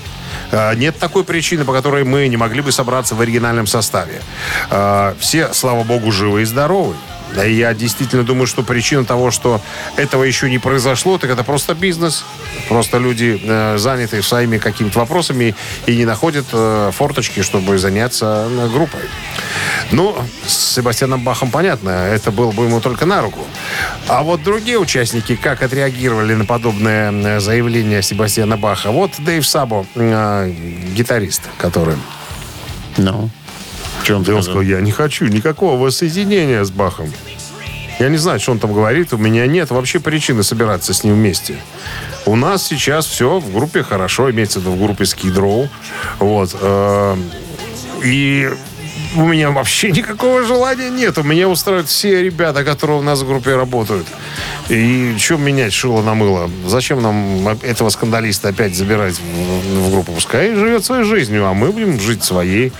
Э, 0.51 0.75
Нет 0.75 0.99
такой 0.99 1.25
причины, 1.25 1.65
по 1.65 1.73
которой 1.73 2.05
мы 2.05 2.29
не 2.29 2.37
могли 2.37 2.61
бы 2.61 2.73
собраться 2.73 3.15
в 3.15 3.21
оригинальном 3.21 3.67
составе. 3.67 4.21
Э, 4.71 5.15
Все, 5.19 5.53
слава 5.53 5.85
богу, 5.85 6.13
живы 6.13 6.43
и 6.43 6.45
здоровы. 6.45 6.95
Я 7.45 7.75
действительно 7.75 8.23
думаю, 8.23 8.47
что 8.47 8.63
причина 8.63 9.05
того, 9.05 9.31
что 9.31 9.61
этого 9.97 10.25
еще 10.25 10.49
не 10.49 10.59
произошло, 10.59 11.19
так 11.19 11.31
это 11.31 11.43
просто 11.43 11.75
бизнес. 11.75 12.25
Просто 12.69 12.99
люди 12.99 13.41
э, 13.43 13.77
заняты 13.79 14.23
своими 14.23 14.59
какими-то 14.59 15.01
вопросами 15.01 15.55
и 15.87 15.97
не 15.97 16.05
находят 16.05 16.47
э, 16.53 16.91
форточки, 16.93 17.43
чтобы 17.43 17.79
заняться 17.79 18.47
э, 18.49 18.69
группой. 18.69 19.01
Ну, 19.91 20.17
с 20.47 20.75
Себастьяном 20.75 21.23
Бахом 21.25 21.51
понятно, 21.51 21.91
это 21.91 22.31
было 22.31 22.53
бы 22.53 22.65
ему 22.65 22.81
только 22.81 23.07
на 23.07 23.21
руку. 23.21 23.41
А 24.09 24.23
вот 24.23 24.43
другие 24.43 24.79
участники, 24.79 25.37
как 25.37 25.63
отреагировали 25.63 26.35
на 26.35 26.45
подобное 26.45 27.11
э, 27.13 27.41
заявление 27.41 28.03
Себастьяна 28.03 28.57
Баха? 28.57 28.91
Вот 28.91 29.13
Дэйв 29.19 29.47
Сабо, 29.47 29.87
э, 29.95 30.53
гитарист, 30.95 31.43
который... 31.59 31.97
Ну, 32.97 33.29
в 33.44 33.44
чем 34.05 34.17
он 34.19 34.43
сказал, 34.43 34.63
я 34.63 34.81
не 34.81 34.93
хочу 34.93 35.27
никакого 35.27 35.79
воссоединения 35.81 36.63
с 36.65 36.71
Бахом. 36.71 37.13
Я 38.01 38.09
не 38.09 38.17
знаю, 38.17 38.41
что 38.41 38.53
он 38.53 38.59
там 38.59 38.73
говорит. 38.73 39.13
У 39.13 39.17
меня 39.19 39.47
нет 39.47 39.71
вообще 39.71 40.01
причины 40.01 40.43
собираться 40.43 40.93
с 40.93 41.05
ним 41.05 41.15
вместе. 41.15 41.57
У 42.27 42.35
нас 42.35 42.67
сейчас 42.67 43.07
все 43.07 43.39
в 43.39 43.53
группе 43.53 43.83
хорошо, 43.85 44.31
имеется 44.31 44.59
в 44.59 44.63
виду 44.63 44.73
в 44.73 44.83
группе 44.83 45.05
Skid 45.05 45.35
Row. 45.37 45.69
Вот. 46.19 46.57
э, 46.61 47.17
И 48.03 48.51
у 49.17 49.27
меня 49.27 49.51
вообще 49.51 49.91
никакого 49.91 50.45
желания 50.45 50.91
нет. 50.91 51.19
У 51.19 51.23
меня 51.23 51.49
устраивают 51.49 51.89
все 51.89 52.23
ребята, 52.23 52.65
которые 52.65 52.99
у 52.99 53.03
нас 53.03 53.21
в 53.21 53.27
группе 53.27 53.55
работают. 53.55 54.07
И 54.69 55.15
что 55.19 55.37
менять 55.37 55.73
шило 55.73 56.03
на 56.03 56.15
мыло? 56.15 56.51
Зачем 56.67 57.03
нам 57.03 57.49
этого 57.49 57.91
скандалиста 57.91 58.49
опять 58.49 58.75
забирать 58.75 59.15
в, 59.15 59.87
в 59.87 59.91
группу? 59.91 60.13
Пускай 60.13 60.55
живет 60.55 60.85
своей 60.85 61.05
жизнью, 61.05 61.47
а 61.47 61.55
мы 61.55 61.73
будем 61.73 62.01
жить 62.01 62.25
своей. 62.25 62.73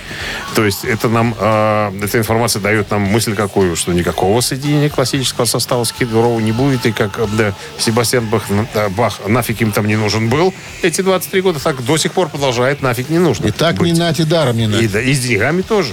То 0.55 0.65
есть 0.65 0.85
это 0.85 1.09
нам, 1.09 1.35
э, 1.39 1.93
эта 2.03 2.19
информация 2.19 2.61
дает 2.61 2.91
нам 2.91 3.03
мысль 3.03 3.35
какую, 3.35 3.77
что 3.77 3.93
никакого 3.93 4.41
соединения 4.41 4.89
классического 4.89 5.45
состава 5.45 5.83
Skid 5.83 6.11
Row 6.13 6.41
не 6.41 6.53
будет. 6.53 6.87
И 6.87 6.93
как 6.93 7.19
э, 7.19 7.27
да, 7.37 7.55
Себастьян 7.79 8.25
Бах, 8.27 8.45
э, 8.75 8.89
Бах 8.91 9.21
нафиг 9.27 9.61
им 9.61 9.73
там 9.73 9.87
не 9.87 9.97
нужен 9.97 10.29
был 10.29 10.55
эти 10.83 11.01
23 11.01 11.41
года, 11.41 11.61
так 11.61 11.85
до 11.85 11.97
сих 11.97 12.13
пор 12.13 12.29
продолжает 12.29 12.83
нафиг 12.83 13.09
не 13.11 13.19
нужно. 13.19 13.47
И 13.47 13.51
так 13.51 13.77
быть. 13.77 13.93
не 13.93 13.99
нате 13.99 14.25
даром 14.25 14.57
не 14.57 14.65
И, 14.65 14.67
нате. 14.67 14.89
да, 14.89 15.01
и 15.01 15.13
с 15.13 15.21
деньгами 15.21 15.63
тоже. 15.63 15.93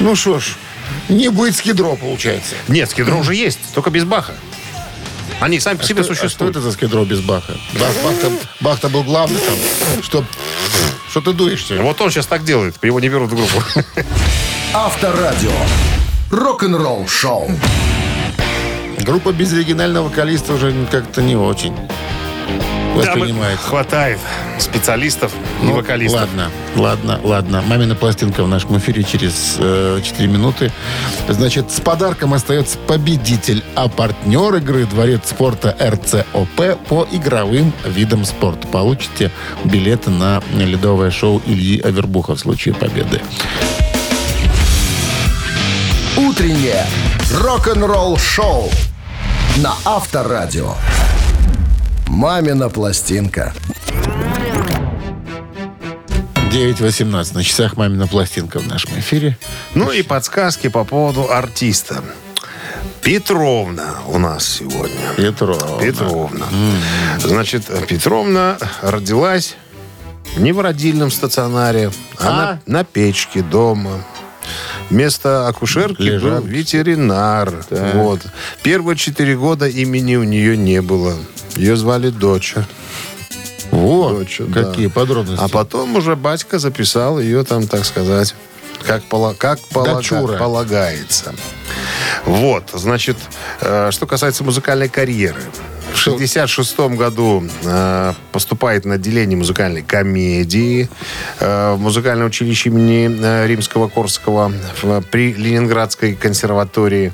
Ну 0.00 0.14
что 0.16 0.38
ж, 0.38 0.54
не 1.08 1.28
будет 1.28 1.56
скидро, 1.56 1.96
получается. 1.96 2.54
Нет, 2.68 2.90
Row 2.96 3.20
уже 3.20 3.34
есть, 3.34 3.58
только 3.74 3.90
без 3.90 4.04
Баха. 4.04 4.34
Они 5.40 5.60
сами 5.60 5.76
по 5.76 5.84
себе 5.84 6.02
Что- 6.02 6.12
а 6.12 6.14
что 6.16 6.24
существуют. 6.24 6.56
это 6.56 6.60
за 6.64 6.72
скидро 6.72 7.04
без 7.04 7.20
Баха? 7.20 7.52
Бах, 7.74 7.92
Бах-то, 8.02 8.32
Бах-то 8.60 8.88
был 8.88 9.04
главный 9.04 9.38
там. 9.40 10.02
Что, 10.02 10.24
что 11.10 11.20
ты 11.20 11.32
дуешься? 11.32 11.76
Вот 11.80 12.00
он 12.00 12.10
сейчас 12.10 12.26
так 12.26 12.44
делает, 12.44 12.74
его 12.82 12.98
не 13.00 13.08
берут 13.08 13.30
в 13.30 13.36
группу. 13.36 13.62
Авторадио. 14.74 15.52
Рок-н-ролл 16.30 17.06
шоу. 17.08 17.50
Группа 19.00 19.32
без 19.32 19.52
оригинального 19.52 20.08
вокалиста 20.08 20.52
уже 20.54 20.74
как-то 20.90 21.22
не 21.22 21.36
очень 21.36 21.74
Воспринимается. 23.06 23.66
хватает 23.66 24.18
специалистов 24.58 25.32
и 25.62 25.66
Ну, 25.66 25.74
вокалистов. 25.74 26.20
Ладно, 26.20 26.50
ладно, 26.76 27.20
ладно. 27.22 27.62
Мамина 27.62 27.94
пластинка 27.94 28.42
в 28.44 28.48
нашем 28.48 28.76
эфире 28.78 29.02
через 29.04 29.56
э, 29.58 30.00
4 30.02 30.28
минуты. 30.28 30.72
Значит, 31.28 31.70
с 31.70 31.80
подарком 31.80 32.34
остается 32.34 32.78
победитель, 32.78 33.62
а 33.74 33.88
партнер 33.88 34.54
игры 34.56 34.86
Дворец 34.86 35.22
спорта 35.30 35.76
РЦОП 35.80 36.78
по 36.88 37.06
игровым 37.10 37.72
видам 37.84 38.24
спорта. 38.24 38.66
Получите 38.68 39.30
билеты 39.64 40.10
на 40.10 40.42
ледовое 40.54 41.10
шоу 41.10 41.40
Ильи 41.46 41.80
Авербуха 41.80 42.34
в 42.34 42.38
случае 42.40 42.74
победы. 42.74 43.20
Утреннее 46.16 46.84
рок-н-ролл 47.32 48.16
шоу 48.18 48.70
на 49.58 49.74
Авторадио. 49.84 50.74
Мамина 52.08 52.68
пластинка. 52.68 53.52
9.18 56.50 57.34
на 57.34 57.44
часах 57.44 57.76
«Мамина 57.76 58.06
пластинка» 58.06 58.58
в 58.58 58.66
нашем 58.66 58.98
эфире. 58.98 59.36
Ну 59.74 59.92
и 59.92 60.02
подсказки 60.02 60.68
по 60.68 60.84
поводу 60.84 61.30
артиста. 61.30 62.02
Петровна 63.02 63.98
у 64.08 64.18
нас 64.18 64.46
сегодня. 64.46 65.12
Петровна. 65.16 65.78
Петровна. 65.80 66.46
Значит, 67.20 67.66
Петровна 67.86 68.56
родилась 68.82 69.56
не 70.36 70.52
в 70.52 70.60
родильном 70.60 71.10
стационаре, 71.10 71.90
а, 72.18 72.26
А? 72.26 72.60
На, 72.66 72.78
на 72.80 72.84
печке 72.84 73.42
дома. 73.42 74.04
Вместо 74.90 75.46
акушерки 75.48 76.00
Лежал. 76.00 76.40
был 76.40 76.46
ветеринар. 76.46 77.52
Вот. 77.70 78.22
Первые 78.62 78.96
четыре 78.96 79.36
года 79.36 79.68
имени 79.68 80.16
у 80.16 80.24
нее 80.24 80.56
не 80.56 80.80
было. 80.80 81.14
Ее 81.58 81.76
звали 81.76 82.08
Доча. 82.10 82.66
Вот, 83.70 84.18
Доча, 84.20 84.44
да. 84.48 84.64
какие 84.64 84.86
подробности. 84.86 85.42
А 85.44 85.48
потом 85.48 85.96
уже 85.96 86.16
батька 86.16 86.58
записал 86.58 87.20
ее 87.20 87.44
там, 87.44 87.66
так 87.66 87.84
сказать, 87.84 88.34
как, 88.86 89.02
пола- 89.04 89.34
как 89.34 89.58
полага- 89.72 90.38
полагается. 90.38 91.34
Вот, 92.24 92.70
значит, 92.72 93.16
э, 93.60 93.90
что 93.90 94.06
касается 94.06 94.44
музыкальной 94.44 94.88
карьеры. 94.88 95.42
В 95.92 95.96
66 96.00 96.78
году 96.96 97.44
э, 97.64 98.12
поступает 98.30 98.84
на 98.84 98.94
отделение 98.94 99.36
музыкальной 99.36 99.82
комедии 99.82 100.88
э, 101.40 101.72
в 101.72 101.80
музыкальное 101.80 102.26
училище 102.26 102.68
имени 102.68 103.10
э, 103.20 103.46
Римского-Корского 103.48 104.52
в- 104.82 105.00
при 105.10 105.32
Ленинградской 105.32 106.14
консерватории. 106.14 107.12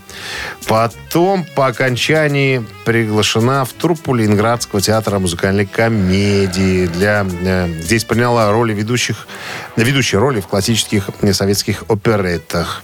Потом 0.67 1.47
по 1.57 1.67
окончании 1.67 2.65
приглашена 2.85 3.65
в 3.65 3.73
труппу 3.73 4.13
Ленинградского 4.15 4.83
театра 4.83 5.19
музыкальной 5.19 5.67
комедии. 5.67 6.87
Для, 6.87 7.27
э, 7.43 7.69
здесь 7.81 8.05
приняла 8.05 8.53
роли 8.53 8.75
ведущих, 8.75 9.27
ведущие 9.77 10.19
роли 10.21 10.41
в 10.41 10.47
классических 10.47 11.09
э, 11.23 11.33
советских 11.33 11.85
опереттах. 11.89 12.83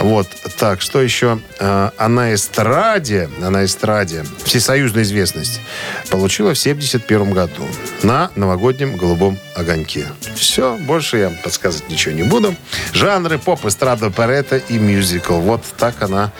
Вот, 0.00 0.28
так, 0.58 0.80
что 0.80 1.02
еще? 1.02 1.40
Э, 1.58 1.90
а 1.96 2.08
на 2.08 2.34
эстраде, 2.34 3.28
а 3.42 3.50
на 3.50 3.64
эстраде 3.64 4.24
всесоюзную 4.44 5.04
известность 5.04 5.60
получила 6.10 6.54
в 6.54 6.58
71 6.58 7.32
году 7.32 7.64
на 8.02 8.30
новогоднем 8.36 8.96
голубом 8.96 9.38
огоньке. 9.56 10.06
Все, 10.34 10.76
больше 10.76 11.18
я 11.18 11.30
подсказывать 11.30 11.90
ничего 11.90 12.14
не 12.14 12.22
буду. 12.22 12.54
Жанры 12.92 13.38
поп, 13.38 13.66
эстрада, 13.66 14.06
оперетта 14.06 14.56
и 14.56 14.78
мюзикл. 14.78 15.34
Вот 15.34 15.62
так 15.76 16.00
она 16.02 16.32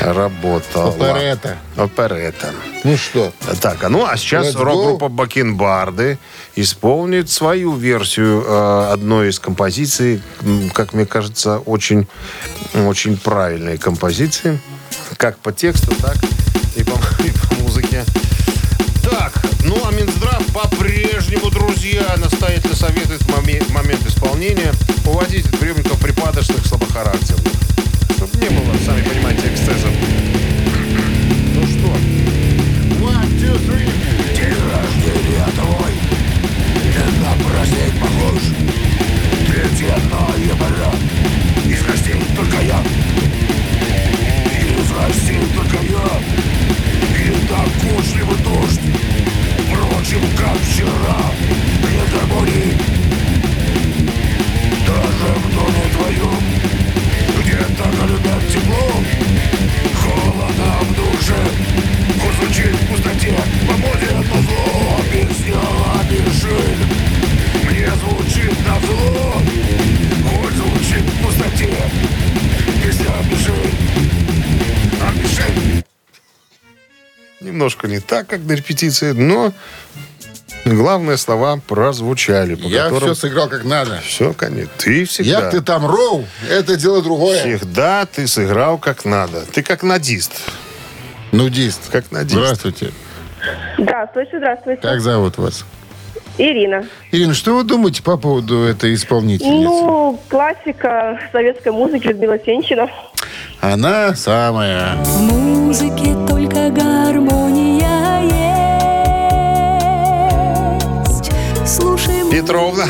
работала. 0.00 0.90
Оперетта. 0.94 1.56
Оперетта. 1.76 2.52
Ну 2.84 2.96
что? 2.96 3.32
Так, 3.60 3.82
а 3.84 3.88
ну 3.88 4.04
а 4.04 4.16
сейчас 4.16 4.54
рок-группа 4.54 5.08
Бакенбарды 5.08 6.18
исполнит 6.54 7.30
свою 7.30 7.74
версию 7.74 8.44
э, 8.46 8.92
одной 8.92 9.30
из 9.30 9.38
композиций, 9.38 10.22
как 10.72 10.92
мне 10.92 11.06
кажется, 11.06 11.58
очень, 11.58 12.06
очень 12.74 13.05
очень 13.06 13.16
правильные 13.18 13.78
композиции. 13.78 14.58
Как 15.16 15.38
по 15.38 15.52
тексту, 15.52 15.94
так 16.02 16.16
и 16.74 16.82
по, 16.82 16.90
и 17.22 17.30
по 17.30 17.54
музыке. 17.62 18.04
Так, 19.08 19.32
ну 19.62 19.80
а 19.86 19.92
Минздрав 19.92 20.44
по-прежнему, 20.46 21.50
друзья, 21.50 22.16
настоятельно 22.16 22.74
советует 22.74 23.22
в 23.22 23.30
момент, 23.30 23.70
момент 23.70 24.04
исполнения 24.08 24.72
уводить 25.04 25.46
от 25.46 25.56
приемников 25.56 26.00
припадочных 26.00 26.66
слабохарактерных. 26.66 27.52
Чтобы 28.16 28.36
не 28.38 28.48
было, 28.48 28.74
сами 28.84 29.02
понимаете, 29.02 29.54
эксцессов. 29.54 29.92
Ну 31.54 31.62
что? 31.62 31.86
One, 33.06 33.38
two, 33.38 33.56
three. 33.68 33.88
День 34.34 34.56
рождения 34.72 35.46
твой. 35.54 35.92
И 36.82 37.20
на 37.22 37.48
праздник 37.48 38.00
похож. 38.00 38.42
Третье 39.46 39.96
ноября 40.10 40.92
из 41.76 41.82
гостей 41.82 42.16
только 42.34 42.56
я. 42.62 42.80
Из 44.62 44.90
гостей 44.90 45.40
только 45.54 45.76
я. 45.84 46.08
И 47.16 47.30
докучливый 47.48 48.38
дождь. 48.38 48.80
Впрочем, 49.68 50.22
как 50.36 50.56
вчера. 50.60 51.18
Нет 51.92 52.08
гармонии 52.12 52.72
Даже 54.86 55.28
в 55.34 55.54
доме 55.54 55.84
твоем 55.96 56.42
Где 57.40 57.56
так 57.76 57.94
любят 58.08 58.48
тепло 58.52 58.88
Холодно 60.02 60.70
в 60.82 60.94
душе. 60.94 61.40
Он 62.24 62.32
звучит 62.34 62.74
в 62.74 62.86
пустоте 62.88 63.34
Помодит 63.66 64.34
на 64.34 64.42
зло. 64.42 65.00
Без 65.12 65.36
дела 65.44 66.04
бежит 66.08 66.78
Мне 67.64 67.90
звучит 67.96 68.54
на 68.66 68.86
зло. 68.86 70.05
Немножко 77.56 77.88
не 77.88 78.00
так, 78.00 78.26
как 78.26 78.40
на 78.40 78.52
репетиции, 78.52 79.12
но 79.12 79.50
главные 80.66 81.16
слова 81.16 81.58
прозвучали. 81.66 82.54
По 82.54 82.66
Я 82.66 82.90
которым... 82.90 83.14
все 83.14 83.28
сыграл 83.28 83.48
как 83.48 83.64
надо. 83.64 83.98
Все, 84.04 84.34
конечно. 84.34 84.70
Ты 84.76 85.06
всегда. 85.06 85.40
Як 85.40 85.50
ты 85.52 85.62
там, 85.62 85.86
Роу, 85.86 86.26
это 86.50 86.76
дело 86.76 87.00
другое. 87.00 87.40
Всегда 87.40 88.04
ты 88.04 88.26
сыграл 88.26 88.76
как 88.76 89.06
надо. 89.06 89.46
Ты 89.46 89.62
как 89.62 89.82
надист. 89.82 90.32
Нудист. 91.32 91.88
Как 91.90 92.12
надист. 92.12 92.36
Здравствуйте. 92.36 92.92
Здравствуйте, 93.78 94.36
здравствуйте. 94.36 94.82
Как 94.82 95.00
зовут 95.00 95.38
вас? 95.38 95.64
Ирина. 96.36 96.86
Ирина, 97.10 97.32
что 97.32 97.56
вы 97.56 97.64
думаете 97.64 98.02
по 98.02 98.18
поводу 98.18 98.64
этой 98.64 98.94
исполнительницы? 98.94 99.64
Ну, 99.64 100.20
классика 100.28 101.18
советской 101.32 101.72
музыки 101.72 102.08
Людмила 102.08 102.38
Сенчина. 102.38 102.90
Она 103.72 104.14
самая. 104.14 104.94
В 105.02 105.22
музыке 105.22 106.14
только 106.28 106.70
гармония 106.70 108.22
есть. 111.10 111.32
Слушай 111.66 112.30
Петровна. 112.30 112.84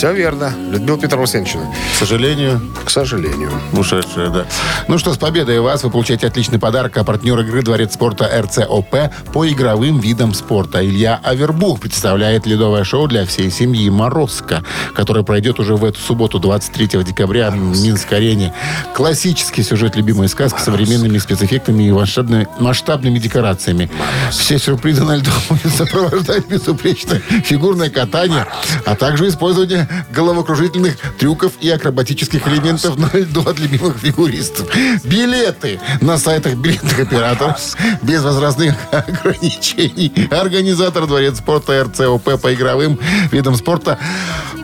Все 0.00 0.14
верно. 0.14 0.50
Людмила 0.70 0.98
Петровна 0.98 1.26
Сенчина. 1.26 1.66
К 1.92 1.98
сожалению, 1.98 2.58
К 2.86 2.88
сожалению. 2.88 3.50
ушедшая, 3.74 4.30
да. 4.30 4.46
Ну 4.88 4.96
что, 4.96 5.12
с 5.12 5.18
победой 5.18 5.60
вас. 5.60 5.84
Вы 5.84 5.90
получаете 5.90 6.26
отличный 6.26 6.58
подарок. 6.58 6.96
А 6.96 7.04
партнер 7.04 7.38
игры 7.40 7.60
Дворец 7.60 7.92
спорта 7.92 8.26
РЦОП 8.34 8.96
по 9.30 9.46
игровым 9.46 10.00
видам 10.00 10.32
спорта. 10.32 10.82
Илья 10.82 11.20
Авербух 11.22 11.80
представляет 11.80 12.46
ледовое 12.46 12.82
шоу 12.82 13.08
для 13.08 13.26
всей 13.26 13.50
семьи 13.50 13.90
«Морозко», 13.90 14.64
которое 14.94 15.22
пройдет 15.22 15.60
уже 15.60 15.76
в 15.76 15.84
эту 15.84 16.00
субботу, 16.00 16.38
23 16.38 17.04
декабря 17.04 17.50
в 17.50 17.56
Минск-арене. 17.56 18.54
Классический 18.94 19.62
сюжет 19.62 19.96
любимой 19.96 20.30
сказки 20.30 20.60
с 20.60 20.64
современными 20.64 21.18
спецэффектами 21.18 21.82
и 21.82 21.92
масштабными, 21.92 22.48
масштабными 22.58 23.18
декорациями. 23.18 23.90
Все 24.30 24.58
сюрпризы 24.58 25.04
на 25.04 25.16
льду 25.16 25.30
будет 25.50 25.74
сопровождать 25.74 26.46
безупречное 26.48 27.18
фигурное 27.18 27.90
катание, 27.90 28.46
а 28.86 28.94
также 28.96 29.28
использование 29.28 29.89
головокружительных 30.10 30.96
трюков 31.18 31.52
и 31.60 31.70
акробатических 31.70 32.46
элементов 32.48 32.96
на 32.98 33.10
льду 33.16 33.42
от 33.42 33.58
любимых 33.58 33.98
фигуристов. 33.98 34.68
Билеты 35.04 35.80
на 36.00 36.18
сайтах 36.18 36.54
билетных 36.54 36.98
операторов 36.98 37.60
без 38.02 38.22
возрастных 38.22 38.74
ограничений. 38.90 40.12
Организатор 40.30 41.06
Дворец 41.06 41.38
спорта 41.38 41.84
РЦОП 41.84 42.40
по 42.40 42.54
игровым 42.54 42.98
видам 43.30 43.56
спорта. 43.56 43.98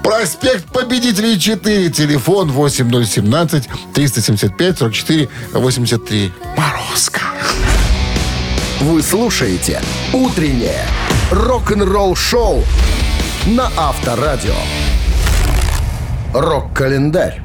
Проспект 0.03 0.67
Победителей 0.67 1.39
4. 1.39 1.91
Телефон 1.91 2.51
8017 2.51 3.69
375 3.93 4.79
44 4.79 5.29
83. 5.53 6.33
Морозко. 6.57 7.21
Вы 8.81 9.03
слушаете 9.03 9.81
«Утреннее 10.13 10.87
рок-н-ролл-шоу» 11.31 12.63
на 13.47 13.71
Авторадио. 13.77 14.55
Рок-календарь. 16.35 17.41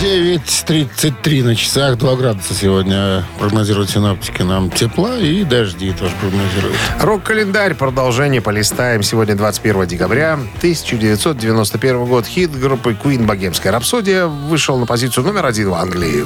9.33 0.00 1.42
на 1.44 1.56
часах, 1.56 1.96
2 1.96 2.16
градуса 2.16 2.52
сегодня 2.52 3.24
прогнозируют 3.38 3.88
синаптики 3.88 4.42
нам 4.42 4.70
тепла 4.70 5.16
и 5.18 5.44
дожди 5.44 5.92
тоже 5.92 6.12
прогнозируют. 6.20 6.76
Рок-календарь. 7.00 7.74
Продолжение 7.74 8.42
полистаем. 8.42 9.02
Сегодня 9.02 9.34
21 9.34 9.86
декабря. 9.86 10.34
1991 10.58 12.04
год. 12.04 12.26
Хит 12.26 12.58
группы 12.58 12.94
Queen 13.02 13.24
«Богемская 13.24 13.72
рапсодия» 13.72 14.26
вышел 14.26 14.78
на 14.78 14.84
позицию 14.84 15.24
номер 15.24 15.46
один 15.46 15.70
в 15.70 15.74
Англии. 15.74 16.24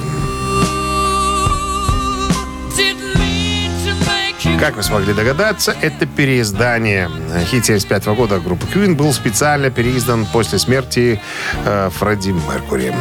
Как 4.59 4.75
вы 4.75 4.83
смогли 4.83 5.13
догадаться, 5.13 5.73
это 5.81 6.05
переиздание. 6.05 7.09
Хит 7.45 7.65
75 7.65 8.07
года 8.07 8.39
группы 8.39 8.65
Queen 8.67 8.93
был 8.93 9.13
специально 9.13 9.69
переиздан 9.69 10.25
после 10.25 10.59
смерти 10.59 11.21
э, 11.63 11.89
Фредди 11.97 12.31
Меркури. 12.31 12.93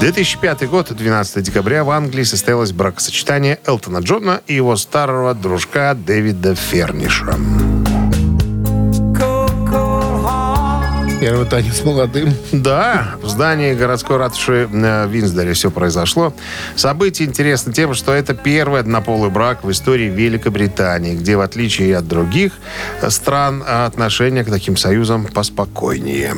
2005 0.00 0.70
год, 0.70 0.90
12 0.90 1.42
декабря, 1.42 1.84
в 1.84 1.90
Англии 1.90 2.22
состоялось 2.22 2.72
бракосочетание 2.72 3.58
Элтона 3.66 3.98
Джона 3.98 4.40
и 4.46 4.54
его 4.54 4.74
старого 4.76 5.34
дружка 5.34 5.92
Дэвида 5.94 6.54
Ферниша. 6.54 7.36
Первый 11.22 11.46
танец 11.46 11.84
молодым. 11.84 12.34
Да, 12.50 13.14
в 13.22 13.28
здании 13.28 13.74
городской 13.74 14.16
ратуши 14.16 14.68
э, 14.72 15.06
в 15.06 15.08
Винсдоре 15.08 15.52
все 15.52 15.70
произошло. 15.70 16.34
Событие 16.74 17.28
интересно 17.28 17.72
тем, 17.72 17.94
что 17.94 18.12
это 18.12 18.34
первый 18.34 18.80
однополый 18.80 19.30
брак 19.30 19.62
в 19.62 19.70
истории 19.70 20.08
Великобритании, 20.10 21.14
где, 21.14 21.36
в 21.36 21.40
отличие 21.40 21.96
от 21.96 22.08
других 22.08 22.54
э, 23.00 23.08
стран, 23.10 23.62
отношения 23.64 24.42
к 24.42 24.50
таким 24.50 24.76
союзам 24.76 25.26
поспокойнее. 25.26 26.34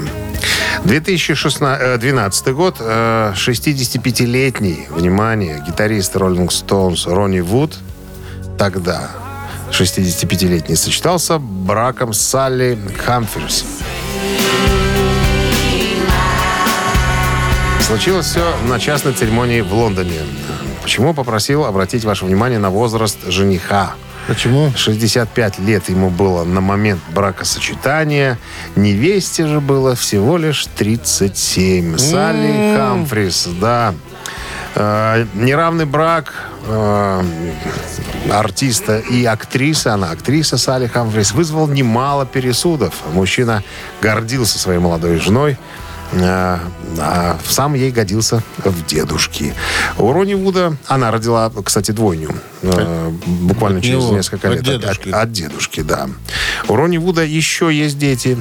2012 0.85 2.49
год. 2.49 2.77
э, 2.79 3.33
65-летний, 3.35 4.87
внимание, 4.91 5.65
гитарист 5.67 6.15
Rolling 6.15 6.49
Stones 6.49 7.11
Ронни 7.11 7.41
Вуд 7.41 7.79
тогда 8.59 9.13
65-летний 9.71 10.77
сочетался 10.77 11.39
браком 11.39 12.13
с 12.13 12.21
Салли 12.21 12.79
Хамферс. 13.03 13.65
Случилось 17.87 18.25
все 18.25 18.57
на 18.67 18.81
частной 18.81 19.13
церемонии 19.13 19.61
в 19.61 19.71
Лондоне. 19.75 20.21
Почему 20.83 21.13
попросил 21.13 21.67
обратить 21.67 22.03
ваше 22.05 22.25
внимание 22.25 22.59
на 22.59 22.71
возраст 22.71 23.19
жениха? 23.27 23.93
Почему? 24.27 24.73
65 24.75 25.59
лет 25.59 25.91
ему 25.91 26.09
было 26.09 26.45
на 26.45 26.63
момент 26.63 26.99
бракосочетания. 27.11 28.39
Невесте 28.75 29.47
же 29.47 29.61
было 29.61 29.95
всего 29.95 30.39
лишь 30.39 30.65
37. 30.65 31.99
Салли 31.99 32.75
Хамфрис, 32.75 33.49
да. 33.61 33.95
Э, 34.77 35.27
неравный 35.35 35.85
брак 35.85 36.33
э, 36.67 37.23
артиста 38.33 38.99
и 38.99 39.27
актрисы, 39.27 39.89
она 39.89 40.11
актриса 40.11 40.57
Салли 40.57 40.87
Хамфрис, 40.87 41.33
вызвал 41.33 41.69
немало 41.69 42.25
пересудов. 42.25 42.95
Мужчина 43.13 43.63
гордился 44.01 44.59
своей 44.59 44.79
молодой 44.79 45.19
женой, 45.19 45.59
а 46.23 47.39
сам 47.47 47.75
ей 47.75 47.91
годился 47.91 48.43
в 48.59 48.87
дедушки. 48.87 49.55
У 49.99 50.13
Рони 50.13 50.35
Вуда, 50.35 50.77
она 50.87 51.11
родила, 51.11 51.51
кстати, 51.65 51.91
двойню. 51.91 52.31
э, 52.63 53.11
буквально 53.27 53.79
От 53.79 53.85
через 53.85 54.05
него, 54.05 54.17
несколько 54.17 54.49
лет. 54.49 54.61
От- 54.61 54.67
дедушки. 54.67 55.09
От, 55.09 55.15
от 55.15 55.33
дедушки, 55.33 55.81
да. 55.83 56.09
У 56.69 56.77
Рони 56.77 56.99
Вуда 56.99 57.23
еще 57.25 57.73
есть 57.73 57.99
дети. 57.99 58.37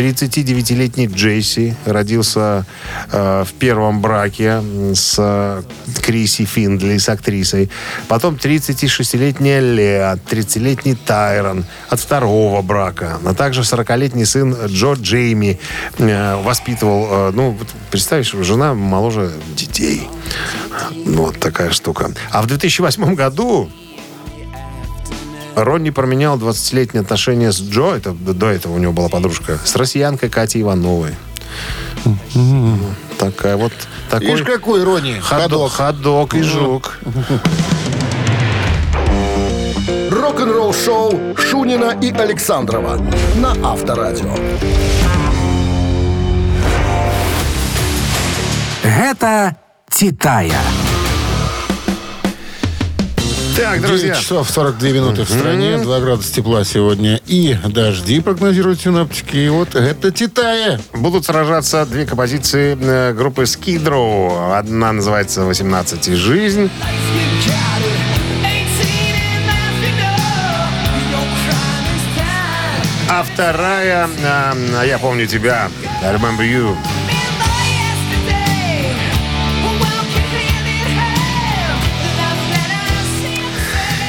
39-летний 0.00 1.08
Джейси 1.08 1.76
родился 1.84 2.64
э, 3.12 3.44
в 3.46 3.52
первом 3.52 4.00
браке 4.00 4.62
с 4.94 5.16
э, 5.18 5.62
Криси 6.00 6.46
Финдли, 6.46 6.96
с 6.96 7.08
актрисой. 7.10 7.68
Потом 8.08 8.36
36-летняя 8.36 9.60
Леа, 9.60 10.18
30-летний 10.30 10.94
Тайрон 10.94 11.66
от 11.90 12.00
второго 12.00 12.62
брака. 12.62 13.18
А 13.26 13.34
также 13.34 13.60
40-летний 13.60 14.24
сын 14.24 14.56
Джо 14.68 14.94
Джейми 14.94 15.60
э, 15.98 16.36
воспитывал, 16.42 17.08
э, 17.10 17.30
ну, 17.34 17.58
представишь, 17.90 18.32
жена 18.32 18.72
моложе 18.72 19.30
детей. 19.54 20.08
Вот 21.04 21.38
такая 21.38 21.72
штука. 21.72 22.10
А 22.30 22.40
в 22.40 22.46
2008 22.46 23.14
году 23.14 23.70
Ронни 25.56 25.90
променял 25.90 26.38
20-летние 26.38 27.02
отношения 27.02 27.52
с 27.52 27.60
Джо, 27.60 27.94
это 27.94 28.12
до 28.12 28.50
этого 28.50 28.74
у 28.74 28.78
него 28.78 28.92
была 28.92 29.08
подружка, 29.08 29.58
с 29.62 29.74
россиянкой 29.76 30.30
Катей 30.30 30.62
Ивановой. 30.62 31.14
Такая 33.18 33.56
вот... 33.56 33.72
Такой 34.10 34.28
Видишь, 34.28 34.46
какой 34.46 34.82
ирония. 34.82 35.20
ходок, 35.20 35.72
ходок 35.72 36.34
и 36.34 36.42
жук. 36.42 36.98
Рок-н-ролл-шоу 40.10 41.36
Шунина 41.36 41.96
и 42.00 42.12
Александрова 42.12 42.98
на 43.36 43.52
Авторадио. 43.62 44.34
Гэта 48.82 49.56
Титая. 49.90 50.60
Так, 53.60 53.74
9 53.74 53.86
друзья. 53.86 54.14
часов 54.14 54.50
42 54.50 54.88
минуты 54.88 55.24
в 55.24 55.28
стране, 55.28 55.76
2 55.76 56.00
градуса 56.00 56.32
тепла 56.32 56.64
сегодня 56.64 57.20
и 57.26 57.58
дожди 57.66 58.20
прогнозируют 58.20 58.80
синоптики. 58.80 59.36
И 59.36 59.48
вот 59.50 59.74
это 59.74 60.10
Титая. 60.10 60.80
Будут 60.94 61.26
сражаться 61.26 61.84
две 61.84 62.06
композиции 62.06 62.78
э, 62.80 63.12
группы 63.12 63.42
Skid 63.42 64.58
Одна 64.58 64.92
называется 64.92 65.42
«18 65.42 66.10
и 66.10 66.14
жизнь». 66.14 66.70
А 73.10 73.22
вторая 73.24 74.08
э, 74.08 74.86
«Я 74.86 74.98
помню 74.98 75.26
тебя». 75.26 75.68
I 76.02 76.14
remember 76.14 76.40
you. 76.40 76.74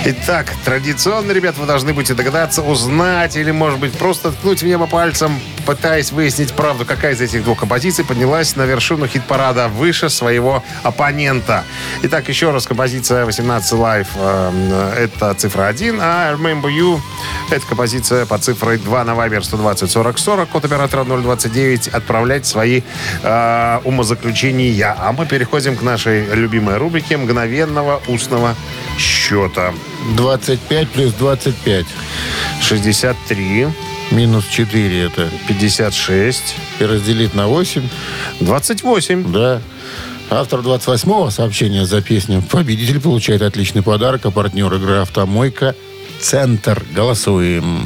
Итак, 0.03 0.51
традиционно, 0.65 1.31
ребят, 1.31 1.57
вы 1.59 1.67
должны 1.67 1.93
будете 1.93 2.15
догадаться, 2.15 2.63
узнать 2.63 3.35
или, 3.35 3.51
может 3.51 3.79
быть, 3.79 3.93
просто 3.93 4.31
ткнуть 4.31 4.63
в 4.63 4.65
небо 4.65 4.87
пальцем, 4.87 5.39
пытаясь 5.65 6.11
выяснить 6.11 6.53
правду, 6.53 6.85
какая 6.85 7.13
из 7.13 7.21
этих 7.21 7.43
двух 7.43 7.59
композиций 7.59 8.05
поднялась 8.05 8.55
на 8.55 8.63
вершину 8.63 9.07
хит-парада 9.07 9.67
выше 9.67 10.09
своего 10.09 10.63
оппонента. 10.83 11.63
Итак, 12.03 12.29
еще 12.29 12.51
раз, 12.51 12.67
композиция 12.67 13.25
18 13.25 13.73
Live 13.73 14.07
э, 14.15 14.93
это 15.05 15.33
цифра 15.35 15.67
1, 15.67 15.99
а 16.01 16.29
I 16.29 16.33
Remember 16.33 16.69
You 16.69 16.99
это 17.51 17.65
композиция 17.65 18.25
по 18.25 18.37
цифрой 18.37 18.77
2 18.77 19.03
на 19.03 19.11
Viber 19.11 19.43
120 19.43 19.91
40 19.91 20.17
40, 20.17 20.49
код 20.49 20.65
оператора 20.65 21.03
029. 21.03 21.89
Отправлять 21.89 22.45
свои 22.45 22.81
э, 23.23 23.79
умозаключения. 23.83 24.95
А 24.97 25.11
мы 25.11 25.25
переходим 25.25 25.75
к 25.75 25.81
нашей 25.81 26.33
любимой 26.33 26.77
рубрике 26.77 27.17
мгновенного 27.17 28.01
устного 28.07 28.55
счета. 28.97 29.73
25 30.15 30.89
плюс 30.89 31.13
25. 31.13 31.85
63, 32.61 33.67
Минус 34.11 34.45
4 34.45 35.03
это. 35.05 35.29
56, 35.47 36.55
И 36.79 36.85
разделить 36.85 37.33
на 37.33 37.47
8. 37.47 37.87
28. 38.41 39.31
Да. 39.31 39.61
Автор 40.29 40.61
28-го 40.61 41.29
сообщения 41.29 41.85
за 41.85 42.01
песню 42.01 42.41
«Победитель» 42.41 43.01
получает 43.01 43.41
отличный 43.41 43.81
подарок, 43.81 44.25
а 44.25 44.31
партнер 44.31 44.73
игры 44.73 44.97
«Автомойка» 44.99 45.75
«Центр». 46.21 46.85
Голосуем. 46.93 47.83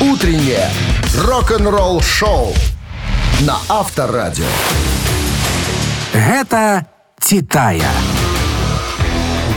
Утреннее 0.00 0.70
рок-н-ролл-шоу 1.16 2.54
на 3.40 3.58
Авторадио. 3.68 4.44
Гэта 6.12 6.86
Титая. 7.20 7.90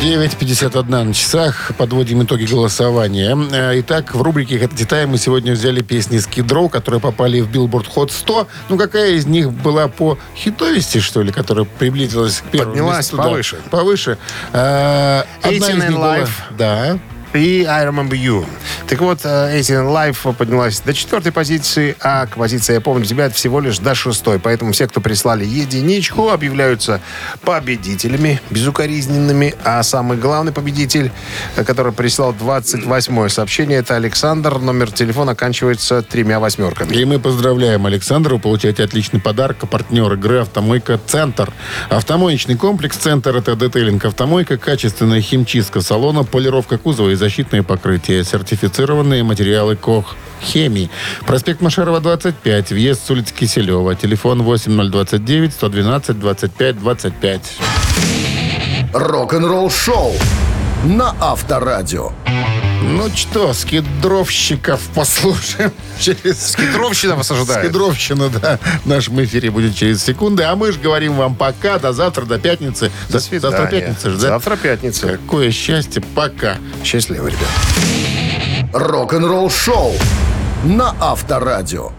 9.51 0.04 1.06
на 1.06 1.14
часах. 1.14 1.72
Подводим 1.78 2.24
итоги 2.24 2.44
голосования. 2.44 3.38
Э, 3.54 3.80
Итак, 3.80 4.14
в 4.14 4.22
рубрике 4.22 4.58
«Это 4.58 4.76
Титай» 4.76 5.06
мы 5.06 5.18
сегодня 5.18 5.54
взяли 5.54 5.82
песни 5.82 6.18
Skid 6.18 6.43
Row, 6.43 6.68
которые 6.68 7.00
попали 7.00 7.40
в 7.40 7.50
Billboard 7.50 7.88
Hot 7.88 8.12
100. 8.12 8.48
Ну, 8.68 8.78
какая 8.78 9.12
из 9.12 9.26
них 9.26 9.54
была 9.54 9.88
по 9.88 10.18
хитовости, 10.36 11.00
что 11.00 11.22
ли, 11.22 11.32
которая 11.32 11.64
приблизилась 11.64 12.42
к 12.42 12.52
первому 12.52 12.72
Поднялась 12.72 12.98
месту? 12.98 13.16
Да, 13.16 13.24
повыше. 13.24 13.58
повыше. 13.72 14.18
Э, 14.52 15.24
Одна 15.42 15.52
из 15.56 15.62
18 15.62 15.90
них 15.90 15.98
была-. 15.98 16.28
Да. 16.58 17.00
И 17.34 17.64
I 17.64 17.86
Remember 17.86 18.12
You. 18.12 18.46
Так 18.88 19.02
вот, 19.02 19.22
э, 19.24 19.58
Эйтин 19.58 19.88
Life 19.88 20.34
поднялась 20.36 20.80
до 20.82 20.94
четвертой 20.94 21.32
позиции, 21.32 21.96
а 22.00 22.28
композиция 22.28 22.76
«Я 22.76 22.82
помню 22.82 23.06
тебя» 23.06 23.30
всего 23.30 23.60
лишь 23.60 23.80
до 23.80 23.96
шестой. 23.96 24.38
Поэтому 24.38 24.72
все, 24.72 24.88
кто 24.88 25.02
прислали 25.02 25.44
единичку, 25.44 26.30
объявляются 26.30 27.02
победителями, 27.42 28.40
безукоризненными. 28.52 29.56
А 29.64 29.82
самый 29.82 30.18
главный 30.18 30.52
победитель, 30.52 31.12
э, 31.56 31.64
который 31.64 31.92
прислал 31.92 32.34
28-е 32.34 33.30
сообщение, 33.30 33.80
это 33.80 33.96
Александр. 33.96 34.60
Номер 34.60 34.92
телефона 34.92 35.32
оканчивается 35.32 36.04
тремя 36.04 36.40
восьмерками. 36.40 36.94
И 36.94 37.04
мы 37.06 37.18
поздравляем 37.18 37.86
Александра. 37.88 38.36
Вы 38.36 38.40
получаете 38.40 38.84
отличный 38.84 39.20
подарок. 39.20 39.58
Партнер 39.70 40.14
игры 40.14 40.42
«Автомойка 40.42 41.00
Центр». 41.08 41.52
Автомоечный 41.90 42.58
комплекс 42.58 42.98
«Центр»— 42.98 43.36
это 43.38 43.56
детейлинг 43.56 44.06
«Автомойка», 44.06 44.58
качественная 44.58 45.22
химчистка 45.22 45.82
салона, 45.82 46.24
полировка 46.24 46.78
кузова 46.78 47.10
и 47.10 47.23
защитные 47.24 47.64
покрытия, 47.64 48.22
сертифицированные 48.26 49.24
материалы 49.24 49.78
КОХ. 49.78 50.16
Хемии. 50.42 50.90
Проспект 51.26 51.62
Машерова, 51.62 52.02
25. 52.02 52.72
Въезд 52.72 53.06
с 53.06 53.10
улицы 53.10 53.34
Киселева. 53.34 53.96
Телефон 53.96 54.44
8029 54.44 55.54
112 55.54 56.20
25 56.20 56.80
25. 56.80 57.42
Рок-н-ролл-шоу 58.94 60.12
на 60.84 61.16
Авторадио. 61.22 62.12
Ну 62.84 63.10
что, 63.16 63.54
скидровщиков 63.54 64.82
послушаем 64.94 65.72
через... 66.00 66.52
Скидровщина 66.52 67.16
вас 67.16 67.32
ожидает. 67.32 67.66
Скидровщина, 67.66 68.30
да. 68.30 68.60
В 68.84 68.88
нашем 68.88 69.24
эфире 69.24 69.52
будет 69.52 69.76
через 69.76 70.04
секунды. 70.04 70.44
А 70.44 70.56
мы 70.56 70.72
же 70.72 70.80
говорим 70.80 71.16
вам 71.16 71.36
пока. 71.36 71.80
До 71.80 71.94
завтра, 71.94 72.26
до 72.26 72.38
пятницы. 72.38 72.92
До 73.10 73.20
свидания. 73.20 73.58
Завтра 73.58 73.68
пятница 73.68 74.10
же, 74.10 74.18
да? 74.18 74.28
Завтра 74.28 74.58
пятница. 74.58 75.08
Какое 75.08 75.52
счастье. 75.52 76.04
Пока. 76.14 76.58
Счастливо, 76.84 77.28
ребят. 77.28 77.50
Рок-н-ролл-шоу 78.74 79.94
на 80.66 80.94
Авторадио. 81.00 81.92